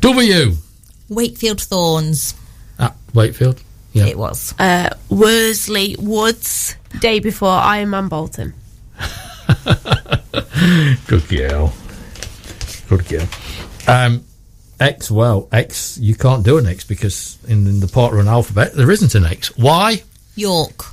W. 0.01 0.51
Wakefield 1.09 1.61
Thornes, 1.61 2.35
Ah, 2.77 2.93
Wakefield. 3.13 3.61
Yeah. 3.93 4.07
it 4.07 4.17
was. 4.17 4.53
Uh, 4.59 4.89
Worsley 5.09 5.95
Woods. 5.97 6.75
Day 6.99 7.19
before 7.21 7.57
Ironman 7.57 8.09
Bolton. 8.09 8.53
Good 11.07 11.27
girl. 11.29 11.73
Good 12.89 13.07
girl. 13.07 13.27
Um, 13.87 14.25
X, 14.79 15.09
well, 15.09 15.47
X, 15.51 15.97
you 15.97 16.15
can't 16.15 16.43
do 16.43 16.57
an 16.57 16.65
X 16.67 16.83
because 16.83 17.37
in, 17.47 17.65
in 17.67 17.79
the 17.79 17.87
park 17.87 18.13
run 18.13 18.27
alphabet 18.27 18.73
there 18.73 18.91
isn't 18.91 19.15
an 19.15 19.25
X. 19.25 19.55
Why? 19.57 20.03
York. 20.35 20.85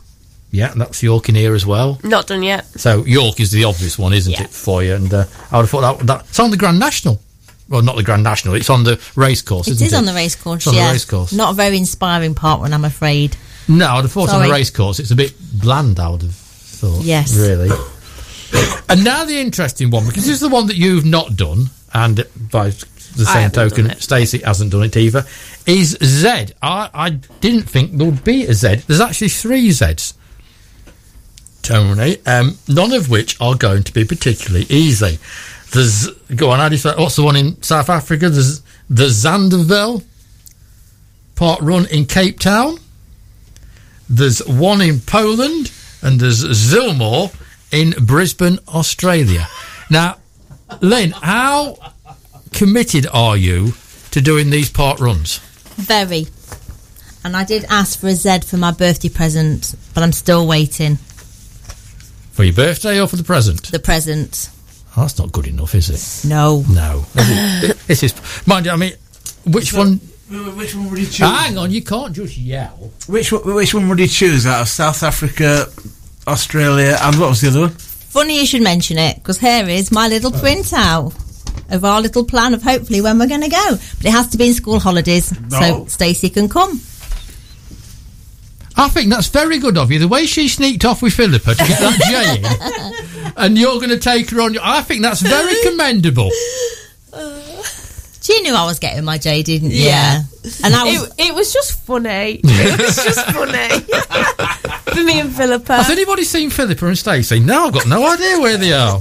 Yeah, 0.50 0.70
and 0.70 0.80
that's 0.80 1.02
York 1.02 1.28
in 1.28 1.34
here 1.34 1.54
as 1.54 1.64
well. 1.64 1.98
Not 2.04 2.26
done 2.26 2.42
yet. 2.42 2.66
So 2.78 3.04
York 3.04 3.40
is 3.40 3.50
the 3.50 3.64
obvious 3.64 3.98
one, 3.98 4.12
isn't 4.12 4.32
Yeah. 4.32 4.42
it, 4.44 4.50
for 4.50 4.82
you? 4.84 4.94
And 4.94 5.12
uh, 5.12 5.24
I 5.50 5.56
would 5.56 5.62
have 5.62 5.70
thought 5.70 5.98
that, 5.98 6.06
that 6.06 6.26
it's 6.28 6.38
on 6.38 6.50
the 6.50 6.56
Grand 6.58 6.78
National. 6.78 7.18
Well, 7.68 7.80
not 7.82 7.96
the 7.96 8.02
Grand 8.02 8.22
National. 8.22 8.54
It's 8.54 8.68
on 8.68 8.84
the 8.84 9.00
race 9.16 9.40
course, 9.40 9.66
It 9.66 9.80
is 9.80 9.92
it? 9.92 9.94
on 9.94 10.04
the 10.04 10.12
race 10.12 10.36
course, 10.36 10.58
It's 10.58 10.66
on 10.68 10.74
the 10.74 10.80
yeah. 10.80 10.92
race 10.92 11.06
course. 11.06 11.32
Not 11.32 11.52
a 11.52 11.54
very 11.54 11.78
inspiring 11.78 12.34
part 12.34 12.60
one, 12.60 12.74
I'm 12.74 12.84
afraid. 12.84 13.36
No, 13.66 13.86
I'd 13.88 14.02
have 14.02 14.12
thought 14.12 14.28
on 14.28 14.42
the 14.42 14.50
race 14.50 14.70
course 14.70 14.98
it's 14.98 15.10
a 15.10 15.16
bit 15.16 15.32
bland. 15.54 15.98
I 15.98 16.10
would 16.10 16.22
have 16.22 16.34
thought. 16.34 17.02
Yes. 17.02 17.34
really. 17.34 17.70
And 18.88 19.02
now 19.04 19.24
the 19.24 19.38
interesting 19.40 19.90
one, 19.90 20.06
because 20.06 20.24
this 20.26 20.34
is 20.34 20.40
the 20.40 20.48
one 20.50 20.66
that 20.66 20.76
you've 20.76 21.06
not 21.06 21.36
done, 21.36 21.70
and 21.94 22.26
by 22.50 22.72
the 23.16 23.26
same 23.26 23.50
token. 23.50 23.94
Stacey 24.00 24.38
hasn't 24.38 24.72
done 24.72 24.82
it 24.82 24.96
either, 24.96 25.24
is 25.66 25.96
Z. 26.02 26.28
I, 26.62 26.90
I 26.92 27.10
didn't 27.40 27.68
think 27.68 27.92
there 27.92 28.06
would 28.06 28.24
be 28.24 28.44
a 28.46 28.54
Z. 28.54 28.76
There's 28.86 29.00
actually 29.00 29.28
three 29.28 29.68
Zs. 29.68 30.14
Tony, 31.62 32.18
um, 32.26 32.58
none 32.66 32.92
of 32.92 33.08
which 33.08 33.40
are 33.40 33.54
going 33.54 33.84
to 33.84 33.92
be 33.92 34.04
particularly 34.04 34.66
easy. 34.68 35.18
There's 35.72 36.08
go 36.34 36.50
on. 36.50 36.58
How 36.58 36.68
do 36.68 36.74
you 36.74 36.78
say, 36.78 36.92
what's 36.96 37.16
the 37.16 37.22
one 37.22 37.36
in 37.36 37.62
South 37.62 37.88
Africa? 37.88 38.28
There's 38.28 38.62
the 38.90 39.06
Zandvlei 39.06 40.04
park 41.36 41.60
run 41.62 41.86
in 41.86 42.06
Cape 42.06 42.40
Town. 42.40 42.78
There's 44.08 44.44
one 44.46 44.80
in 44.80 45.00
Poland, 45.00 45.70
and 46.02 46.20
there's 46.20 46.44
Zillmere 46.44 47.32
in 47.70 47.94
Brisbane, 48.04 48.58
Australia. 48.68 49.48
Now, 49.88 50.18
Lynn, 50.80 51.12
how 51.12 51.76
committed 52.52 53.06
are 53.12 53.36
you 53.36 53.72
to 54.10 54.20
doing 54.20 54.50
these 54.50 54.70
park 54.70 55.00
runs? 55.00 55.38
Very. 55.76 56.26
And 57.24 57.36
I 57.36 57.44
did 57.44 57.64
ask 57.68 57.98
for 57.98 58.08
a 58.08 58.14
Z 58.14 58.40
for 58.40 58.56
my 58.56 58.72
birthday 58.72 59.08
present, 59.08 59.74
but 59.94 60.02
I'm 60.02 60.12
still 60.12 60.46
waiting. 60.46 60.96
For 62.32 62.44
your 62.44 62.54
birthday 62.54 63.00
or 63.00 63.06
for 63.06 63.16
the 63.16 63.24
present? 63.24 63.70
The 63.70 63.78
present. 63.78 64.50
Oh, 64.96 65.02
that's 65.02 65.18
not 65.18 65.32
good 65.32 65.46
enough, 65.46 65.74
is 65.74 65.88
it? 66.24 66.28
No. 66.28 66.64
No. 66.68 67.04
this 67.86 68.02
is, 68.02 68.46
mind 68.46 68.66
you, 68.66 68.72
I 68.72 68.76
mean, 68.76 68.92
which 69.46 69.72
one? 69.72 70.00
Which 70.28 70.74
one 70.74 70.90
would 70.90 70.98
you 70.98 71.06
choose? 71.06 71.22
Ah, 71.22 71.44
hang 71.46 71.58
on, 71.58 71.70
you 71.70 71.82
can't 71.82 72.14
just 72.14 72.36
yell. 72.36 72.90
Which 73.06 73.32
one, 73.32 73.54
which 73.54 73.74
one 73.74 73.88
would 73.88 73.98
you 73.98 74.08
choose 74.08 74.46
out 74.46 74.62
of 74.62 74.68
South 74.68 75.02
Africa, 75.02 75.66
Australia, 76.26 76.96
and 77.02 77.18
what 77.18 77.28
was 77.28 77.40
the 77.42 77.48
other 77.48 77.60
one? 77.60 77.70
Funny 77.70 78.40
you 78.40 78.46
should 78.46 78.62
mention 78.62 78.98
it, 78.98 79.16
because 79.16 79.38
here 79.38 79.68
is 79.68 79.92
my 79.92 80.08
little 80.08 80.34
oh. 80.34 80.38
printout 80.38 81.12
of 81.70 81.84
our 81.84 82.00
little 82.00 82.24
plan 82.24 82.54
of 82.54 82.62
hopefully 82.62 83.00
when 83.00 83.18
we're 83.18 83.28
going 83.28 83.40
to 83.42 83.48
go. 83.48 83.70
But 83.96 84.06
it 84.06 84.12
has 84.12 84.28
to 84.28 84.38
be 84.38 84.48
in 84.48 84.54
school 84.54 84.78
holidays, 84.78 85.32
No. 85.50 85.60
so 85.60 85.86
Stacey 85.86 86.30
can 86.30 86.48
come. 86.48 86.80
I 88.74 88.88
think 88.88 89.10
that's 89.10 89.28
very 89.28 89.58
good 89.58 89.76
of 89.76 89.90
you. 89.92 89.98
The 89.98 90.08
way 90.08 90.24
she 90.26 90.48
sneaked 90.48 90.84
off 90.86 91.02
with 91.02 91.12
Philippa 91.12 91.54
to 91.54 91.64
get 91.64 91.78
that 91.78 91.98
J 93.24 93.28
in, 93.28 93.32
and 93.36 93.58
you're 93.58 93.76
going 93.76 93.90
to 93.90 93.98
take 93.98 94.30
her 94.30 94.40
on. 94.40 94.54
your- 94.54 94.62
I 94.64 94.80
think 94.82 95.02
that's 95.02 95.20
very 95.20 95.54
commendable. 95.62 96.30
She 98.22 98.40
knew 98.42 98.54
I 98.54 98.64
was 98.64 98.78
getting 98.78 99.04
my 99.04 99.18
J, 99.18 99.42
didn't 99.42 99.70
you? 99.72 99.82
Yeah. 99.82 100.22
And 100.64 100.74
I 100.74 100.84
was. 100.84 101.08
It, 101.18 101.26
it 101.28 101.34
was 101.34 101.52
just 101.52 101.84
funny. 101.84 102.40
It 102.42 102.80
was 102.80 102.96
just 102.96 103.26
funny 103.32 103.80
for 104.94 105.02
me 105.04 105.18
and 105.20 105.34
Philippa. 105.34 105.74
Has 105.76 105.90
anybody 105.90 106.22
seen 106.24 106.48
Philippa 106.50 106.86
and 106.86 106.96
Stacey? 106.96 107.40
No, 107.40 107.66
I've 107.66 107.72
got 107.74 107.86
no 107.88 108.06
idea 108.06 108.38
where 108.40 108.56
they 108.56 108.72
are. 108.72 109.00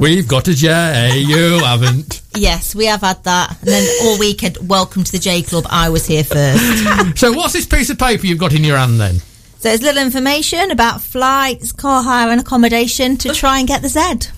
We've 0.00 0.26
got 0.26 0.48
a 0.48 0.54
J. 0.54 1.18
You 1.18 1.58
haven't. 1.62 2.22
Yes, 2.34 2.74
we 2.74 2.86
have 2.86 3.02
had 3.02 3.22
that. 3.24 3.58
And 3.60 3.68
then 3.68 3.86
all 4.02 4.18
weekend, 4.18 4.56
welcome 4.66 5.04
to 5.04 5.12
the 5.12 5.18
J 5.18 5.42
Club. 5.42 5.66
I 5.68 5.90
was 5.90 6.06
here 6.06 6.24
first. 6.24 7.18
So, 7.18 7.32
what's 7.34 7.52
this 7.52 7.66
piece 7.66 7.90
of 7.90 7.98
paper 7.98 8.26
you've 8.26 8.38
got 8.38 8.54
in 8.54 8.64
your 8.64 8.78
hand 8.78 8.98
then? 8.98 9.16
so 9.16 9.68
there's 9.68 9.82
little 9.82 10.02
information 10.02 10.70
about 10.70 11.02
flights, 11.02 11.72
car 11.72 12.02
hire, 12.02 12.30
and 12.30 12.40
accommodation 12.40 13.18
to 13.18 13.34
try 13.34 13.58
and 13.58 13.68
get 13.68 13.82
the 13.82 13.88
Z. 13.90 14.30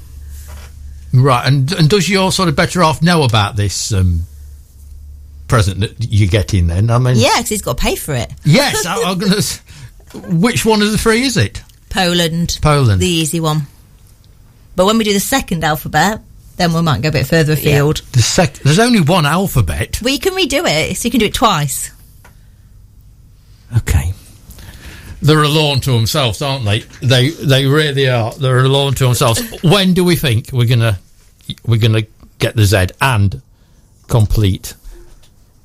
Right, 1.15 1.47
and 1.47 1.71
and 1.75 1.89
does 1.89 2.09
your 2.09 2.33
sort 2.33 2.49
of 2.49 2.57
better 2.57 2.83
off 2.83 3.01
know 3.01 3.23
about 3.23 3.55
this 3.55 3.93
um, 3.93 4.23
present 5.47 5.79
that 5.79 5.95
you're 6.01 6.29
getting? 6.29 6.67
Then, 6.67 6.91
I 6.91 6.99
mean, 6.99 7.15
Yeah, 7.17 7.37
because 7.37 7.51
he's 7.51 7.63
got 7.63 7.77
to 7.79 7.83
pay 7.83 7.95
for 7.95 8.15
it. 8.15 8.33
yes. 8.45 8.85
I, 8.85 9.01
I'm 9.01 9.19
gonna. 9.19 9.41
Which 10.41 10.65
one 10.67 10.83
of 10.83 10.91
the 10.91 10.99
three 10.99 11.23
is 11.23 11.37
it? 11.37 11.63
Poland. 11.89 12.59
Poland. 12.63 13.01
The 13.01 13.07
easy 13.07 13.39
one. 13.39 13.69
But 14.77 14.87
when 14.87 14.99
we 14.99 15.05
do 15.05 15.13
the 15.13 15.21
second 15.21 15.65
alphabet, 15.65 16.21
then 16.57 16.73
we 16.73 16.83
might 16.83 17.03
go 17.03 17.09
a 17.09 17.13
bit 17.13 17.27
further 17.27 17.55
afield. 17.55 17.99
The 18.13 18.23
sec- 18.23 18.55
There's 18.55 18.79
only 18.79 19.01
one 19.01 19.27
alphabet. 19.27 20.01
We 20.03 20.19
can 20.19 20.35
redo 20.35 20.65
it, 20.67 20.97
so 20.97 21.07
you 21.07 21.11
can 21.11 21.21
do 21.21 21.27
it 21.27 21.35
twice. 21.35 21.91
Okay. 23.77 24.13
They're 25.21 25.43
a 25.43 25.49
law 25.49 25.73
unto 25.73 25.93
themselves, 25.93 26.43
aren't 26.43 26.65
they? 26.65 26.81
They 27.01 27.31
they 27.31 27.67
really 27.67 28.09
are. 28.09 28.33
They're 28.33 28.59
a 28.59 28.69
law 28.69 28.89
unto 28.89 29.05
themselves. 29.07 29.41
when 29.63 29.95
do 29.95 30.05
we 30.05 30.17
think 30.17 30.51
we're 30.53 30.67
gonna 30.67 30.99
we're 31.65 31.81
gonna 31.81 32.03
get 32.39 32.57
the 32.57 32.65
Z 32.65 32.89
and 33.01 33.41
complete? 34.09 34.75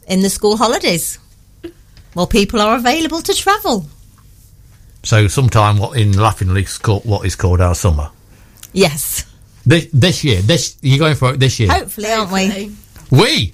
In 0.07 0.21
the 0.21 0.29
school 0.29 0.57
holidays. 0.57 1.17
Well, 2.13 2.27
people 2.27 2.61
are 2.61 2.75
available 2.75 3.21
to 3.21 3.33
travel. 3.33 3.87
So 5.03 5.27
sometime 5.27 5.77
what 5.77 5.97
in 5.97 6.13
laughingly 6.17 6.65
called, 6.81 7.05
what 7.05 7.25
is 7.25 7.35
called 7.35 7.59
our 7.61 7.75
summer. 7.75 8.09
Yes. 8.77 9.25
This 9.65 9.87
this 9.91 10.23
year. 10.23 10.41
This 10.41 10.77
you're 10.81 10.99
going 10.99 11.15
for 11.15 11.33
it 11.33 11.39
this 11.39 11.59
year. 11.59 11.71
Hopefully, 11.71 12.11
aren't 12.11 12.31
we? 12.31 12.71
We 13.09 13.53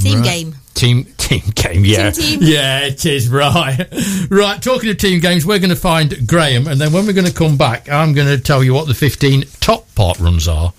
Team 0.00 0.16
Right. 0.20 0.24
game. 0.24 0.54
Team 0.74 1.04
team 1.16 1.42
game, 1.54 1.84
yeah, 1.84 2.10
Team, 2.10 2.40
team. 2.40 2.48
yeah, 2.50 2.80
it 2.80 3.06
is 3.06 3.28
right. 3.28 3.86
right, 4.30 4.60
talking 4.60 4.90
of 4.90 4.98
team 4.98 5.20
games, 5.20 5.46
we're 5.46 5.60
going 5.60 5.70
to 5.70 5.76
find 5.76 6.26
Graham, 6.26 6.66
and 6.66 6.80
then 6.80 6.92
when 6.92 7.06
we're 7.06 7.12
going 7.12 7.26
to 7.28 7.32
come 7.32 7.56
back, 7.56 7.88
I'm 7.88 8.12
going 8.12 8.26
to 8.26 8.38
tell 8.42 8.62
you 8.64 8.74
what 8.74 8.88
the 8.88 8.92
15 8.94 9.44
top 9.60 9.86
park 9.94 10.18
runs 10.18 10.48
are 10.48 10.72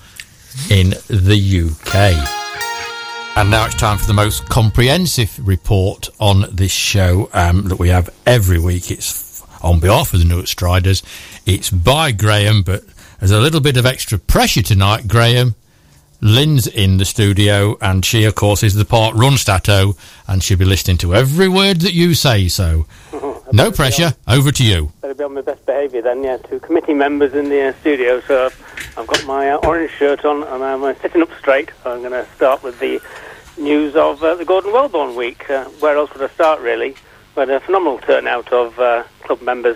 in 0.69 0.89
the 1.07 1.69
UK. 1.71 1.95
And 3.37 3.49
now 3.49 3.65
it's 3.65 3.75
time 3.75 3.97
for 3.97 4.05
the 4.05 4.13
most 4.13 4.47
comprehensive 4.49 5.39
report 5.47 6.09
on 6.19 6.45
this 6.53 6.71
show 6.73 7.29
um, 7.33 7.63
that 7.69 7.79
we 7.79 7.87
have 7.89 8.09
every 8.25 8.59
week. 8.59 8.91
It's 8.91 9.11
f- 9.11 9.24
on 9.65 9.79
behalf 9.79 10.13
of 10.13 10.19
the 10.19 10.25
Newark 10.25 10.47
Striders. 10.47 11.01
It's 11.45 11.69
by 11.69 12.11
Graham, 12.11 12.61
but 12.61 12.83
there's 13.19 13.31
a 13.31 13.39
little 13.39 13.61
bit 13.61 13.77
of 13.77 13.85
extra 13.85 14.17
pressure 14.17 14.61
tonight, 14.61 15.07
Graham. 15.07 15.55
Lynn's 16.21 16.65
in 16.67 16.97
the 16.97 17.05
studio, 17.05 17.77
and 17.81 18.05
she, 18.05 18.23
of 18.23 18.35
course, 18.35 18.63
is 18.63 18.75
the 18.75 18.85
park 18.85 19.15
run 19.15 19.37
stato, 19.37 19.95
and 20.27 20.41
she'll 20.41 20.57
be 20.57 20.65
listening 20.65 20.97
to 20.97 21.13
every 21.13 21.49
word 21.49 21.81
that 21.81 21.93
you 21.93 22.13
say. 22.13 22.47
So, 22.47 22.85
no 23.51 23.71
pressure. 23.71 24.13
Over 24.27 24.51
to 24.51 24.63
you. 24.63 24.91
Better 25.01 25.13
be 25.13 25.23
on 25.23 25.33
my 25.33 25.41
best 25.41 25.65
behaviour 25.65 26.01
then, 26.01 26.23
yeah. 26.23 26.37
Two 26.37 26.59
committee 26.59 26.93
members 26.93 27.33
in 27.33 27.49
the 27.49 27.69
uh, 27.69 27.73
studio, 27.81 28.21
so 28.21 28.45
I've, 28.45 28.93
I've 28.97 29.07
got 29.07 29.25
my 29.25 29.49
uh, 29.49 29.57
orange 29.67 29.91
shirt 29.91 30.23
on 30.25 30.43
and 30.43 30.63
I'm 30.63 30.83
uh, 30.83 30.93
sitting 31.01 31.21
up 31.21 31.29
straight. 31.37 31.71
I'm 31.85 31.99
going 31.99 32.11
to 32.11 32.25
start 32.35 32.63
with 32.63 32.79
the 32.79 33.01
news 33.57 33.95
of 33.95 34.23
uh, 34.23 34.35
the 34.35 34.45
Gordon 34.45 34.71
Wellborn 34.71 35.15
week. 35.15 35.49
Uh, 35.49 35.65
where 35.79 35.97
else 35.97 36.13
would 36.13 36.21
I 36.21 36.33
start, 36.33 36.61
really? 36.61 36.95
We 37.35 37.41
had 37.41 37.49
a 37.49 37.59
phenomenal 37.59 37.97
turnout 37.97 38.53
of 38.53 38.79
uh, 38.79 39.03
club 39.23 39.41
members 39.41 39.75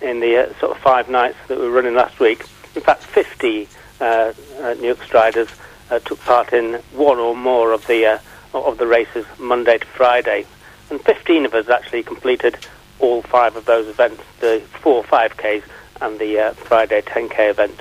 in 0.00 0.20
the 0.20 0.36
uh, 0.36 0.58
sort 0.60 0.76
of 0.76 0.78
five 0.78 1.08
nights 1.08 1.36
that 1.48 1.58
we 1.58 1.64
were 1.64 1.72
running 1.72 1.94
last 1.94 2.20
week. 2.20 2.44
In 2.76 2.82
fact, 2.82 3.02
50 3.02 3.66
uh, 4.00 4.32
uh, 4.60 4.74
Newark 4.74 5.02
Striders 5.02 5.48
uh, 5.90 5.98
took 5.98 6.20
part 6.20 6.52
in 6.52 6.74
one 6.92 7.18
or 7.18 7.34
more 7.34 7.72
of 7.72 7.84
the 7.88 8.06
uh, 8.06 8.18
of 8.54 8.78
the 8.78 8.86
races 8.86 9.26
Monday 9.40 9.78
to 9.78 9.86
Friday, 9.86 10.46
and 10.88 11.00
15 11.00 11.46
of 11.46 11.54
us 11.54 11.68
actually 11.68 12.04
completed 12.04 12.56
all 13.00 13.22
five 13.22 13.56
of 13.56 13.64
those 13.64 13.88
events: 13.88 14.22
the 14.38 14.62
four 14.80 15.02
5Ks 15.02 15.64
and 16.00 16.16
the 16.20 16.54
Friday 16.58 17.02
10K 17.02 17.50
event. 17.50 17.80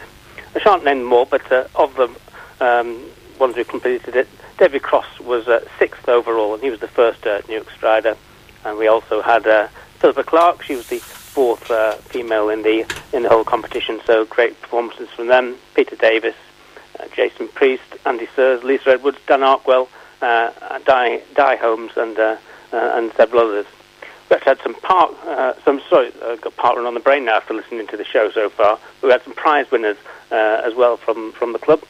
I 0.56 0.60
shan't 0.60 0.84
name 0.84 1.04
more, 1.04 1.28
but 1.28 1.52
of 1.76 1.96
the 1.96 2.10
um, 2.66 3.04
ones 3.38 3.56
who 3.56 3.64
completed 3.64 4.16
it, 4.16 4.28
David 4.58 4.82
Cross 4.82 5.20
was 5.20 5.46
sixth 5.78 6.10
overall, 6.10 6.56
and 6.56 6.64
he 6.64 6.72
was 6.72 6.80
the 6.80 6.88
first 6.88 7.28
uh, 7.28 7.42
York 7.48 7.70
Strider. 7.70 8.18
And 8.66 8.78
we 8.78 8.88
also 8.88 9.22
had 9.22 9.48
uh, 9.48 9.68
Philippa 10.00 10.24
Clark; 10.24 10.64
she 10.64 10.76
was 10.76 10.88
the 10.88 11.00
fourth 11.00 11.70
uh, 11.72 11.96
female 11.96 12.50
in 12.50 12.64
the 12.64 12.86
in 13.14 13.24
the 13.24 13.30
whole 13.30 13.44
competition. 13.44 14.02
So 14.06 14.26
great 14.26 14.60
performances 14.62 15.10
from 15.10 15.28
them. 15.28 15.58
Peter 15.76 15.96
Davis, 15.96 16.36
uh, 17.00 17.08
Jason 17.16 17.48
Priest, 17.48 17.84
Andy 18.06 18.28
Sears, 18.36 18.64
Lisa 18.64 18.92
Edwards, 18.92 19.18
Dan 19.28 19.42
Arkwell, 19.42 19.88
uh, 20.22 20.80
Di, 20.80 21.22
Di 21.36 21.56
Holmes, 21.56 21.92
and 21.96 22.18
uh, 22.20 22.38
uh, 22.74 22.92
and 22.96 23.12
several 23.14 23.48
others. 23.48 23.66
We 24.30 24.36
actually 24.36 24.50
had 24.50 24.62
some 24.62 24.76
part, 24.76 25.12
uh, 25.26 25.54
some 25.64 25.82
sorry, 25.90 26.12
uh, 26.22 26.36
got 26.36 26.56
park 26.56 26.76
run 26.76 26.86
on 26.86 26.94
the 26.94 27.00
brain 27.00 27.26
now 27.26 27.38
after 27.38 27.54
listening 27.54 27.88
to 27.88 27.98
the 27.98 28.06
show 28.06 28.30
so 28.30 28.50
far. 28.50 28.78
We 29.02 29.10
had 29.10 29.24
some 29.24 29.34
prize 29.34 29.72
winners 29.72 29.98
uh, 30.32 30.62
as 30.64 30.76
well 30.76 30.98
from 30.98 31.32
from 31.32 31.54
the 31.54 31.60
club, 31.60 31.82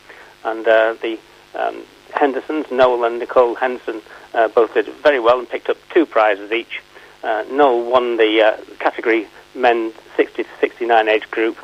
and 0.46 0.68
uh, 0.68 0.96
the 1.02 1.20
um, 1.56 1.84
Hendersons, 2.14 2.72
Noel 2.72 3.04
and 3.04 3.20
Nicole 3.20 3.56
Henson, 3.56 4.02
uh, 4.34 4.48
both 4.50 4.74
did 4.74 4.88
very 4.88 5.20
well 5.20 5.40
and 5.40 5.50
picked 5.50 5.70
up 5.70 5.78
two 5.94 6.06
prizes 6.06 6.52
each. 6.52 6.82
Uh, 7.24 7.44
Noel 7.52 7.90
won 7.90 8.18
the 8.18 8.42
uh, 8.42 8.76
category 8.80 9.28
men 9.56 9.92
60 10.16 10.44
to 10.44 10.50
69 10.60 11.10
age 11.10 11.30
group 11.32 11.58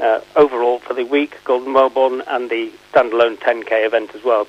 uh, 0.00 0.20
overall 0.36 0.78
for 0.78 0.94
the 0.94 1.04
week, 1.04 1.38
Golden 1.44 1.72
Wellborn, 1.72 2.22
and 2.26 2.50
the 2.50 2.72
standalone 2.92 3.36
10k 3.36 3.86
event 3.86 4.14
as 4.14 4.24
well. 4.24 4.46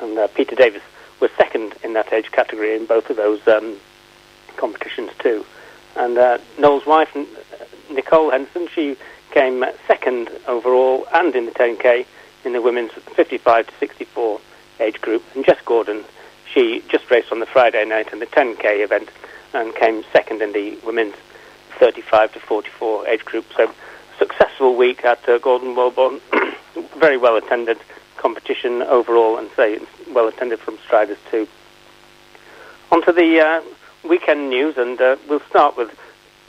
And 0.00 0.18
uh, 0.18 0.28
Peter 0.28 0.54
Davis 0.54 0.82
was 1.20 1.30
second 1.36 1.74
in 1.82 1.94
that 1.94 2.12
age 2.12 2.30
category 2.30 2.74
in 2.76 2.86
both 2.86 3.10
of 3.10 3.16
those 3.16 3.46
um, 3.48 3.76
competitions 4.56 5.10
too. 5.18 5.44
And 5.96 6.16
uh, 6.18 6.38
Noel's 6.58 6.86
wife, 6.86 7.16
Nicole 7.90 8.30
Henson, 8.30 8.68
she 8.72 8.96
came 9.30 9.64
second 9.86 10.30
overall 10.46 11.06
and 11.12 11.34
in 11.34 11.46
the 11.46 11.52
10k 11.52 12.06
in 12.44 12.52
the 12.52 12.62
women's 12.62 12.92
55 12.92 13.66
to 13.66 13.72
64 13.78 14.40
age 14.80 15.00
group. 15.00 15.24
And 15.34 15.44
Jess 15.44 15.60
Gordon, 15.64 16.04
she 16.52 16.82
just 16.88 17.10
raced 17.10 17.32
on 17.32 17.40
the 17.40 17.46
Friday 17.46 17.84
night 17.84 18.12
in 18.12 18.18
the 18.18 18.26
10k 18.26 18.82
event 18.82 19.10
and 19.54 19.74
came 19.74 20.04
second 20.12 20.42
in 20.42 20.52
the 20.52 20.76
women's 20.84 21.14
35 21.78 22.32
to 22.34 22.40
44 22.40 23.08
age 23.08 23.24
group. 23.24 23.46
So 23.56 23.72
success 24.18 24.48
successful 24.58 24.76
week 24.76 25.04
at 25.04 25.28
uh, 25.28 25.38
Gordon. 25.38 26.20
Very 26.98 27.16
well 27.16 27.36
attended 27.36 27.78
competition 28.16 28.82
overall, 28.82 29.38
and 29.38 29.48
say 29.54 29.78
well 30.10 30.26
attended 30.26 30.58
from 30.58 30.78
striders 30.78 31.18
too. 31.30 31.46
On 32.90 33.00
to 33.04 33.12
the 33.12 33.40
uh, 33.40 33.62
weekend 34.08 34.50
news, 34.50 34.76
and 34.76 35.00
uh, 35.00 35.16
we'll 35.28 35.40
start 35.48 35.76
with 35.76 35.96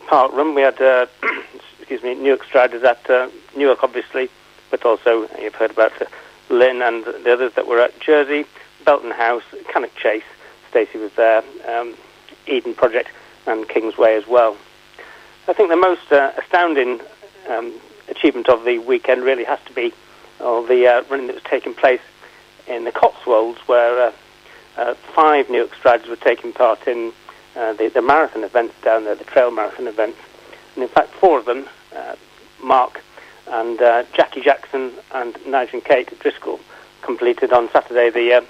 Park 0.08 0.34
Run. 0.34 0.56
We 0.56 0.64
had, 0.64 0.82
uh, 0.82 1.06
excuse 1.80 2.02
me, 2.02 2.16
Newark 2.16 2.44
Striders 2.46 2.84
at 2.84 3.08
uh, 3.10 3.30
Newark, 3.56 3.84
obviously, 3.84 4.30
but 4.72 4.84
also 4.86 5.30
you've 5.40 5.56
heard 5.56 5.72
about 5.72 5.92
Lynn 6.50 6.82
and 6.82 7.06
the 7.06 7.32
others 7.32 7.54
that 7.54 7.68
were 7.68 7.80
at 7.80 8.00
Jersey, 8.00 8.46
Belton 8.86 9.12
House, 9.12 9.44
Cannock 9.72 9.96
Chase. 9.96 10.24
Stacey 10.70 11.00
was 11.00 11.12
there, 11.14 11.44
um, 11.68 11.96
Eden 12.48 12.74
Project, 12.74 13.10
and 13.48 13.68
Kingsway 13.68 14.16
as 14.16 14.28
well. 14.28 14.56
I 15.48 15.54
think 15.54 15.70
the 15.70 15.76
most 15.76 16.12
uh, 16.12 16.32
astounding 16.38 17.02
um, 17.50 17.74
achievement 18.08 18.50
of 18.50 18.66
the 18.66 18.78
weekend 18.78 19.24
really 19.24 19.44
has 19.46 19.60
to 19.66 19.74
be 19.74 19.94
uh, 20.40 20.62
the 20.62 20.88
uh, 20.88 21.04
running 21.10 21.28
that 21.28 21.34
was 21.34 21.44
taking 21.44 21.74
place 21.74 22.02
in 22.68 22.84
the 22.84 22.92
Cotswolds, 22.92 23.60
where 23.66 24.08
uh, 24.08 24.12
uh, 24.78 24.94
five 25.16 25.50
Newark 25.50 25.74
Striders 25.76 26.08
were 26.08 26.16
taking 26.16 26.54
part 26.54 26.88
in 26.88 27.12
uh, 27.56 27.74
the, 27.74 27.90
the 27.90 28.02
marathon 28.02 28.44
events 28.44 28.76
down 28.84 29.06
there, 29.06 29.16
the 29.16 29.24
trail 29.24 29.52
marathon 29.52 29.88
events. 29.88 30.20
And 30.76 30.84
in 30.84 30.90
fact, 30.90 31.14
four 31.16 31.40
of 31.40 31.46
them, 31.46 31.68
Mark 32.62 33.02
and 33.48 33.80
Jackie 34.14 34.42
Jackson 34.42 34.92
and 35.14 35.36
Nigel 35.48 35.82
Kate 35.82 36.18
Driscoll, 36.20 36.60
completed 37.02 37.52
on 37.52 37.70
Saturday 37.72 38.12
the 38.12 38.46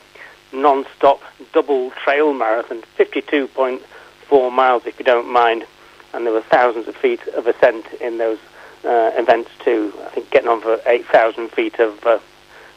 non-stop 0.51 1.21
double 1.53 1.91
trail 1.91 2.33
marathon, 2.33 2.81
52.4 2.97 4.51
miles, 4.51 4.85
if 4.85 4.99
you 4.99 5.05
don't 5.05 5.31
mind. 5.31 5.65
And 6.13 6.25
there 6.25 6.33
were 6.33 6.41
thousands 6.41 6.87
of 6.87 6.95
feet 6.95 7.25
of 7.29 7.47
ascent 7.47 7.85
in 8.01 8.17
those 8.17 8.39
uh, 8.83 9.11
events 9.15 9.51
too. 9.63 9.93
I 10.05 10.09
think 10.09 10.29
getting 10.31 10.49
on 10.49 10.61
for 10.61 10.79
8,000 10.85 11.49
feet 11.49 11.79
of 11.79 12.05
uh, 12.05 12.19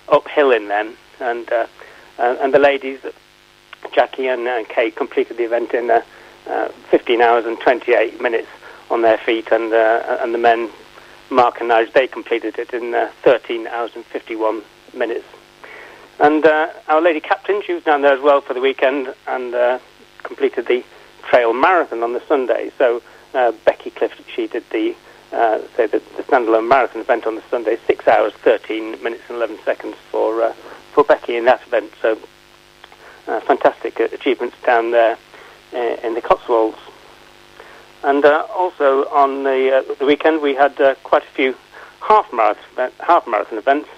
uphill 0.09 0.51
in 0.51 0.69
them. 0.69 0.97
And, 1.21 1.51
uh, 1.51 1.67
and 2.19 2.53
the 2.53 2.59
ladies, 2.59 3.01
Jackie 3.93 4.27
and 4.27 4.47
uh, 4.47 4.65
Kate, 4.69 4.95
completed 4.95 5.37
the 5.37 5.45
event 5.45 5.73
in 5.73 5.91
uh, 5.91 6.03
uh, 6.47 6.69
15 6.91 7.23
hours 7.23 7.47
and 7.47 7.59
28 7.61 8.21
minutes 8.21 8.49
on 8.91 9.03
their 9.03 9.19
feet. 9.19 9.51
And, 9.51 9.73
uh, 9.73 10.19
and 10.21 10.35
the 10.35 10.39
men, 10.39 10.71
Mark 11.31 11.61
and 11.61 11.71
Nige, 11.71 11.93
they 11.93 12.07
completed 12.07 12.59
it 12.59 12.75
in 12.75 12.95
uh, 12.95 13.11
13 13.23 13.67
hours 13.67 13.93
and 13.95 14.05
51 14.05 14.63
minutes. 14.95 15.27
And 16.19 16.45
uh, 16.45 16.69
our 16.89 17.01
lady 17.01 17.21
captain, 17.21 17.63
she 17.65 17.73
was 17.73 17.83
down 17.83 18.03
there 18.03 18.15
as 18.15 18.21
well 18.21 18.41
for 18.41 18.55
the 18.55 18.61
weekend 18.61 19.15
and 19.27 19.55
uh, 19.55 19.79
completed 20.23 20.67
the 20.67 20.85
trail 21.29 21.53
marathon 21.53 22.03
on 22.03 22.13
the 22.13 22.23
Sunday. 22.27 22.71
So 22.79 23.03
uh, 23.35 23.53
Becky 23.65 23.91
Clift, 23.91 24.21
she 24.35 24.47
did 24.47 24.65
the 24.71 24.95
uh, 25.33 25.63
the, 25.79 25.87
the 25.89 26.23
standalone 26.25 26.69
marathon 26.69 27.01
event 27.01 27.27
on 27.27 27.37
the 27.37 27.43
Sunday, 27.51 27.79
six 27.87 28.07
hours, 28.07 28.35
13 28.35 29.03
minutes 29.03 29.23
and 29.29 29.39
11 29.39 29.59
seconds 29.65 29.97
for 30.11 30.43
uh, 30.43 30.53
for 30.93 31.05
Becky 31.05 31.37
in 31.37 31.47
that 31.47 31.63
event. 31.67 31.91
So 32.03 32.19
uh, 33.27 33.41
fantastic 33.41 33.99
achievements 33.99 34.57
down 34.67 34.91
there 34.91 35.17
uh, 35.73 35.97
in 36.05 36.15
the 36.15 36.21
Cotswolds. 36.21 36.77
And 38.05 38.23
also 38.25 39.09
on 39.09 39.45
the 39.45 39.97
the 39.99 40.05
weekend 40.05 40.43
we 40.43 40.55
had 40.55 40.77
quite 41.03 41.23
a 41.23 41.35
few 41.35 41.57
half 42.01 42.31
marathon 42.33 42.91
half 43.01 43.27
marathon 43.27 43.59
events 43.59 43.89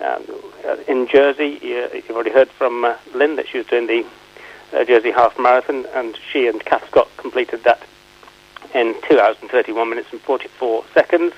um, 0.00 0.24
uh, 0.64 0.76
in 0.88 1.06
Jersey. 1.08 1.58
You, 1.62 1.88
you've 1.92 2.10
already 2.10 2.30
heard 2.30 2.50
from 2.50 2.84
uh, 2.84 2.96
Lynn 3.14 3.36
that 3.36 3.48
she 3.48 3.58
was 3.58 3.66
doing 3.66 3.86
the 3.86 4.06
uh, 4.72 4.84
Jersey 4.84 5.10
half 5.10 5.38
marathon, 5.38 5.86
and 5.94 6.18
she 6.32 6.46
and 6.48 6.64
Kath 6.64 6.88
Scott 6.88 7.08
completed 7.16 7.64
that 7.64 7.80
in 8.74 8.94
2 9.08 9.18
hours 9.18 9.36
and 9.40 9.50
31 9.50 9.88
minutes 9.88 10.08
and 10.12 10.20
44 10.20 10.84
seconds. 10.92 11.32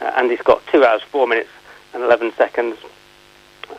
Uh, 0.00 0.12
Andy 0.16 0.36
Scott, 0.36 0.62
2 0.70 0.84
hours, 0.84 1.02
4 1.02 1.26
minutes 1.26 1.50
and 1.92 2.02
11 2.02 2.32
seconds. 2.36 2.76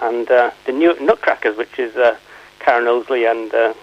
And 0.01 0.29
uh, 0.29 0.51
the 0.65 0.71
new 0.71 0.99
Nutcrackers, 0.99 1.57
which 1.57 1.79
is 1.79 1.95
uh, 1.95 2.17
Karen 2.59 2.85
Ilsley 2.85 3.29
and 3.29 3.53
uh, 3.53 3.73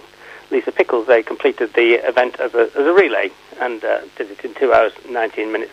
Lisa 0.51 0.71
Pickles, 0.71 1.07
they 1.07 1.23
completed 1.23 1.73
the 1.75 1.95
event 2.07 2.39
as 2.39 2.55
a, 2.55 2.71
as 2.77 2.87
a 2.87 2.93
relay 2.93 3.31
and 3.61 3.83
uh, 3.85 4.01
did 4.17 4.31
it 4.31 4.45
in 4.45 4.55
2 4.55 4.73
hours, 4.73 4.93
19 5.09 5.51
minutes 5.51 5.73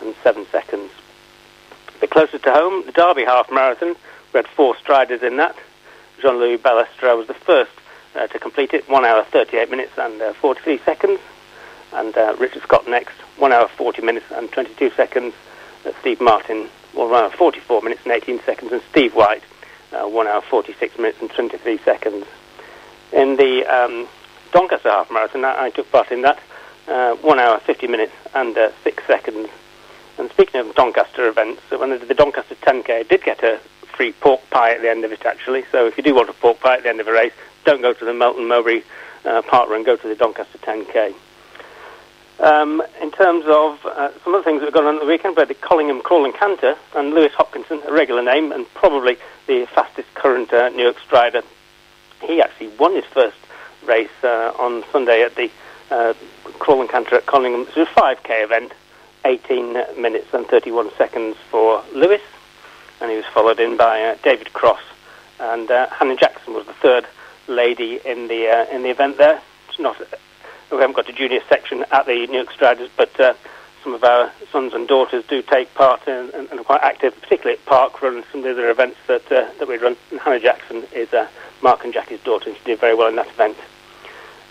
and 0.00 0.14
7 0.22 0.46
seconds. 0.50 0.90
The 2.00 2.06
closer 2.06 2.38
to 2.38 2.52
home, 2.52 2.84
the 2.86 2.92
Derby 2.92 3.24
Half 3.24 3.50
Marathon, 3.50 3.94
we 4.32 4.38
had 4.38 4.46
four 4.48 4.76
striders 4.76 5.22
in 5.22 5.36
that. 5.38 5.56
Jean-Louis 6.20 6.58
Balestra 6.58 7.16
was 7.16 7.26
the 7.26 7.34
first 7.34 7.72
uh, 8.14 8.26
to 8.26 8.38
complete 8.38 8.74
it, 8.74 8.88
1 8.88 9.04
hour, 9.04 9.24
38 9.24 9.70
minutes 9.70 9.92
and 9.96 10.20
uh, 10.20 10.32
43 10.34 10.78
seconds 10.78 11.20
and 11.92 12.16
uh, 12.16 12.36
Richard 12.38 12.62
Scott 12.62 12.88
next, 12.88 13.14
1 13.38 13.52
hour 13.52 13.68
40 13.68 14.02
minutes 14.02 14.26
and 14.30 14.50
22 14.50 14.90
seconds. 14.90 15.34
Uh, 15.84 15.92
Steve 16.00 16.20
Martin, 16.20 16.68
1 16.92 17.12
hour 17.12 17.30
44 17.30 17.82
minutes 17.82 18.02
and 18.04 18.12
18 18.12 18.40
seconds, 18.42 18.72
and 18.72 18.82
Steve 18.90 19.14
White, 19.14 19.42
uh, 19.92 20.06
1 20.06 20.26
hour 20.26 20.40
46 20.42 20.98
minutes 20.98 21.18
and 21.20 21.30
23 21.30 21.78
seconds. 21.78 22.26
In 23.12 23.36
the 23.36 23.64
um, 23.66 24.08
Doncaster 24.52 24.90
Half 24.90 25.10
Marathon, 25.10 25.44
I, 25.44 25.64
I 25.64 25.70
took 25.70 25.90
part 25.90 26.12
in 26.12 26.22
that, 26.22 26.38
uh, 26.86 27.14
1 27.16 27.38
hour 27.38 27.58
50 27.60 27.86
minutes 27.86 28.12
and 28.34 28.56
uh, 28.56 28.70
6 28.84 29.06
seconds. 29.06 29.48
And 30.18 30.30
speaking 30.30 30.60
of 30.60 30.74
Doncaster 30.74 31.26
events, 31.28 31.62
when 31.70 31.92
I 31.92 31.98
did 31.98 32.08
the 32.08 32.14
Doncaster 32.14 32.54
10K, 32.56 32.90
I 32.90 33.02
did 33.04 33.22
get 33.22 33.42
a 33.42 33.58
free 34.00 34.12
pork 34.12 34.40
pie 34.48 34.72
at 34.72 34.80
the 34.80 34.88
end 34.88 35.04
of 35.04 35.12
it 35.12 35.26
actually. 35.26 35.62
So 35.70 35.86
if 35.86 35.98
you 35.98 36.02
do 36.02 36.14
want 36.14 36.30
a 36.30 36.32
pork 36.32 36.58
pie 36.58 36.76
at 36.78 36.84
the 36.84 36.88
end 36.88 37.00
of 37.00 37.06
a 37.06 37.12
race, 37.12 37.34
don't 37.66 37.82
go 37.82 37.92
to 37.92 38.04
the 38.06 38.14
Melton 38.14 38.48
Mowbray 38.48 38.80
uh, 39.26 39.42
Park 39.42 39.68
Run, 39.68 39.84
go 39.84 39.94
to 39.94 40.08
the 40.08 40.14
Doncaster 40.14 40.56
10K. 40.56 41.12
Um, 42.38 42.82
in 43.02 43.10
terms 43.10 43.44
of 43.46 43.84
uh, 43.84 44.10
some 44.24 44.34
of 44.34 44.42
the 44.42 44.44
things 44.44 44.60
that 44.60 44.68
have 44.68 44.72
gone 44.72 44.86
on 44.86 44.94
at 44.94 45.02
the 45.02 45.06
weekend, 45.06 45.36
we 45.36 45.42
had 45.42 45.48
the 45.48 45.54
Collingham 45.54 46.00
Crawl 46.00 46.24
and 46.24 46.32
Canter, 46.32 46.76
and 46.96 47.12
Lewis 47.12 47.34
Hopkinson, 47.34 47.82
a 47.86 47.92
regular 47.92 48.22
name, 48.22 48.52
and 48.52 48.64
probably 48.72 49.18
the 49.46 49.66
fastest 49.74 50.08
current 50.14 50.50
uh, 50.50 50.70
Newark 50.70 50.98
strider. 51.00 51.42
He 52.22 52.40
actually 52.40 52.68
won 52.68 52.94
his 52.94 53.04
first 53.04 53.36
race 53.84 54.08
uh, 54.24 54.54
on 54.58 54.82
Sunday 54.92 55.22
at 55.24 55.34
the 55.34 55.50
uh, 55.90 56.14
Crawl 56.58 56.80
and 56.80 56.88
Canter 56.88 57.16
at 57.16 57.26
Collingham. 57.26 57.68
It 57.68 57.76
was 57.76 57.86
a 57.86 58.00
5k 58.00 58.44
event, 58.44 58.72
18 59.26 60.00
minutes 60.00 60.32
and 60.32 60.46
31 60.46 60.90
seconds 60.96 61.36
for 61.50 61.84
Lewis, 61.92 62.22
followed 63.32 63.60
in 63.60 63.76
by 63.76 64.02
uh, 64.02 64.16
David 64.22 64.52
Cross, 64.52 64.82
and 65.38 65.70
uh, 65.70 65.88
Hannah 65.88 66.16
Jackson 66.16 66.54
was 66.54 66.66
the 66.66 66.74
third 66.74 67.06
lady 67.48 68.00
in 68.04 68.28
the 68.28 68.48
uh, 68.48 68.74
in 68.74 68.82
the 68.82 68.90
event 68.90 69.18
there. 69.18 69.40
It's 69.68 69.78
not 69.78 69.96
we 70.70 70.78
haven't 70.78 70.94
got 70.94 71.08
a 71.08 71.12
junior 71.12 71.40
section 71.48 71.84
at 71.90 72.06
the 72.06 72.26
Newark 72.28 72.52
Striders, 72.52 72.90
but 72.96 73.10
some 73.82 73.94
of 73.94 74.04
our 74.04 74.30
sons 74.52 74.74
and 74.74 74.86
daughters 74.86 75.24
do 75.26 75.42
take 75.42 75.72
part 75.74 76.06
in, 76.06 76.30
and, 76.34 76.48
and 76.50 76.60
are 76.60 76.64
quite 76.64 76.82
active, 76.82 77.18
particularly 77.20 77.58
at 77.58 77.64
Park 77.66 78.02
Run 78.02 78.16
and 78.16 78.24
some 78.30 78.40
of 78.40 78.44
the 78.44 78.50
other 78.50 78.70
events 78.70 78.96
that 79.06 79.30
uh, 79.32 79.48
that 79.58 79.68
we 79.68 79.78
run. 79.78 79.96
And 80.10 80.20
Hannah 80.20 80.40
Jackson 80.40 80.84
is 80.92 81.12
uh, 81.12 81.28
Mark 81.62 81.84
and 81.84 81.92
Jackie's 81.92 82.20
daughter, 82.20 82.50
and 82.50 82.58
she 82.58 82.64
did 82.64 82.78
very 82.78 82.94
well 82.94 83.08
in 83.08 83.16
that 83.16 83.28
event. 83.28 83.56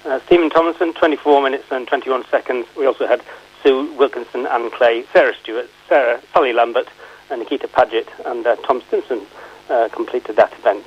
Uh, 0.06 0.20
Stephen 0.26 0.50
Tomlinson, 0.50 0.94
24 0.94 1.42
minutes 1.44 1.66
and 1.72 1.88
21 1.88 2.26
seconds. 2.32 2.66
We 2.76 2.86
also 2.86 3.06
had 3.06 3.22
Sue 3.62 3.94
Wilkinson, 3.96 4.48
Anne 4.48 4.72
Clay, 4.72 5.06
Sarah 5.12 5.36
Stewart, 5.42 5.70
Sarah 5.88 6.22
Sally 6.34 6.54
Lambert, 6.54 6.88
Nikita 7.36 7.68
Paget, 7.68 8.08
and 8.26 8.46
uh, 8.46 8.56
Tom 8.58 8.82
Stinson 8.88 9.26
uh, 9.70 9.90
completed 9.90 10.36
that 10.36 10.54
event. 10.54 10.86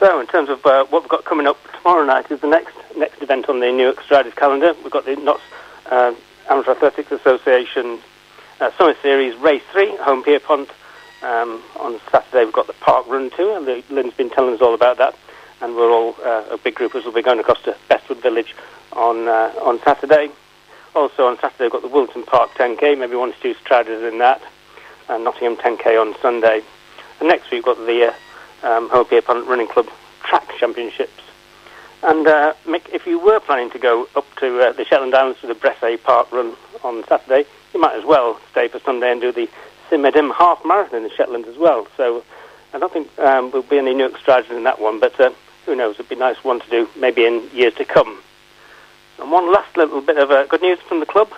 So, 0.00 0.20
in 0.20 0.26
terms 0.26 0.48
of 0.48 0.64
uh, 0.66 0.84
what 0.86 1.02
we've 1.02 1.08
got 1.08 1.24
coming 1.24 1.46
up 1.46 1.58
tomorrow 1.76 2.04
night, 2.04 2.30
is 2.30 2.40
the 2.40 2.48
next 2.48 2.74
next 2.96 3.22
event 3.22 3.48
on 3.48 3.60
the 3.60 3.70
Newark 3.70 4.02
Striders 4.02 4.34
calendar. 4.34 4.74
We've 4.82 4.90
got 4.90 5.04
the 5.04 5.16
Notts 5.16 5.42
uh, 5.86 6.14
Amateur 6.50 6.72
Athletics 6.72 7.12
Association 7.12 8.00
uh, 8.60 8.70
Summer 8.76 8.94
Series 9.02 9.36
Race 9.36 9.62
3, 9.72 9.96
Holme 9.96 10.22
Pierrepont. 10.22 10.68
Um, 11.22 11.62
on 11.80 11.98
Saturday, 12.10 12.44
we've 12.44 12.52
got 12.52 12.66
the 12.66 12.74
Park 12.74 13.06
Run 13.06 13.30
2, 13.30 13.52
and 13.52 13.84
Lynn's 13.90 14.12
been 14.12 14.28
telling 14.28 14.54
us 14.54 14.60
all 14.60 14.74
about 14.74 14.98
that. 14.98 15.16
And 15.62 15.74
we're 15.74 15.90
all, 15.90 16.14
uh, 16.22 16.44
a 16.50 16.58
big 16.58 16.74
group 16.74 16.94
of 16.94 17.00
us 17.00 17.06
will 17.06 17.14
be 17.14 17.22
going 17.22 17.38
across 17.38 17.62
to 17.62 17.74
Bestwood 17.88 18.20
Village 18.20 18.54
on 18.92 19.28
on 19.28 19.80
Saturday. 19.82 20.30
Also 20.94 21.26
on 21.26 21.38
Saturday, 21.40 21.64
we've 21.64 21.72
got 21.72 21.82
the 21.82 21.88
Wilton 21.88 22.22
Park 22.22 22.50
10K, 22.50 22.96
maybe 22.98 23.16
one 23.16 23.30
or 23.30 23.34
two 23.42 23.54
striders 23.54 24.02
in 24.12 24.18
that, 24.18 24.40
and 25.08 25.24
Nottingham 25.24 25.56
10K 25.56 26.00
on 26.00 26.14
Sunday. 26.20 26.62
And 27.20 27.28
next 27.28 27.50
week, 27.50 27.66
we've 27.66 27.76
got 27.76 27.86
the 27.86 28.14
uh, 28.62 28.68
um, 28.68 28.88
Holme 28.88 29.06
Pierrepont 29.06 29.46
Running 29.46 29.68
Club 29.68 29.88
Track 30.22 30.48
Championships. 30.58 31.22
And 32.02 32.26
uh, 32.26 32.54
Mick, 32.66 32.88
if 32.92 33.06
you 33.06 33.18
were 33.18 33.40
planning 33.40 33.70
to 33.70 33.78
go 33.78 34.06
up 34.14 34.26
to 34.36 34.60
uh, 34.60 34.72
the 34.72 34.84
Shetland 34.84 35.14
Islands 35.14 35.38
for 35.38 35.46
the 35.46 35.54
Bressay 35.54 36.02
Park 36.02 36.30
Run 36.32 36.54
on 36.82 37.04
Saturday, 37.08 37.48
you 37.72 37.80
might 37.80 37.96
as 37.96 38.04
well 38.04 38.38
stay 38.50 38.68
for 38.68 38.78
Sunday 38.80 39.10
and 39.10 39.20
do 39.20 39.32
the 39.32 39.48
Simmer 39.88 40.10
Dim 40.10 40.30
Half 40.30 40.64
Marathon 40.64 40.98
in 40.98 41.02
the 41.04 41.14
Shetlands 41.14 41.48
as 41.48 41.56
well. 41.56 41.86
So 41.96 42.22
I 42.74 42.78
don't 42.78 42.92
think 42.92 43.08
um, 43.18 43.50
there'll 43.50 43.62
be 43.62 43.78
any 43.78 43.94
new 43.94 44.14
striders 44.18 44.50
in 44.50 44.64
that 44.64 44.80
one, 44.80 45.00
but 45.00 45.18
uh, 45.18 45.30
who 45.64 45.74
knows? 45.74 45.94
It'd 45.94 46.08
be 46.08 46.16
a 46.16 46.18
nice 46.18 46.42
one 46.44 46.60
to 46.60 46.70
do 46.70 46.88
maybe 46.96 47.24
in 47.24 47.48
years 47.54 47.74
to 47.76 47.84
come. 47.84 48.20
And 49.18 49.30
one 49.30 49.52
last 49.52 49.76
little 49.76 50.00
bit 50.00 50.18
of 50.18 50.30
uh, 50.30 50.44
good 50.46 50.62
news 50.62 50.78
from 50.80 51.00
the 51.00 51.06
club. 51.06 51.30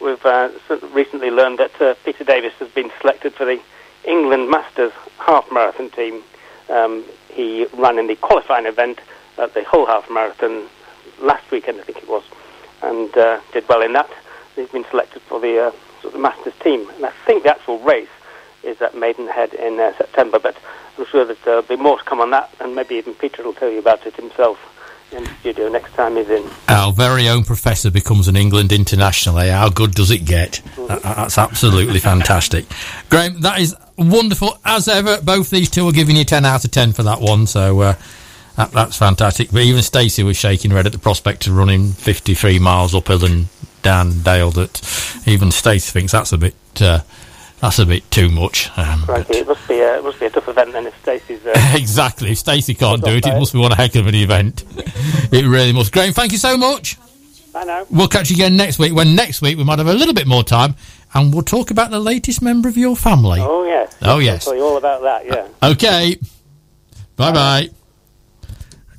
We've 0.00 0.24
uh, 0.24 0.50
recently 0.92 1.30
learned 1.30 1.58
that 1.58 1.80
uh, 1.80 1.94
Peter 2.04 2.24
Davis 2.24 2.52
has 2.58 2.68
been 2.70 2.90
selected 3.00 3.34
for 3.34 3.44
the 3.44 3.60
England 4.04 4.50
Masters 4.50 4.92
Half 5.18 5.50
Marathon 5.50 5.90
team. 5.90 6.22
Um, 6.68 7.04
he 7.32 7.66
ran 7.74 7.98
in 7.98 8.06
the 8.06 8.16
qualifying 8.16 8.66
event 8.66 9.00
at 9.38 9.54
the 9.54 9.64
Hull 9.64 9.86
Half 9.86 10.10
Marathon 10.10 10.68
last 11.20 11.50
weekend, 11.50 11.80
I 11.80 11.84
think 11.84 11.98
it 11.98 12.08
was, 12.08 12.24
and 12.82 13.16
uh, 13.16 13.40
did 13.52 13.68
well 13.68 13.82
in 13.82 13.94
that. 13.94 14.10
He's 14.54 14.68
been 14.68 14.84
selected 14.90 15.22
for 15.22 15.40
the 15.40 15.68
uh, 15.68 15.72
of 16.06 16.12
the 16.12 16.18
Masters 16.18 16.54
team. 16.62 16.88
And 16.90 17.06
I 17.06 17.12
think 17.24 17.42
the 17.42 17.50
actual 17.50 17.78
race 17.80 18.08
is 18.62 18.80
at 18.80 18.96
Maidenhead 18.96 19.54
in 19.54 19.78
uh, 19.78 19.96
September, 19.96 20.38
but 20.38 20.56
I'm 20.98 21.06
sure 21.06 21.24
that 21.24 21.42
there'll 21.44 21.62
be 21.62 21.76
more 21.76 21.98
to 21.98 22.04
come 22.04 22.20
on 22.20 22.30
that, 22.30 22.50
and 22.60 22.74
maybe 22.74 22.94
even 22.94 23.14
Peter 23.14 23.42
will 23.42 23.52
tell 23.52 23.70
you 23.70 23.78
about 23.78 24.06
it 24.06 24.16
himself 24.16 24.58
in 25.12 25.24
the 25.24 25.30
studio 25.40 25.68
next 25.68 25.92
time 25.94 26.16
he's 26.16 26.28
in. 26.28 26.48
Our 26.68 26.92
very 26.92 27.28
own 27.28 27.44
professor 27.44 27.90
becomes 27.90 28.28
an 28.28 28.36
England 28.36 28.72
international. 28.72 29.38
Eh? 29.38 29.50
How 29.50 29.68
good 29.68 29.94
does 29.94 30.10
it 30.10 30.24
get? 30.24 30.60
That- 30.88 31.02
that's 31.02 31.38
absolutely 31.38 32.00
fantastic. 32.00 32.66
Graham, 33.10 33.40
that 33.42 33.60
is 33.60 33.74
wonderful. 33.96 34.58
As 34.64 34.88
ever, 34.88 35.20
both 35.22 35.50
these 35.50 35.70
two 35.70 35.88
are 35.88 35.92
giving 35.92 36.16
you 36.16 36.24
10 36.24 36.44
out 36.44 36.64
of 36.64 36.70
10 36.70 36.92
for 36.92 37.02
that 37.04 37.20
one, 37.20 37.46
so 37.46 37.80
uh, 37.80 37.94
that, 38.56 38.72
that's 38.72 38.96
fantastic. 38.96 39.50
But 39.52 39.62
even 39.62 39.82
Stacey 39.82 40.22
was 40.22 40.36
shaking 40.36 40.72
red 40.72 40.86
at 40.86 40.92
the 40.92 40.98
prospect 40.98 41.46
of 41.46 41.56
running 41.56 41.92
53 41.92 42.58
miles 42.58 42.94
uphill 42.94 43.24
and 43.24 43.46
down 43.82 44.22
Dale, 44.22 44.50
that 44.52 45.22
even 45.26 45.50
Stacey 45.50 45.92
thinks 45.92 46.12
that's 46.12 46.32
a 46.32 46.38
bit. 46.38 46.54
Uh, 46.80 47.00
that's 47.66 47.80
a 47.80 47.86
bit 47.86 48.08
too 48.12 48.28
much. 48.28 48.70
Um, 48.78 49.02
Crikey, 49.02 49.38
it 49.38 49.46
must 49.48 49.66
be 49.66 49.80
a, 49.80 49.98
it 49.98 50.04
must 50.04 50.20
be 50.20 50.26
a 50.26 50.30
tough 50.30 50.46
event 50.46 50.70
then 50.70 50.86
if 50.86 50.96
Stacey's. 51.02 51.44
Uh, 51.44 51.52
exactly. 51.74 52.30
If 52.30 52.38
Stacey 52.38 52.74
can't 52.74 53.02
do 53.02 53.10
it, 53.10 53.26
it 53.26 53.36
must 53.36 53.52
be 53.52 53.58
one 53.58 53.72
heck 53.72 53.96
of 53.96 54.06
an 54.06 54.14
event. 54.14 54.62
it 55.32 55.44
really 55.44 55.72
must. 55.72 55.92
Graham, 55.92 56.12
thank 56.12 56.30
you 56.30 56.38
so 56.38 56.56
much. 56.56 56.96
I 57.56 57.64
know. 57.64 57.84
We'll 57.90 58.06
catch 58.06 58.30
you 58.30 58.36
again 58.36 58.56
next 58.56 58.78
week 58.78 58.94
when 58.94 59.16
next 59.16 59.42
week 59.42 59.58
we 59.58 59.64
might 59.64 59.80
have 59.80 59.88
a 59.88 59.94
little 59.94 60.14
bit 60.14 60.28
more 60.28 60.44
time 60.44 60.76
and 61.12 61.34
we'll 61.34 61.42
talk 61.42 61.72
about 61.72 61.90
the 61.90 61.98
latest 61.98 62.40
member 62.40 62.68
of 62.68 62.76
your 62.76 62.94
family. 62.94 63.40
Oh 63.42 63.64
yes. 63.64 63.96
Oh, 64.00 64.18
yes. 64.20 64.46
I'll 64.46 64.52
tell 64.52 64.62
you 64.62 64.64
all 64.64 64.76
about 64.76 65.02
that. 65.02 65.26
Yeah. 65.26 65.70
Okay. 65.70 66.20
Bye 67.16 67.32
bye. 67.32 67.70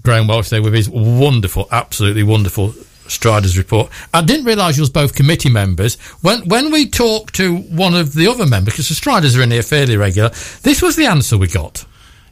Graham 0.04 0.28
Welsh 0.28 0.50
there 0.50 0.62
with 0.62 0.74
his 0.74 0.90
wonderful, 0.90 1.70
absolutely 1.72 2.24
wonderful 2.24 2.74
Striders 3.10 3.58
report. 3.58 3.92
I 4.14 4.22
didn't 4.22 4.46
realise 4.46 4.78
you 4.78 4.82
was 4.82 4.90
both 4.90 5.16
committee 5.16 5.50
members. 5.50 5.96
When 6.22 6.48
when 6.48 6.72
we 6.72 6.90
talked 6.90 7.36
to 7.36 7.58
one 7.58 7.96
of 7.96 8.14
the 8.14 8.28
other 8.28 8.46
members, 8.46 8.74
because 8.74 8.90
the 8.90 8.96
Striders 8.96 9.36
are 9.36 9.42
in 9.42 9.52
here 9.52 9.64
fairly 9.64 9.98
regular, 9.98 10.30
this 10.64 10.82
was 10.82 10.96
the 10.96 11.06
answer 11.06 11.38
we 11.38 11.48
got. 11.48 11.86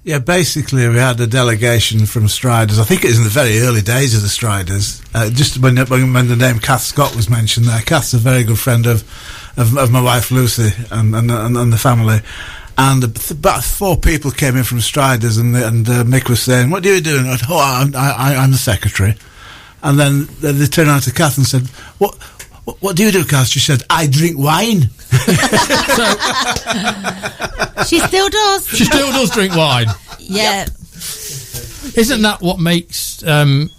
Yeah, 0.06 0.20
basically, 0.20 0.88
we 0.88 0.98
had 0.98 1.20
a 1.20 1.26
delegation 1.26 2.06
from 2.06 2.28
Striders. 2.28 2.78
I 2.78 2.84
think 2.84 3.04
it 3.04 3.08
was 3.08 3.18
in 3.18 3.24
the 3.24 3.30
very 3.32 3.60
early 3.62 3.82
days 3.82 4.16
of 4.16 4.22
the 4.22 4.30
Striders. 4.30 5.02
Uh, 5.16 5.32
just 5.32 5.58
when, 5.58 5.78
when, 5.78 6.28
the 6.28 6.36
name 6.36 6.60
Kath 6.60 6.84
Scott 6.84 7.16
was 7.16 7.28
mentioned 7.28 7.66
there. 7.66 7.82
Kath's 7.82 8.14
a 8.14 8.20
very 8.20 8.44
good 8.44 8.60
friend 8.60 8.86
of, 8.86 9.02
of, 9.58 9.76
of 9.76 9.92
my 9.92 10.00
wife 10.00 10.30
Lucy 10.30 10.70
and, 10.92 11.16
and, 11.16 11.32
and, 11.32 11.74
the 11.74 11.78
family. 11.80 12.20
And 12.78 13.04
about 13.32 13.64
four 13.64 13.98
people 13.98 14.30
came 14.30 14.56
in 14.56 14.64
from 14.64 14.80
Striders, 14.80 15.38
and, 15.38 15.56
and 15.56 15.90
uh, 15.90 16.04
Mick 16.04 16.30
was 16.30 16.44
saying, 16.44 16.70
What 16.70 16.86
are 16.86 16.94
you 16.94 17.02
doing? 17.02 17.26
Oh, 17.50 17.60
I'm, 17.60 17.96
I, 17.96 18.36
I'm 18.36 18.52
the 18.52 18.58
secretary. 18.58 19.16
And 19.86 19.98
then 20.00 20.28
they 20.42 20.52
they 20.52 20.66
turned 20.66 20.90
around 20.90 21.02
to 21.04 21.14
Kath 21.14 21.38
and 21.38 21.46
said, 21.48 21.68
What? 22.00 22.16
What, 22.66 22.82
what 22.82 22.96
do 22.96 23.04
you 23.06 23.12
do, 23.12 23.24
Kath? 23.24 23.48
She 23.48 23.60
said, 23.60 23.84
I 23.92 24.08
drink 24.08 24.38
wine. 24.40 24.90
She 27.88 28.00
still 28.00 28.30
does. 28.30 28.68
She 28.68 28.86
still 28.86 29.12
does 29.12 29.30
drink 29.30 29.56
wine. 29.56 29.88
Yeah. 30.20 30.66
Isn't 31.96 32.22
that 32.24 32.42
what 32.42 32.60
makes 32.60 33.24
um, 33.28 33.70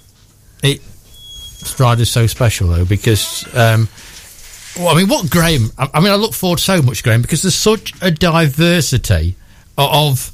it 0.63 0.81
Striders 0.81 2.11
so 2.11 2.27
special 2.29 2.69
though? 2.69 2.85
Because 2.85 3.45
um, 3.57 3.89
well, 4.77 4.89
I 4.89 4.95
mean, 4.95 5.09
what 5.09 5.29
Graham? 5.31 5.71
I, 5.77 5.91
I 5.95 6.01
mean, 6.01 6.13
I 6.13 6.17
look 6.17 6.35
forward 6.35 6.61
so 6.61 6.81
much, 6.83 7.03
Graham, 7.03 7.23
because 7.23 7.43
there's 7.43 7.55
such 7.57 7.93
a 8.01 8.11
diversity 8.11 9.35
o- 9.77 10.11
of. 10.11 10.31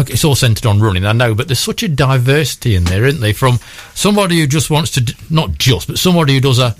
Okay, 0.00 0.14
it's 0.14 0.24
all 0.24 0.34
centred 0.34 0.64
on 0.66 0.80
running, 0.80 1.04
I 1.04 1.12
know, 1.12 1.34
but 1.34 1.48
there's 1.48 1.58
such 1.58 1.82
a 1.82 1.88
diversity 1.88 2.74
in 2.74 2.84
there, 2.84 3.04
isn't 3.04 3.20
there? 3.20 3.34
From 3.34 3.58
somebody 3.94 4.40
who 4.40 4.46
just 4.46 4.70
wants 4.70 4.92
to, 4.92 5.14
not 5.28 5.58
just, 5.58 5.88
but 5.88 5.98
somebody 5.98 6.34
who 6.34 6.40
does 6.40 6.58
a 6.58 6.74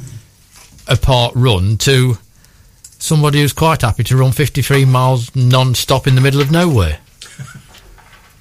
a 0.89 0.97
park 0.97 1.33
run 1.37 1.77
to 1.79 2.19
somebody 2.99 3.41
who's 3.41 3.53
quite 3.53 3.83
happy 3.83 4.03
to 4.05 4.17
run 4.17 4.33
53 4.33 4.85
miles 4.85 5.35
non-stop 5.37 6.07
in 6.07 6.17
the 6.17 6.21
middle 6.21 6.41
of 6.41 6.51
nowhere. 6.51 6.99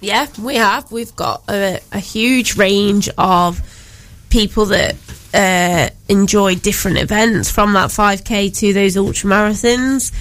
Yeah, 0.02 0.28
we 0.42 0.56
have. 0.56 0.94
We've 0.94 1.14
got 1.14 1.44
a, 1.50 1.82
a 1.92 2.00
huge 2.00 2.56
range 2.56 3.10
of 3.18 3.60
people 4.30 4.68
that 4.68 4.96
uh, 5.34 5.90
enjoy 6.08 6.56
different 6.56 7.00
events, 7.00 7.52
from 7.52 7.74
that 7.74 7.90
5k 7.90 8.58
to 8.60 8.72
those 8.72 8.96
ultra 8.96 9.30
marathons. 9.30 10.14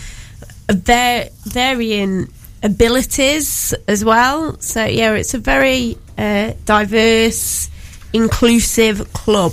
They're 0.67 1.29
varying 1.45 2.27
abilities 2.63 3.75
as 3.87 4.05
well. 4.05 4.59
So 4.61 4.85
yeah, 4.85 5.13
it's 5.15 5.35
a 5.35 5.39
very 5.39 5.97
uh, 6.17 6.53
diverse, 6.65 7.71
inclusive 8.13 9.13
club. 9.13 9.53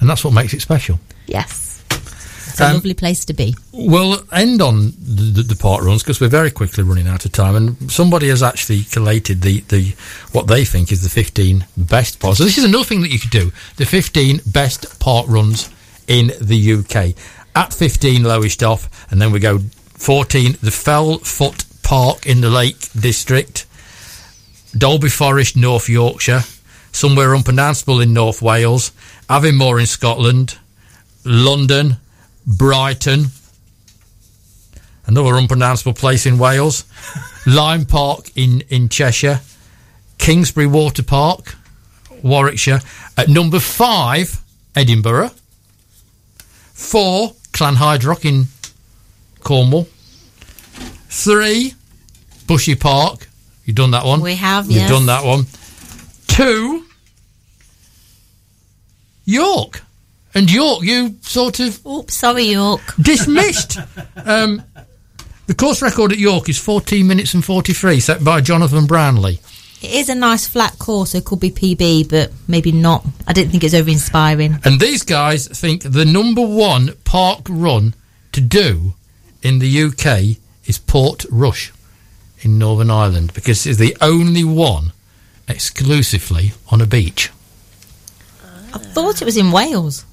And 0.00 0.08
that's 0.10 0.24
what 0.24 0.32
makes 0.34 0.52
it 0.54 0.60
special. 0.60 0.98
Yes. 1.26 1.82
It's 1.90 2.60
a 2.60 2.66
Um, 2.66 2.74
lovely 2.74 2.92
place 2.94 3.24
to 3.26 3.32
be. 3.32 3.54
We'll 3.72 4.22
end 4.30 4.60
on 4.60 4.92
the, 4.98 5.22
the, 5.36 5.42
the 5.42 5.56
park 5.56 5.82
runs 5.84 6.02
because 6.02 6.20
we're 6.20 6.28
very 6.28 6.50
quickly 6.50 6.84
running 6.84 7.08
out 7.08 7.24
of 7.24 7.32
time, 7.32 7.54
and 7.56 7.90
somebody 7.90 8.28
has 8.28 8.42
actually 8.42 8.82
collated 8.84 9.40
the, 9.40 9.60
the 9.68 9.94
what 10.32 10.48
they 10.48 10.64
think 10.66 10.92
is 10.92 11.02
the 11.02 11.08
15 11.08 11.64
best 11.78 12.18
parts. 12.20 12.38
So 12.38 12.44
this 12.44 12.58
is 12.58 12.64
another 12.64 12.84
thing 12.84 13.00
that 13.02 13.10
you 13.10 13.18
could 13.18 13.30
do: 13.30 13.52
the 13.76 13.86
15 13.86 14.40
best 14.46 15.00
park 15.00 15.26
runs 15.28 15.70
in 16.08 16.32
the 16.42 16.74
UK. 16.74 17.14
At 17.54 17.72
15, 17.72 18.22
Lowestoft, 18.22 18.90
and 19.10 19.20
then 19.20 19.30
we 19.32 19.38
go 19.38 19.60
14, 20.02 20.56
the 20.60 20.72
Fell 20.72 21.18
Foot 21.18 21.64
Park 21.84 22.26
in 22.26 22.40
the 22.40 22.50
Lake 22.50 22.88
District, 22.98 23.64
Dalby 24.76 25.08
Forest, 25.08 25.56
North 25.56 25.88
Yorkshire, 25.88 26.40
somewhere 26.90 27.32
unpronounceable 27.32 28.00
in 28.00 28.12
North 28.12 28.42
Wales, 28.42 28.90
Aviemore 29.30 29.78
in 29.78 29.86
Scotland, 29.86 30.58
London, 31.24 31.98
Brighton, 32.44 33.26
another 35.06 35.36
unpronounceable 35.36 35.94
place 35.94 36.26
in 36.26 36.36
Wales, 36.36 36.84
Lyme 37.46 37.84
Park 37.84 38.32
in, 38.34 38.64
in 38.70 38.88
Cheshire, 38.88 39.40
Kingsbury 40.18 40.66
Water 40.66 41.04
Park, 41.04 41.54
Warwickshire. 42.24 42.80
At 43.16 43.28
number 43.28 43.60
five, 43.60 44.42
Edinburgh. 44.74 45.30
Four, 46.72 47.36
Lanhydrock 47.52 48.24
in 48.24 48.46
Cornwall. 49.42 49.86
Three, 51.08 51.74
Bushy 52.46 52.74
Park. 52.74 53.28
You've 53.64 53.76
done 53.76 53.90
that 53.92 54.04
one. 54.04 54.20
We 54.20 54.34
have, 54.36 54.66
You've 54.66 54.76
yes. 54.76 54.90
done 54.90 55.06
that 55.06 55.24
one. 55.24 55.46
Two, 56.26 56.84
York. 59.24 59.82
And 60.34 60.50
York, 60.50 60.82
you 60.82 61.16
sort 61.20 61.60
of 61.60 61.84
Oops, 61.86 62.14
sorry, 62.14 62.44
York. 62.44 62.80
dismissed. 63.02 63.78
um, 64.24 64.62
the 65.46 65.54
course 65.54 65.82
record 65.82 66.12
at 66.12 66.18
York 66.18 66.48
is 66.48 66.58
14 66.58 67.06
minutes 67.06 67.34
and 67.34 67.44
43, 67.44 68.00
set 68.00 68.24
by 68.24 68.40
Jonathan 68.40 68.86
Brownlee. 68.86 69.40
It 69.82 69.90
is 69.90 70.08
a 70.08 70.14
nice 70.14 70.48
flat 70.48 70.78
course, 70.78 71.10
so 71.10 71.18
it 71.18 71.24
could 71.24 71.40
be 71.40 71.50
PB, 71.50 72.08
but 72.08 72.32
maybe 72.48 72.72
not. 72.72 73.04
I 73.26 73.32
didn't 73.32 73.50
think 73.50 73.64
it's 73.64 73.74
over 73.74 73.90
inspiring. 73.90 74.58
And 74.64 74.80
these 74.80 75.02
guys 75.02 75.48
think 75.48 75.82
the 75.82 76.04
number 76.04 76.40
one 76.40 76.94
park 77.04 77.40
run 77.50 77.94
to 78.30 78.40
do 78.40 78.94
in 79.42 79.58
the 79.58 79.82
UK 79.84 80.38
is 80.66 80.78
Portrush 80.78 81.72
in 82.40 82.58
Northern 82.58 82.90
Ireland 82.90 83.32
because 83.34 83.66
it's 83.66 83.78
the 83.78 83.96
only 84.00 84.44
one 84.44 84.92
exclusively 85.48 86.52
on 86.70 86.80
a 86.80 86.86
beach. 86.86 87.30
I 88.74 88.78
thought 88.78 89.20
it 89.20 89.24
was 89.24 89.36
in 89.36 89.50
Wales. 89.52 90.04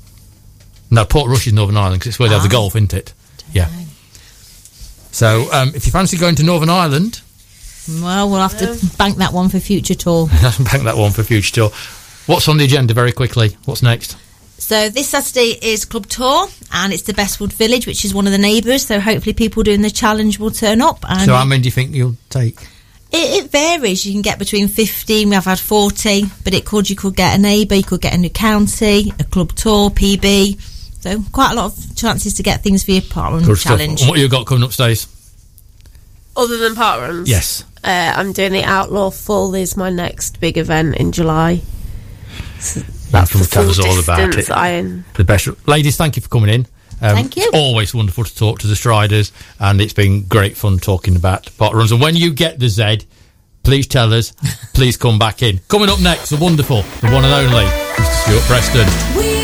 No, 0.91 1.05
Portrush 1.05 1.47
is 1.47 1.53
Northern 1.53 1.77
Ireland 1.77 2.01
because 2.01 2.09
it's 2.11 2.19
where 2.19 2.29
they 2.29 2.35
have 2.35 2.43
the 2.43 2.49
golf, 2.49 2.75
isn't 2.75 2.93
it? 2.93 3.13
Yeah. 3.53 3.69
So 5.11 5.51
um, 5.53 5.69
if 5.75 5.85
you 5.85 5.91
fancy 5.91 6.17
going 6.17 6.35
to 6.35 6.43
Northern 6.43 6.69
Ireland, 6.69 7.21
Well, 7.87 8.29
we'll 8.29 8.39
have 8.39 8.57
to 8.59 8.77
bank 8.97 9.17
that 9.17 9.33
one 9.33 9.49
for 9.49 9.59
future 9.59 9.95
tour. 9.95 10.27
bank 10.41 10.83
that 10.83 10.97
one 10.97 11.11
for 11.11 11.23
future 11.23 11.53
tour. 11.53 11.69
What's 12.25 12.47
on 12.47 12.57
the 12.57 12.65
agenda 12.65 12.93
very 12.93 13.11
quickly? 13.11 13.57
What's 13.65 13.81
next? 13.81 14.17
So 14.59 14.89
this 14.89 15.09
Saturday 15.09 15.57
is 15.61 15.85
club 15.85 16.05
tour, 16.07 16.47
and 16.73 16.93
it's 16.93 17.03
the 17.03 17.13
Bestwood 17.13 17.53
Village, 17.53 17.87
which 17.87 18.03
is 18.05 18.13
one 18.13 18.25
of 18.27 18.31
the 18.31 18.37
neighbours. 18.37 18.85
So 18.85 18.99
hopefully, 18.99 19.33
people 19.33 19.63
doing 19.63 19.81
the 19.81 19.89
challenge 19.89 20.37
will 20.37 20.51
turn 20.51 20.81
up. 20.81 20.99
And 21.09 21.21
So 21.21 21.33
how 21.33 21.45
many 21.45 21.61
do 21.63 21.67
you 21.67 21.71
think 21.71 21.95
you'll 21.95 22.17
take? 22.29 22.59
it, 23.11 23.45
it 23.45 23.51
varies. 23.51 24.05
You 24.05 24.11
can 24.13 24.21
get 24.21 24.37
between 24.37 24.67
fifteen. 24.67 25.29
We 25.29 25.35
have 25.35 25.45
had 25.45 25.59
forty, 25.59 26.25
but 26.43 26.53
it 26.53 26.65
could 26.65 26.89
you 26.89 26.95
could 26.95 27.15
get 27.15 27.37
a 27.37 27.41
neighbour, 27.41 27.75
you 27.75 27.83
could 27.83 28.01
get 28.01 28.13
a 28.13 28.17
new 28.17 28.29
county, 28.29 29.11
a 29.19 29.23
club 29.23 29.53
tour, 29.53 29.89
PB. 29.89 30.59
So 31.01 31.23
quite 31.31 31.53
a 31.53 31.55
lot 31.55 31.65
of 31.77 31.95
chances 31.95 32.33
to 32.35 32.43
get 32.43 32.61
things 32.61 32.83
for 32.83 32.91
your 32.91 33.01
partner 33.01 33.41
Good 33.45 33.57
challenge. 33.59 34.01
And 34.01 34.09
what 34.09 34.19
you 34.19 34.27
got 34.27 34.45
coming 34.45 34.65
up, 34.65 34.73
Stace? 34.73 35.07
Other 36.35 36.57
than 36.57 36.75
park 36.75 37.01
runs, 37.01 37.29
Yes. 37.29 37.63
Uh, 37.83 38.13
I'm 38.15 38.33
doing 38.33 38.51
the 38.51 38.63
Outlaw 38.65 39.09
Full. 39.09 39.55
Is 39.55 39.77
my 39.77 39.89
next 39.89 40.41
big 40.41 40.57
event 40.57 40.97
in 40.97 41.13
July. 41.13 41.61
So 42.59 42.81
that's 43.11 43.31
Come 43.31 43.41
the 43.41 43.47
tell 43.47 43.69
us 43.69 43.79
all 43.79 43.99
about 43.99 44.17
distance 44.17 44.49
it. 44.49 44.53
Iron. 44.53 45.05
The 45.15 45.23
best, 45.23 45.47
ladies. 45.67 45.97
Thank 45.97 46.15
you 46.15 46.21
for 46.21 46.29
coming 46.29 46.49
in. 46.49 46.67
Um, 47.01 47.15
Thank 47.15 47.37
you. 47.37 47.43
It's 47.43 47.55
always 47.55 47.93
wonderful 47.93 48.25
to 48.25 48.35
talk 48.35 48.59
to 48.59 48.67
the 48.67 48.75
Striders, 48.75 49.31
and 49.59 49.79
it's 49.79 49.93
been 49.93 50.23
great 50.23 50.57
fun 50.57 50.79
talking 50.79 51.15
about 51.15 51.49
pot 51.57 51.73
runs. 51.73 51.91
And 51.91 52.01
when 52.01 52.15
you 52.15 52.33
get 52.33 52.59
the 52.59 52.67
Z, 52.67 53.07
please 53.63 53.87
tell 53.87 54.13
us. 54.13 54.31
please 54.73 54.97
come 54.97 55.17
back 55.17 55.41
in. 55.41 55.59
Coming 55.69 55.89
up 55.89 56.01
next, 56.01 56.29
the 56.29 56.37
wonderful, 56.37 56.81
the 57.01 57.09
one 57.09 57.23
and 57.23 57.33
only, 57.33 57.65
Mr. 57.65 58.23
Stuart 58.23 58.43
Preston. 58.43 59.17
We 59.17 59.38